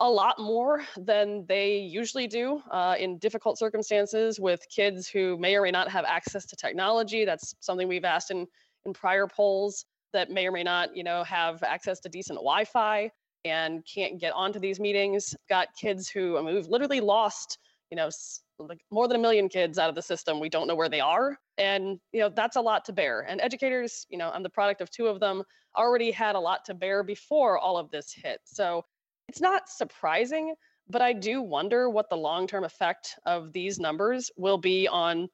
a 0.00 0.10
lot 0.10 0.38
more 0.38 0.84
than 0.96 1.44
they 1.46 1.78
usually 1.78 2.26
do 2.26 2.60
uh, 2.70 2.96
in 2.98 3.18
difficult 3.18 3.58
circumstances 3.58 4.40
with 4.40 4.60
kids 4.74 5.08
who 5.08 5.38
may 5.38 5.56
or 5.56 5.62
may 5.62 5.70
not 5.70 5.88
have 5.88 6.04
access 6.04 6.46
to 6.46 6.56
technology. 6.56 7.24
That's 7.24 7.54
something 7.60 7.86
we've 7.86 8.04
asked 8.04 8.30
in, 8.30 8.46
in 8.86 8.92
prior 8.92 9.26
polls 9.26 9.84
that 10.12 10.30
may 10.30 10.46
or 10.46 10.52
may 10.52 10.62
not, 10.62 10.96
you 10.96 11.04
know, 11.04 11.24
have 11.24 11.62
access 11.62 12.00
to 12.00 12.08
decent 12.08 12.38
Wi-Fi 12.38 13.10
and 13.44 13.84
can't 13.92 14.20
get 14.20 14.32
onto 14.32 14.58
these 14.58 14.80
meetings. 14.80 15.34
Got 15.48 15.68
kids 15.80 16.08
who 16.08 16.38
I 16.38 16.42
mean, 16.42 16.54
we've 16.54 16.68
literally 16.68 17.00
lost, 17.00 17.58
you 17.90 17.96
know, 17.96 18.10
like 18.58 18.80
more 18.90 19.08
than 19.08 19.16
a 19.16 19.20
million 19.20 19.48
kids 19.48 19.78
out 19.78 19.88
of 19.88 19.94
the 19.94 20.02
system. 20.02 20.40
We 20.40 20.48
don't 20.48 20.66
know 20.66 20.74
where 20.74 20.88
they 20.88 21.00
are, 21.00 21.38
and 21.58 21.98
you 22.12 22.20
know 22.20 22.28
that's 22.28 22.56
a 22.56 22.60
lot 22.60 22.84
to 22.86 22.92
bear. 22.92 23.20
And 23.28 23.40
educators, 23.40 24.06
you 24.08 24.18
know, 24.18 24.30
I'm 24.30 24.42
the 24.42 24.50
product 24.50 24.80
of 24.80 24.90
two 24.90 25.06
of 25.06 25.20
them, 25.20 25.42
already 25.76 26.10
had 26.10 26.36
a 26.36 26.40
lot 26.40 26.64
to 26.66 26.74
bear 26.74 27.02
before 27.02 27.58
all 27.58 27.76
of 27.76 27.90
this 27.90 28.12
hit. 28.12 28.40
So 28.44 28.84
it's 29.28 29.40
not 29.40 29.68
surprising, 29.68 30.54
but 30.88 31.02
I 31.02 31.12
do 31.12 31.42
wonder 31.42 31.88
what 31.90 32.08
the 32.10 32.16
long 32.16 32.46
term 32.46 32.64
effect 32.64 33.14
of 33.26 33.52
these 33.52 33.78
numbers 33.78 34.30
will 34.36 34.58
be 34.58 34.86
on 34.88 35.28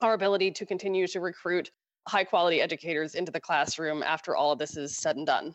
our 0.00 0.14
ability 0.14 0.50
to 0.52 0.66
continue 0.66 1.06
to 1.08 1.20
recruit 1.20 1.70
high 2.08 2.24
quality 2.24 2.60
educators 2.60 3.14
into 3.14 3.30
the 3.30 3.40
classroom 3.40 4.02
after 4.02 4.34
all 4.34 4.52
of 4.52 4.58
this 4.58 4.76
is 4.76 4.96
said 4.96 5.16
and 5.16 5.26
done. 5.26 5.54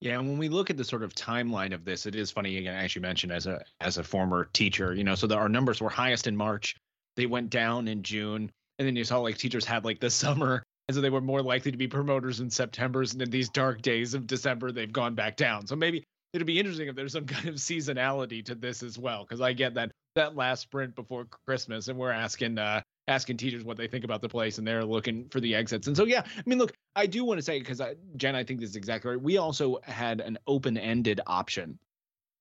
Yeah, 0.00 0.18
and 0.18 0.28
when 0.28 0.38
we 0.38 0.48
look 0.48 0.68
at 0.68 0.76
the 0.76 0.84
sort 0.84 1.02
of 1.02 1.14
timeline 1.14 1.72
of 1.72 1.84
this, 1.84 2.04
it 2.04 2.14
is 2.14 2.30
funny 2.30 2.58
again, 2.58 2.76
as 2.76 2.94
you 2.94 3.00
mentioned, 3.00 3.32
as 3.32 3.46
a 3.46 3.64
as 3.80 3.96
a 3.96 4.04
former 4.04 4.48
teacher, 4.52 4.94
you 4.94 5.04
know, 5.04 5.14
so 5.14 5.32
our 5.34 5.48
numbers 5.48 5.80
were 5.80 5.88
highest 5.88 6.26
in 6.26 6.36
March, 6.36 6.76
they 7.16 7.26
went 7.26 7.48
down 7.48 7.88
in 7.88 8.02
June, 8.02 8.50
and 8.78 8.86
then 8.86 8.94
you 8.94 9.04
saw 9.04 9.18
like 9.18 9.38
teachers 9.38 9.64
had 9.64 9.84
like 9.84 9.98
the 10.00 10.10
summer, 10.24 10.62
and 10.88 10.94
so 10.94 11.00
they 11.00 11.10
were 11.10 11.22
more 11.22 11.42
likely 11.42 11.70
to 11.70 11.78
be 11.78 11.88
promoters 11.88 12.40
in 12.40 12.50
September's, 12.50 13.14
and 13.14 13.22
in 13.22 13.30
these 13.30 13.48
dark 13.48 13.80
days 13.80 14.12
of 14.12 14.26
December, 14.26 14.70
they've 14.70 14.92
gone 14.92 15.14
back 15.14 15.36
down. 15.36 15.66
So 15.66 15.74
maybe 15.76 16.04
it'd 16.34 16.46
be 16.46 16.58
interesting 16.58 16.88
if 16.88 16.94
there's 16.94 17.12
some 17.12 17.26
kind 17.26 17.48
of 17.48 17.54
seasonality 17.54 18.44
to 18.44 18.54
this 18.54 18.82
as 18.82 18.98
well, 18.98 19.24
because 19.24 19.40
I 19.40 19.54
get 19.54 19.74
that 19.74 19.92
that 20.14 20.36
last 20.36 20.60
sprint 20.60 20.94
before 20.94 21.26
Christmas, 21.46 21.88
and 21.88 21.98
we're 21.98 22.10
asking 22.10 22.58
uh, 22.58 22.82
asking 23.08 23.36
teachers 23.36 23.64
what 23.64 23.76
they 23.76 23.86
think 23.86 24.04
about 24.04 24.20
the 24.20 24.28
place, 24.28 24.58
and 24.58 24.66
they're 24.66 24.84
looking 24.84 25.28
for 25.28 25.40
the 25.40 25.54
exits. 25.54 25.86
And 25.86 25.96
so, 25.96 26.04
yeah, 26.04 26.22
I 26.24 26.42
mean, 26.46 26.58
look, 26.58 26.72
I 26.94 27.06
do 27.06 27.24
want 27.24 27.38
to 27.38 27.42
say 27.42 27.58
because 27.58 27.80
Jen, 28.16 28.34
I 28.34 28.44
think 28.44 28.60
this 28.60 28.70
is 28.70 28.76
exactly 28.76 29.10
right. 29.12 29.20
We 29.20 29.38
also 29.38 29.78
had 29.82 30.20
an 30.20 30.38
open-ended 30.46 31.20
option, 31.26 31.78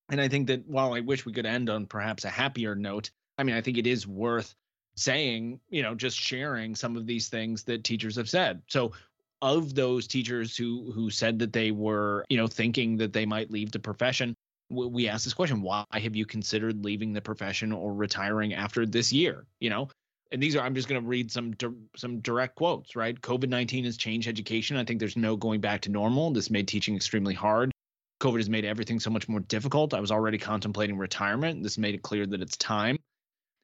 and 0.09 0.19
I 0.19 0.27
think 0.27 0.47
that 0.47 0.67
while 0.67 0.93
I 0.93 1.01
wish 1.01 1.25
we 1.25 1.33
could 1.33 1.45
end 1.45 1.69
on 1.69 1.85
perhaps 1.85 2.25
a 2.25 2.29
happier 2.29 2.75
note, 2.75 3.11
I 3.37 3.43
mean, 3.43 3.55
I 3.55 3.61
think 3.61 3.77
it 3.77 3.87
is 3.87 4.07
worth 4.07 4.55
saying, 4.95 5.59
you 5.69 5.83
know, 5.83 5.93
just 5.93 6.17
sharing 6.17 6.75
some 6.75 6.95
of 6.95 7.05
these 7.05 7.27
things 7.27 7.63
that 7.63 7.83
teachers 7.83 8.15
have 8.15 8.29
said. 8.29 8.61
So 8.67 8.93
of 9.41 9.75
those 9.75 10.07
teachers 10.07 10.55
who 10.55 10.91
who 10.91 11.09
said 11.09 11.39
that 11.39 11.53
they 11.53 11.71
were 11.71 12.25
you 12.29 12.37
know 12.37 12.47
thinking 12.47 12.97
that 12.97 13.13
they 13.13 13.25
might 13.25 13.51
leave 13.51 13.71
the 13.71 13.79
profession 13.79 14.35
we 14.71 15.07
asked 15.07 15.25
this 15.25 15.33
question 15.33 15.61
why 15.61 15.85
have 15.91 16.15
you 16.15 16.25
considered 16.25 16.83
leaving 16.83 17.13
the 17.13 17.21
profession 17.21 17.71
or 17.71 17.93
retiring 17.93 18.53
after 18.53 18.85
this 18.85 19.13
year 19.13 19.45
you 19.59 19.69
know 19.69 19.87
and 20.31 20.41
these 20.41 20.55
are 20.55 20.61
i'm 20.61 20.75
just 20.75 20.87
going 20.87 21.01
to 21.01 21.07
read 21.07 21.31
some 21.31 21.53
some 21.95 22.19
direct 22.19 22.55
quotes 22.55 22.95
right? 22.95 23.19
Covid-19 23.19 23.85
has 23.85 23.97
changed 23.97 24.27
education. 24.27 24.77
I 24.77 24.83
think 24.83 24.99
there's 24.99 25.17
no 25.17 25.35
going 25.35 25.61
back 25.61 25.81
to 25.81 25.91
normal. 25.91 26.31
This 26.31 26.49
made 26.49 26.67
teaching 26.67 26.95
extremely 26.95 27.33
hard. 27.33 27.71
Covid 28.21 28.37
has 28.37 28.49
made 28.49 28.65
everything 28.65 28.99
so 28.99 29.09
much 29.09 29.27
more 29.27 29.41
difficult. 29.41 29.93
I 29.93 29.99
was 29.99 30.11
already 30.11 30.37
contemplating 30.37 30.97
retirement. 30.97 31.61
This 31.61 31.77
made 31.77 31.95
it 31.95 32.01
clear 32.01 32.25
that 32.25 32.41
it's 32.41 32.57
time. 32.57 32.97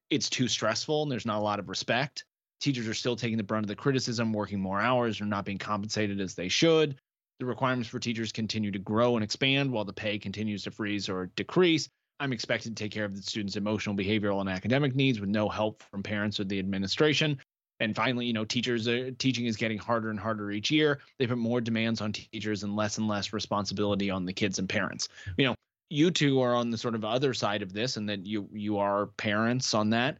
It's 0.09 0.29
too 0.29 0.47
stressful 0.47 1.03
and 1.03 1.11
there's 1.11 1.25
not 1.25 1.39
a 1.39 1.43
lot 1.43 1.59
of 1.59 1.69
respect. 1.69 2.25
Teachers 2.59 2.87
are 2.87 2.93
still 2.93 3.15
taking 3.15 3.37
the 3.37 3.43
brunt 3.43 3.63
of 3.63 3.69
the 3.69 3.75
criticism, 3.75 4.33
working 4.33 4.59
more 4.59 4.79
hours, 4.79 5.19
or 5.19 5.25
not 5.25 5.45
being 5.45 5.57
compensated 5.57 6.19
as 6.19 6.35
they 6.35 6.47
should. 6.47 6.95
The 7.39 7.45
requirements 7.45 7.89
for 7.89 7.97
teachers 7.97 8.31
continue 8.31 8.69
to 8.71 8.77
grow 8.77 9.15
and 9.15 9.23
expand 9.23 9.71
while 9.71 9.85
the 9.85 9.93
pay 9.93 10.19
continues 10.19 10.63
to 10.63 10.71
freeze 10.71 11.09
or 11.09 11.31
decrease. 11.35 11.89
I'm 12.21 12.31
expected 12.31 12.77
to 12.77 12.83
take 12.83 12.91
care 12.91 13.03
of 13.03 13.15
the 13.15 13.21
students' 13.21 13.55
emotional, 13.55 13.95
behavioral, 13.95 14.41
and 14.41 14.49
academic 14.49 14.95
needs 14.95 15.19
with 15.19 15.29
no 15.29 15.49
help 15.49 15.81
from 15.89 16.03
parents 16.03 16.39
or 16.39 16.43
the 16.43 16.59
administration. 16.59 17.37
And 17.79 17.95
finally, 17.95 18.27
you 18.27 18.33
know, 18.33 18.45
teachers 18.45 18.87
uh, 18.87 19.09
teaching 19.17 19.47
is 19.47 19.57
getting 19.57 19.79
harder 19.79 20.11
and 20.11 20.19
harder 20.19 20.51
each 20.51 20.69
year. 20.69 20.99
They 21.17 21.25
put 21.25 21.39
more 21.39 21.59
demands 21.59 21.99
on 21.99 22.13
teachers 22.13 22.61
and 22.61 22.75
less 22.75 22.99
and 22.99 23.07
less 23.07 23.33
responsibility 23.33 24.11
on 24.11 24.23
the 24.23 24.33
kids 24.33 24.59
and 24.59 24.69
parents. 24.69 25.09
You 25.37 25.47
know, 25.47 25.55
you 25.89 26.11
two 26.11 26.39
are 26.41 26.53
on 26.53 26.69
the 26.69 26.77
sort 26.77 26.93
of 26.93 27.03
other 27.03 27.33
side 27.33 27.63
of 27.63 27.73
this, 27.73 27.97
and 27.97 28.07
that 28.07 28.23
you 28.23 28.47
you 28.53 28.77
are 28.77 29.07
parents 29.17 29.73
on 29.73 29.89
that. 29.89 30.19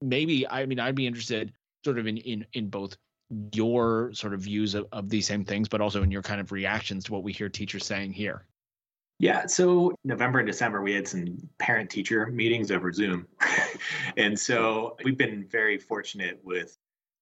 Maybe 0.00 0.48
I 0.48 0.66
mean 0.66 0.78
I'd 0.78 0.94
be 0.94 1.06
interested 1.06 1.52
sort 1.84 1.98
of 1.98 2.06
in 2.06 2.18
in 2.18 2.46
in 2.52 2.68
both 2.68 2.96
your 3.52 4.12
sort 4.14 4.32
of 4.32 4.42
views 4.42 4.76
of, 4.76 4.86
of 4.92 5.08
these 5.08 5.26
same 5.26 5.44
things, 5.44 5.68
but 5.68 5.80
also 5.80 6.04
in 6.04 6.12
your 6.12 6.22
kind 6.22 6.40
of 6.40 6.52
reactions 6.52 7.02
to 7.04 7.12
what 7.12 7.24
we 7.24 7.32
hear 7.32 7.48
teachers 7.48 7.84
saying 7.84 8.12
here. 8.12 8.46
Yeah, 9.18 9.46
so 9.46 9.94
November 10.04 10.40
and 10.40 10.46
December 10.46 10.82
we 10.82 10.92
had 10.92 11.06
some 11.06 11.36
parent 11.58 11.88
teacher 11.88 12.26
meetings 12.26 12.70
over 12.70 12.92
Zoom. 12.92 13.26
and 14.16 14.38
so 14.38 14.96
we've 15.04 15.16
been 15.16 15.46
very 15.50 15.78
fortunate 15.78 16.40
with 16.42 16.76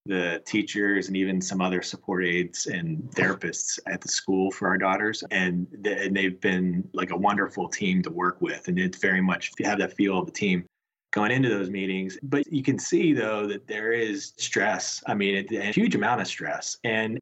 the 0.07 0.42
teachers 0.44 1.07
and 1.07 1.16
even 1.16 1.40
some 1.40 1.61
other 1.61 1.81
support 1.81 2.24
aides 2.24 2.66
and 2.66 2.98
therapists 3.12 3.78
at 3.87 4.00
the 4.00 4.09
school 4.09 4.50
for 4.50 4.66
our 4.66 4.76
daughters 4.76 5.22
and, 5.31 5.68
and 5.85 6.16
they've 6.16 6.40
been 6.40 6.83
like 6.92 7.11
a 7.11 7.16
wonderful 7.16 7.68
team 7.68 8.02
to 8.02 8.11
work 8.11 8.40
with 8.40 8.66
and 8.66 8.81
it's 8.81 8.98
very 8.98 9.20
much 9.20 9.52
you 9.61 9.64
have 9.64 9.78
that 9.78 9.92
feel 9.92 10.18
of 10.18 10.26
the 10.26 10.33
team 10.33 10.64
going 11.12 11.31
into 11.31 11.48
those 11.48 11.70
meetings. 11.70 12.18
But 12.22 12.50
you 12.52 12.62
can 12.62 12.78
see, 12.78 13.12
though, 13.12 13.46
that 13.46 13.68
there 13.68 13.92
is 13.92 14.33
stress. 14.38 15.02
I 15.07 15.14
mean, 15.14 15.46
a 15.55 15.72
huge 15.72 15.94
amount 15.94 16.20
of 16.20 16.26
stress. 16.26 16.78
And 16.83 17.18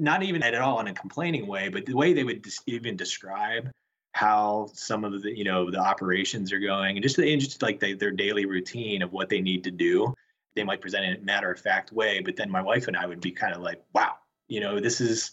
not 0.00 0.22
even 0.22 0.42
at 0.42 0.54
all 0.54 0.80
in 0.80 0.88
a 0.88 0.94
complaining 0.94 1.46
way, 1.46 1.68
but 1.68 1.86
the 1.86 1.94
way 1.94 2.12
they 2.12 2.24
would 2.24 2.46
even 2.66 2.96
describe 2.96 3.70
how 4.12 4.68
some 4.74 5.04
of 5.04 5.22
the 5.22 5.36
you 5.36 5.44
know 5.44 5.70
the 5.70 5.78
operations 5.78 6.52
are 6.52 6.58
going 6.58 6.96
and 6.96 7.02
just, 7.02 7.18
and 7.18 7.40
just 7.40 7.62
like 7.62 7.80
the, 7.80 7.94
their 7.94 8.10
daily 8.10 8.44
routine 8.44 9.02
of 9.02 9.12
what 9.12 9.28
they 9.28 9.40
need 9.40 9.64
to 9.64 9.70
do. 9.70 10.14
They 10.56 10.64
might 10.64 10.80
present 10.80 11.04
it 11.04 11.16
in 11.18 11.22
a 11.22 11.24
matter 11.24 11.50
of 11.50 11.60
fact 11.60 11.92
way 11.92 12.20
but 12.20 12.34
then 12.34 12.50
my 12.50 12.60
wife 12.60 12.88
and 12.88 12.96
i 12.96 13.06
would 13.06 13.20
be 13.20 13.30
kind 13.30 13.54
of 13.54 13.62
like 13.62 13.80
wow 13.94 14.14
you 14.48 14.58
know 14.58 14.80
this 14.80 15.00
is 15.00 15.30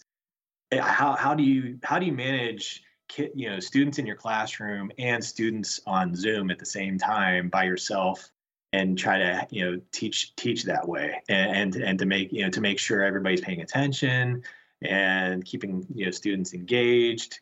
eh, 0.70 0.80
how, 0.80 1.16
how 1.16 1.34
do 1.34 1.42
you 1.42 1.78
how 1.82 1.98
do 1.98 2.06
you 2.06 2.12
manage 2.12 2.84
kid, 3.08 3.32
you 3.34 3.50
know, 3.50 3.58
students 3.58 3.98
in 3.98 4.06
your 4.06 4.16
classroom 4.16 4.92
and 4.98 5.24
students 5.24 5.80
on 5.86 6.14
Zoom 6.14 6.50
at 6.50 6.58
the 6.58 6.66
same 6.66 6.98
time 6.98 7.48
by 7.48 7.64
yourself 7.64 8.30
and 8.72 8.98
try 8.98 9.18
to 9.18 9.46
you 9.50 9.64
know 9.64 9.80
teach 9.92 10.36
teach 10.36 10.64
that 10.64 10.86
way 10.86 11.20
and, 11.28 11.74
and 11.74 11.82
and 11.82 11.98
to 11.98 12.06
make 12.06 12.30
you 12.32 12.42
know 12.42 12.50
to 12.50 12.60
make 12.60 12.78
sure 12.78 13.02
everybody's 13.02 13.40
paying 13.40 13.62
attention 13.62 14.42
and 14.82 15.44
keeping 15.44 15.86
you 15.94 16.04
know 16.04 16.10
students 16.10 16.52
engaged 16.52 17.40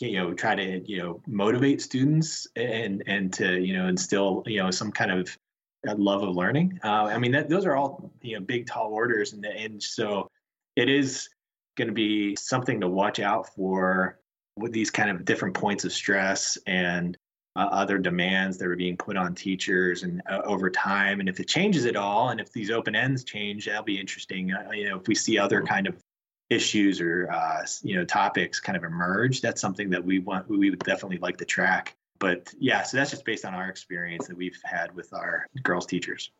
you 0.00 0.12
know 0.12 0.32
try 0.32 0.54
to 0.54 0.80
you 0.88 0.98
know 0.98 1.20
motivate 1.26 1.80
students 1.80 2.46
and 2.56 3.02
and 3.06 3.32
to 3.32 3.60
you 3.60 3.76
know 3.76 3.88
instill 3.88 4.42
you 4.46 4.62
know 4.62 4.70
some 4.70 4.90
kind 4.90 5.10
of 5.10 5.36
love 5.96 6.22
of 6.22 6.36
learning. 6.36 6.78
Uh, 6.84 7.06
i 7.06 7.18
mean 7.18 7.32
that 7.32 7.48
those 7.48 7.66
are 7.66 7.76
all 7.76 8.10
you 8.22 8.36
know 8.36 8.40
big 8.40 8.66
tall 8.66 8.92
orders 8.92 9.32
and 9.32 9.44
and 9.44 9.82
so 9.82 10.28
it 10.76 10.88
is 10.88 11.28
going 11.76 11.88
to 11.88 11.94
be 11.94 12.36
something 12.36 12.80
to 12.80 12.88
watch 12.88 13.20
out 13.20 13.48
for 13.54 14.18
with 14.56 14.72
these 14.72 14.90
kind 14.90 15.10
of 15.10 15.24
different 15.24 15.54
points 15.54 15.84
of 15.84 15.92
stress 15.92 16.58
and 16.66 17.16
uh, 17.56 17.68
other 17.70 17.98
demands 17.98 18.58
that 18.58 18.66
are 18.66 18.76
being 18.76 18.96
put 18.96 19.16
on 19.16 19.34
teachers 19.34 20.04
and 20.04 20.22
uh, 20.30 20.40
over 20.44 20.70
time. 20.70 21.20
And 21.20 21.28
if 21.28 21.38
it 21.38 21.48
changes 21.48 21.84
at 21.86 21.96
all 21.96 22.30
and 22.30 22.40
if 22.40 22.52
these 22.52 22.70
open 22.70 22.94
ends 22.94 23.24
change 23.24 23.66
that'll 23.66 23.82
be 23.82 23.98
interesting. 23.98 24.52
Uh, 24.52 24.70
you 24.72 24.88
know 24.88 24.98
if 24.98 25.08
we 25.08 25.14
see 25.14 25.38
other 25.38 25.58
mm-hmm. 25.58 25.68
kind 25.68 25.86
of 25.86 26.02
issues 26.52 27.00
or 27.00 27.30
uh, 27.30 27.64
you 27.82 27.96
know 27.96 28.04
topics 28.04 28.60
kind 28.60 28.76
of 28.76 28.84
emerge 28.84 29.40
that's 29.40 29.60
something 29.60 29.90
that 29.90 30.04
we 30.04 30.18
want 30.18 30.48
we 30.48 30.70
would 30.70 30.78
definitely 30.80 31.18
like 31.18 31.36
to 31.38 31.44
track. 31.44 31.94
But 32.18 32.52
yeah 32.58 32.82
so 32.82 32.96
that's 32.96 33.10
just 33.10 33.24
based 33.24 33.44
on 33.44 33.54
our 33.54 33.68
experience 33.68 34.26
that 34.28 34.36
we've 34.36 34.60
had 34.64 34.94
with 34.94 35.12
our 35.12 35.46
girls 35.62 35.86
teachers. 35.86 36.30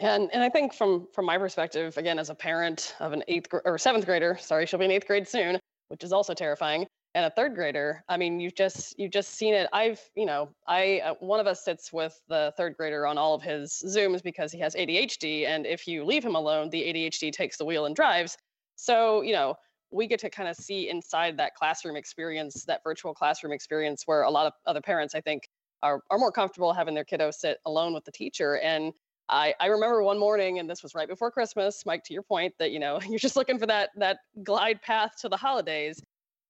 And 0.00 0.30
and 0.32 0.42
I 0.42 0.48
think 0.48 0.74
from 0.74 1.06
from 1.12 1.26
my 1.26 1.38
perspective, 1.38 1.96
again, 1.96 2.18
as 2.18 2.30
a 2.30 2.34
parent 2.34 2.94
of 3.00 3.12
an 3.12 3.22
eighth 3.28 3.48
or 3.64 3.78
seventh 3.78 4.06
grader, 4.06 4.36
sorry, 4.40 4.66
she'll 4.66 4.78
be 4.78 4.86
in 4.86 4.90
eighth 4.90 5.06
grade 5.06 5.28
soon, 5.28 5.58
which 5.88 6.04
is 6.04 6.12
also 6.12 6.34
terrifying 6.34 6.86
and 7.14 7.24
a 7.24 7.30
third 7.30 7.54
grader 7.54 8.04
i 8.08 8.16
mean 8.16 8.40
you've 8.40 8.54
just 8.54 8.98
you've 8.98 9.10
just 9.10 9.34
seen 9.34 9.54
it. 9.54 9.68
I've 9.72 10.00
you 10.14 10.26
know 10.26 10.48
i 10.66 11.00
uh, 11.04 11.14
one 11.20 11.40
of 11.40 11.46
us 11.46 11.64
sits 11.64 11.92
with 11.92 12.18
the 12.28 12.52
third 12.56 12.76
grader 12.76 13.06
on 13.06 13.18
all 13.18 13.34
of 13.34 13.42
his 13.42 13.82
zooms 13.86 14.22
because 14.22 14.52
he 14.52 14.58
has 14.60 14.74
adhd 14.74 15.46
and 15.46 15.66
if 15.66 15.86
you 15.86 16.04
leave 16.04 16.24
him 16.24 16.34
alone 16.34 16.70
the 16.70 16.82
adhd 16.82 17.32
takes 17.32 17.56
the 17.56 17.64
wheel 17.64 17.86
and 17.86 17.96
drives 17.96 18.36
so 18.80 19.22
you 19.22 19.32
know 19.32 19.54
we 19.92 20.06
get 20.06 20.20
to 20.20 20.30
kind 20.30 20.48
of 20.48 20.56
see 20.56 20.88
inside 20.88 21.36
that 21.36 21.54
classroom 21.54 21.96
experience 21.96 22.64
that 22.64 22.80
virtual 22.84 23.12
classroom 23.12 23.52
experience 23.52 24.04
where 24.06 24.22
a 24.22 24.30
lot 24.30 24.46
of 24.46 24.52
other 24.66 24.80
parents 24.80 25.14
i 25.14 25.20
think 25.20 25.48
are, 25.82 26.02
are 26.10 26.18
more 26.18 26.32
comfortable 26.32 26.72
having 26.72 26.94
their 26.94 27.04
kiddo 27.04 27.30
sit 27.30 27.58
alone 27.66 27.94
with 27.94 28.04
the 28.04 28.12
teacher 28.12 28.58
and 28.58 28.92
I, 29.30 29.54
I 29.60 29.66
remember 29.66 30.02
one 30.02 30.18
morning, 30.18 30.58
and 30.58 30.68
this 30.68 30.82
was 30.82 30.94
right 30.94 31.08
before 31.08 31.30
Christmas, 31.30 31.86
Mike, 31.86 32.02
to 32.04 32.12
your 32.12 32.24
point 32.24 32.52
that, 32.58 32.72
you 32.72 32.80
know, 32.80 33.00
you're 33.08 33.18
just 33.18 33.36
looking 33.36 33.58
for 33.58 33.66
that 33.66 33.90
that 33.96 34.18
glide 34.42 34.82
path 34.82 35.12
to 35.20 35.28
the 35.28 35.36
holidays. 35.36 36.02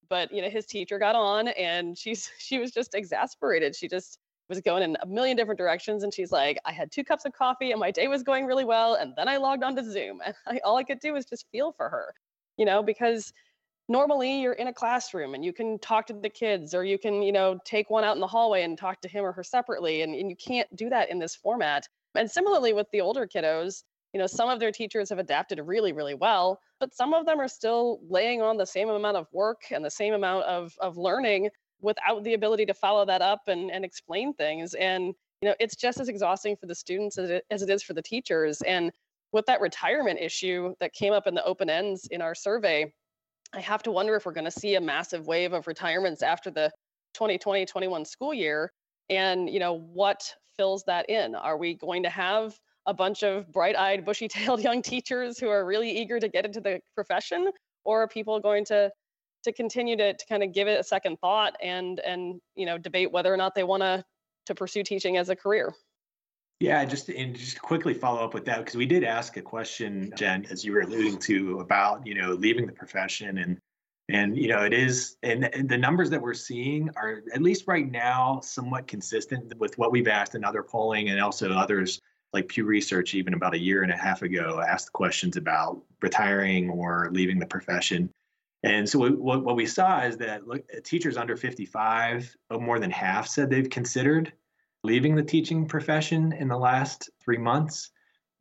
But, 0.08 0.32
you 0.32 0.42
know, 0.42 0.48
his 0.48 0.66
teacher 0.66 0.98
got 0.98 1.14
on 1.14 1.48
and 1.48 1.96
she's 1.96 2.30
she 2.38 2.58
was 2.58 2.70
just 2.70 2.94
exasperated. 2.94 3.76
She 3.76 3.86
just 3.86 4.18
was 4.50 4.60
going 4.60 4.82
in 4.82 4.98
a 5.00 5.06
million 5.06 5.36
different 5.36 5.56
directions. 5.56 6.02
And 6.02 6.12
she's 6.12 6.30
like, 6.30 6.58
I 6.66 6.72
had 6.72 6.92
two 6.92 7.04
cups 7.04 7.24
of 7.24 7.32
coffee 7.32 7.70
and 7.70 7.80
my 7.80 7.90
day 7.90 8.08
was 8.08 8.22
going 8.22 8.44
really 8.44 8.64
well. 8.64 8.94
And 8.96 9.14
then 9.16 9.28
I 9.28 9.38
logged 9.38 9.62
on 9.62 9.74
to 9.76 9.90
Zoom. 9.90 10.20
And 10.24 10.34
I, 10.46 10.60
all 10.64 10.76
I 10.76 10.82
could 10.82 11.00
do 11.00 11.14
was 11.14 11.24
just 11.24 11.46
feel 11.50 11.72
for 11.72 11.88
her, 11.88 12.12
you 12.58 12.66
know, 12.66 12.82
because 12.82 13.32
normally 13.88 14.42
you're 14.42 14.52
in 14.52 14.66
a 14.66 14.72
classroom 14.72 15.34
and 15.34 15.44
you 15.44 15.52
can 15.52 15.78
talk 15.78 16.06
to 16.08 16.12
the 16.12 16.28
kids 16.28 16.74
or 16.74 16.84
you 16.84 16.98
can, 16.98 17.22
you 17.22 17.32
know, 17.32 17.58
take 17.64 17.88
one 17.88 18.04
out 18.04 18.16
in 18.16 18.20
the 18.20 18.26
hallway 18.26 18.62
and 18.62 18.76
talk 18.76 19.00
to 19.00 19.08
him 19.08 19.24
or 19.24 19.32
her 19.32 19.42
separately. 19.42 20.02
And, 20.02 20.14
and 20.14 20.28
you 20.28 20.36
can't 20.36 20.68
do 20.76 20.90
that 20.90 21.10
in 21.10 21.18
this 21.18 21.34
format. 21.34 21.88
And 22.14 22.30
similarly 22.30 22.72
with 22.74 22.88
the 22.92 23.00
older 23.00 23.26
kiddos, 23.26 23.84
you 24.12 24.18
know, 24.18 24.26
some 24.26 24.48
of 24.48 24.58
their 24.58 24.72
teachers 24.72 25.08
have 25.10 25.20
adapted 25.20 25.60
really, 25.60 25.92
really 25.92 26.14
well, 26.14 26.60
but 26.80 26.92
some 26.92 27.14
of 27.14 27.26
them 27.26 27.40
are 27.40 27.48
still 27.48 28.00
laying 28.08 28.42
on 28.42 28.56
the 28.56 28.66
same 28.66 28.88
amount 28.88 29.16
of 29.16 29.28
work 29.32 29.62
and 29.70 29.84
the 29.84 29.90
same 29.90 30.14
amount 30.14 30.44
of, 30.46 30.74
of 30.80 30.96
learning 30.96 31.48
without 31.82 32.24
the 32.24 32.34
ability 32.34 32.66
to 32.66 32.74
follow 32.74 33.04
that 33.04 33.22
up 33.22 33.42
and, 33.48 33.70
and 33.70 33.84
explain 33.84 34.34
things. 34.34 34.74
And, 34.74 35.14
you 35.42 35.48
know, 35.48 35.54
it's 35.58 35.76
just 35.76 36.00
as 36.00 36.08
exhausting 36.08 36.56
for 36.56 36.66
the 36.66 36.74
students 36.74 37.18
as 37.18 37.30
it, 37.30 37.44
as 37.50 37.62
it 37.62 37.70
is 37.70 37.82
for 37.82 37.94
the 37.94 38.02
teachers. 38.02 38.60
And 38.62 38.92
with 39.32 39.46
that 39.46 39.60
retirement 39.60 40.18
issue 40.20 40.74
that 40.80 40.92
came 40.92 41.12
up 41.12 41.26
in 41.26 41.34
the 41.34 41.44
open 41.44 41.70
ends 41.70 42.06
in 42.10 42.20
our 42.20 42.34
survey, 42.34 42.92
I 43.52 43.60
have 43.60 43.82
to 43.84 43.90
wonder 43.90 44.14
if 44.16 44.26
we're 44.26 44.32
going 44.32 44.44
to 44.44 44.50
see 44.50 44.76
a 44.76 44.80
massive 44.80 45.26
wave 45.26 45.52
of 45.52 45.66
retirements 45.66 46.22
after 46.22 46.50
the 46.50 46.70
2020-21 47.16 48.06
school 48.06 48.32
year 48.32 48.72
and 49.08 49.50
you 49.50 49.58
know 49.58 49.74
what 49.92 50.32
fills 50.56 50.84
that 50.84 51.08
in 51.10 51.34
are 51.34 51.56
we 51.56 51.74
going 51.74 52.02
to 52.02 52.08
have 52.08 52.56
a 52.86 52.94
bunch 52.94 53.22
of 53.22 53.50
bright-eyed 53.52 54.04
bushy-tailed 54.04 54.60
young 54.64 54.80
teachers 54.80 55.38
who 55.38 55.48
are 55.48 55.66
really 55.66 55.90
eager 55.90 56.20
to 56.20 56.28
get 56.28 56.46
into 56.46 56.60
the 56.60 56.80
profession 56.94 57.50
or 57.84 58.02
are 58.02 58.08
people 58.08 58.38
going 58.40 58.64
to 58.64 58.90
to 59.44 59.52
continue 59.52 59.96
to, 59.96 60.14
to 60.14 60.26
kind 60.26 60.42
of 60.42 60.52
give 60.52 60.68
it 60.68 60.78
a 60.78 60.84
second 60.84 61.18
thought 61.20 61.56
and 61.62 62.00
and 62.00 62.40
you 62.54 62.66
know 62.66 62.78
debate 62.78 63.10
whether 63.10 63.32
or 63.32 63.36
not 63.36 63.54
they 63.54 63.64
want 63.64 63.82
to 63.82 64.04
to 64.46 64.54
pursue 64.54 64.82
teaching 64.82 65.16
as 65.16 65.28
a 65.28 65.36
career 65.36 65.74
yeah, 66.60 66.84
just 66.84 67.08
and 67.08 67.34
just 67.34 67.60
quickly 67.62 67.94
follow 67.94 68.22
up 68.22 68.34
with 68.34 68.44
that 68.44 68.58
because 68.58 68.76
we 68.76 68.84
did 68.84 69.02
ask 69.02 69.38
a 69.38 69.42
question, 69.42 70.12
Jen, 70.14 70.46
as 70.50 70.62
you 70.62 70.72
were 70.72 70.80
alluding 70.80 71.16
to 71.20 71.60
about 71.60 72.06
you 72.06 72.14
know 72.14 72.32
leaving 72.34 72.66
the 72.66 72.72
profession 72.72 73.38
and 73.38 73.58
and 74.10 74.36
you 74.36 74.48
know 74.48 74.62
it 74.62 74.74
is 74.74 75.16
and, 75.22 75.44
and 75.54 75.70
the 75.70 75.78
numbers 75.78 76.10
that 76.10 76.20
we're 76.20 76.34
seeing 76.34 76.90
are 76.96 77.22
at 77.34 77.40
least 77.40 77.64
right 77.66 77.90
now 77.90 78.40
somewhat 78.42 78.86
consistent 78.86 79.56
with 79.58 79.78
what 79.78 79.90
we've 79.90 80.08
asked 80.08 80.34
in 80.34 80.44
other 80.44 80.62
polling 80.62 81.08
and 81.08 81.18
also 81.18 81.50
others 81.50 81.98
like 82.34 82.46
Pew 82.48 82.64
Research 82.64 83.14
even 83.14 83.32
about 83.32 83.54
a 83.54 83.58
year 83.58 83.82
and 83.82 83.90
a 83.90 83.96
half 83.96 84.20
ago 84.20 84.60
asked 84.60 84.92
questions 84.92 85.38
about 85.38 85.80
retiring 86.02 86.68
or 86.68 87.08
leaving 87.10 87.38
the 87.38 87.46
profession. 87.46 88.10
And 88.62 88.88
so 88.88 88.98
what, 88.98 89.44
what 89.44 89.56
we 89.56 89.66
saw 89.66 90.00
is 90.02 90.18
that 90.18 90.46
look, 90.46 90.62
teachers 90.84 91.16
under 91.16 91.36
55, 91.36 92.36
more 92.52 92.78
than 92.78 92.90
half 92.90 93.26
said 93.26 93.48
they've 93.48 93.70
considered 93.70 94.32
leaving 94.82 95.14
the 95.14 95.22
teaching 95.22 95.66
profession 95.66 96.32
in 96.32 96.48
the 96.48 96.56
last 96.56 97.10
three 97.22 97.38
months. 97.38 97.90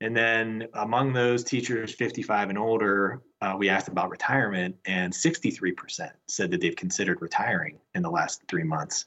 And 0.02 0.16
then 0.16 0.68
among 0.76 1.12
those 1.12 1.44
teachers 1.44 1.94
55 1.94 2.50
and 2.50 2.58
older, 2.58 3.22
uh, 3.42 3.56
we 3.58 3.68
asked 3.68 3.90
about 3.90 4.10
retirement, 4.10 4.76
and 4.86 5.12
63% 5.12 6.10
said 6.28 6.52
that 6.52 6.62
they've 6.62 6.76
considered 6.76 7.22
retiring 7.22 7.78
in 7.96 8.02
the 8.02 8.10
last 8.10 8.42
three 8.48 8.64
months. 8.64 9.06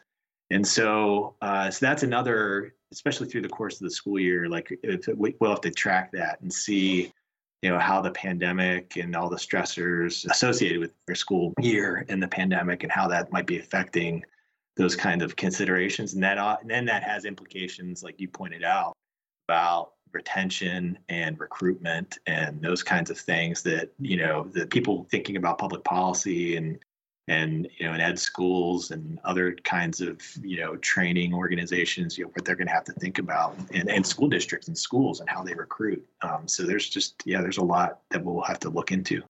And 0.51 0.67
so, 0.67 1.35
uh, 1.41 1.71
so 1.71 1.87
that's 1.87 2.03
another, 2.03 2.75
especially 2.93 3.29
through 3.29 3.41
the 3.41 3.49
course 3.49 3.81
of 3.81 3.85
the 3.85 3.91
school 3.91 4.21
year. 4.21 4.49
Like 4.49 4.79
we'll 5.17 5.51
have 5.51 5.63
to 5.63 5.71
track 5.71 6.13
that 6.13 6.41
and 6.43 6.53
see, 6.53 7.11
you 7.63 7.71
know, 7.71 7.79
how 7.79 8.01
the 8.01 8.11
pandemic 8.11 8.97
and 8.97 9.15
all 9.15 9.29
the 9.29 9.37
stressors 9.37 10.29
associated 10.31 10.81
with 10.81 10.91
their 11.07 11.15
school 11.15 11.55
year 11.61 12.05
and 12.09 12.23
the 12.23 12.29
pandemic 12.29 12.83
and 12.83 12.91
how 12.91 13.07
that 13.09 13.33
might 13.33 13.47
be 13.47 13.59
affecting 13.59 14.23
those 14.77 14.97
kind 14.97 15.23
of 15.23 15.37
considerations. 15.37 16.15
And 16.15 16.23
that 16.23 16.39
uh, 16.39 16.57
and 16.61 16.69
then 16.69 16.85
that 16.87 17.05
has 17.05 17.25
implications 17.25 18.03
like 18.03 18.21
you 18.21 18.29
pointed 18.29 18.65
out 18.65 18.95
about 19.49 19.93
retention 20.13 20.99
and 21.09 21.39
recruitment 21.41 22.19
and 22.27 22.61
those 22.61 22.83
kinds 22.83 23.11
of 23.11 23.19
things 23.19 23.63
that 23.63 23.91
you 23.99 24.17
know 24.17 24.45
the 24.53 24.67
people 24.67 25.07
thinking 25.11 25.37
about 25.37 25.59
public 25.59 25.83
policy 25.85 26.57
and 26.57 26.79
and 27.29 27.69
you 27.79 27.87
know 27.87 27.95
in 27.95 28.01
ed 28.01 28.19
schools 28.19 28.91
and 28.91 29.19
other 29.25 29.53
kinds 29.63 30.01
of 30.01 30.21
you 30.43 30.59
know 30.59 30.77
training 30.77 31.33
organizations 31.33 32.19
you 32.19 32.25
know 32.25 32.31
what 32.35 32.45
they're 32.45 32.57
going 32.57 32.67
to 32.67 32.73
have 32.73 32.85
to 32.85 32.93
think 32.95 33.19
about 33.19 33.57
and, 33.73 33.89
and 33.89 34.05
school 34.05 34.29
districts 34.29 34.69
and 34.69 34.77
schools 34.77 35.21
and 35.21 35.29
how 35.29 35.43
they 35.43 35.55
recruit. 35.55 36.05
Um, 36.23 36.47
so 36.47 36.65
there's 36.65 36.89
just 36.89 37.23
yeah 37.25 37.41
there's 37.41 37.59
a 37.59 37.65
lot 37.65 38.01
that 38.11 38.25
we'll 38.25 38.43
have 38.43 38.59
to 38.61 38.71
look 38.71 38.93
into. 38.93 39.23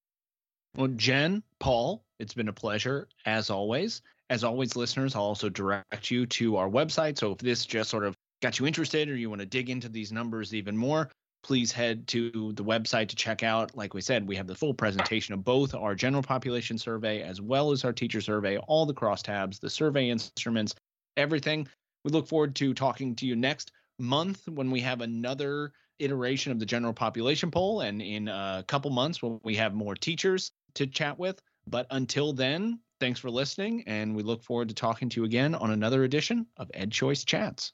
Well 0.76 0.88
jen 0.88 1.42
paul 1.60 2.02
it's 2.22 2.34
been 2.34 2.48
a 2.48 2.52
pleasure 2.52 3.08
as 3.26 3.50
always. 3.50 4.00
As 4.30 4.44
always, 4.44 4.76
listeners, 4.76 5.16
I'll 5.16 5.22
also 5.22 5.48
direct 5.48 6.10
you 6.10 6.24
to 6.24 6.56
our 6.56 6.68
website. 6.68 7.18
So 7.18 7.32
if 7.32 7.38
this 7.38 7.66
just 7.66 7.90
sort 7.90 8.04
of 8.04 8.16
got 8.40 8.58
you 8.58 8.66
interested 8.66 9.10
or 9.10 9.16
you 9.16 9.28
want 9.28 9.40
to 9.40 9.46
dig 9.46 9.68
into 9.68 9.88
these 9.88 10.12
numbers 10.12 10.54
even 10.54 10.76
more, 10.76 11.10
please 11.42 11.72
head 11.72 12.06
to 12.08 12.52
the 12.54 12.64
website 12.64 13.08
to 13.08 13.16
check 13.16 13.42
out. 13.42 13.76
Like 13.76 13.94
we 13.94 14.00
said, 14.00 14.26
we 14.26 14.36
have 14.36 14.46
the 14.46 14.54
full 14.54 14.74
presentation 14.74 15.34
of 15.34 15.44
both 15.44 15.74
our 15.74 15.94
general 15.94 16.22
population 16.22 16.78
survey 16.78 17.22
as 17.22 17.40
well 17.40 17.72
as 17.72 17.84
our 17.84 17.92
teacher 17.92 18.20
survey, 18.20 18.58
all 18.58 18.86
the 18.86 18.94
crosstabs, 18.94 19.60
the 19.60 19.70
survey 19.70 20.08
instruments, 20.08 20.74
everything. 21.16 21.66
We 22.04 22.10
look 22.10 22.26
forward 22.26 22.54
to 22.56 22.74
talking 22.74 23.14
to 23.16 23.26
you 23.26 23.36
next 23.36 23.72
month 23.98 24.48
when 24.48 24.70
we 24.70 24.80
have 24.80 25.00
another 25.00 25.72
iteration 25.98 26.52
of 26.52 26.58
the 26.58 26.66
general 26.66 26.92
population 26.92 27.50
poll 27.50 27.82
and 27.82 28.02
in 28.02 28.28
a 28.28 28.64
couple 28.66 28.90
months 28.90 29.22
when 29.22 29.40
we 29.44 29.54
have 29.56 29.74
more 29.74 29.94
teachers 29.94 30.52
to 30.74 30.86
chat 30.86 31.18
with. 31.18 31.40
But 31.66 31.86
until 31.90 32.32
then, 32.32 32.80
Thanks 33.02 33.18
for 33.18 33.32
listening, 33.32 33.82
and 33.88 34.14
we 34.14 34.22
look 34.22 34.44
forward 34.44 34.68
to 34.68 34.76
talking 34.76 35.08
to 35.08 35.20
you 35.20 35.24
again 35.24 35.56
on 35.56 35.72
another 35.72 36.04
edition 36.04 36.46
of 36.56 36.70
EdChoice 36.70 37.26
Chats. 37.26 37.72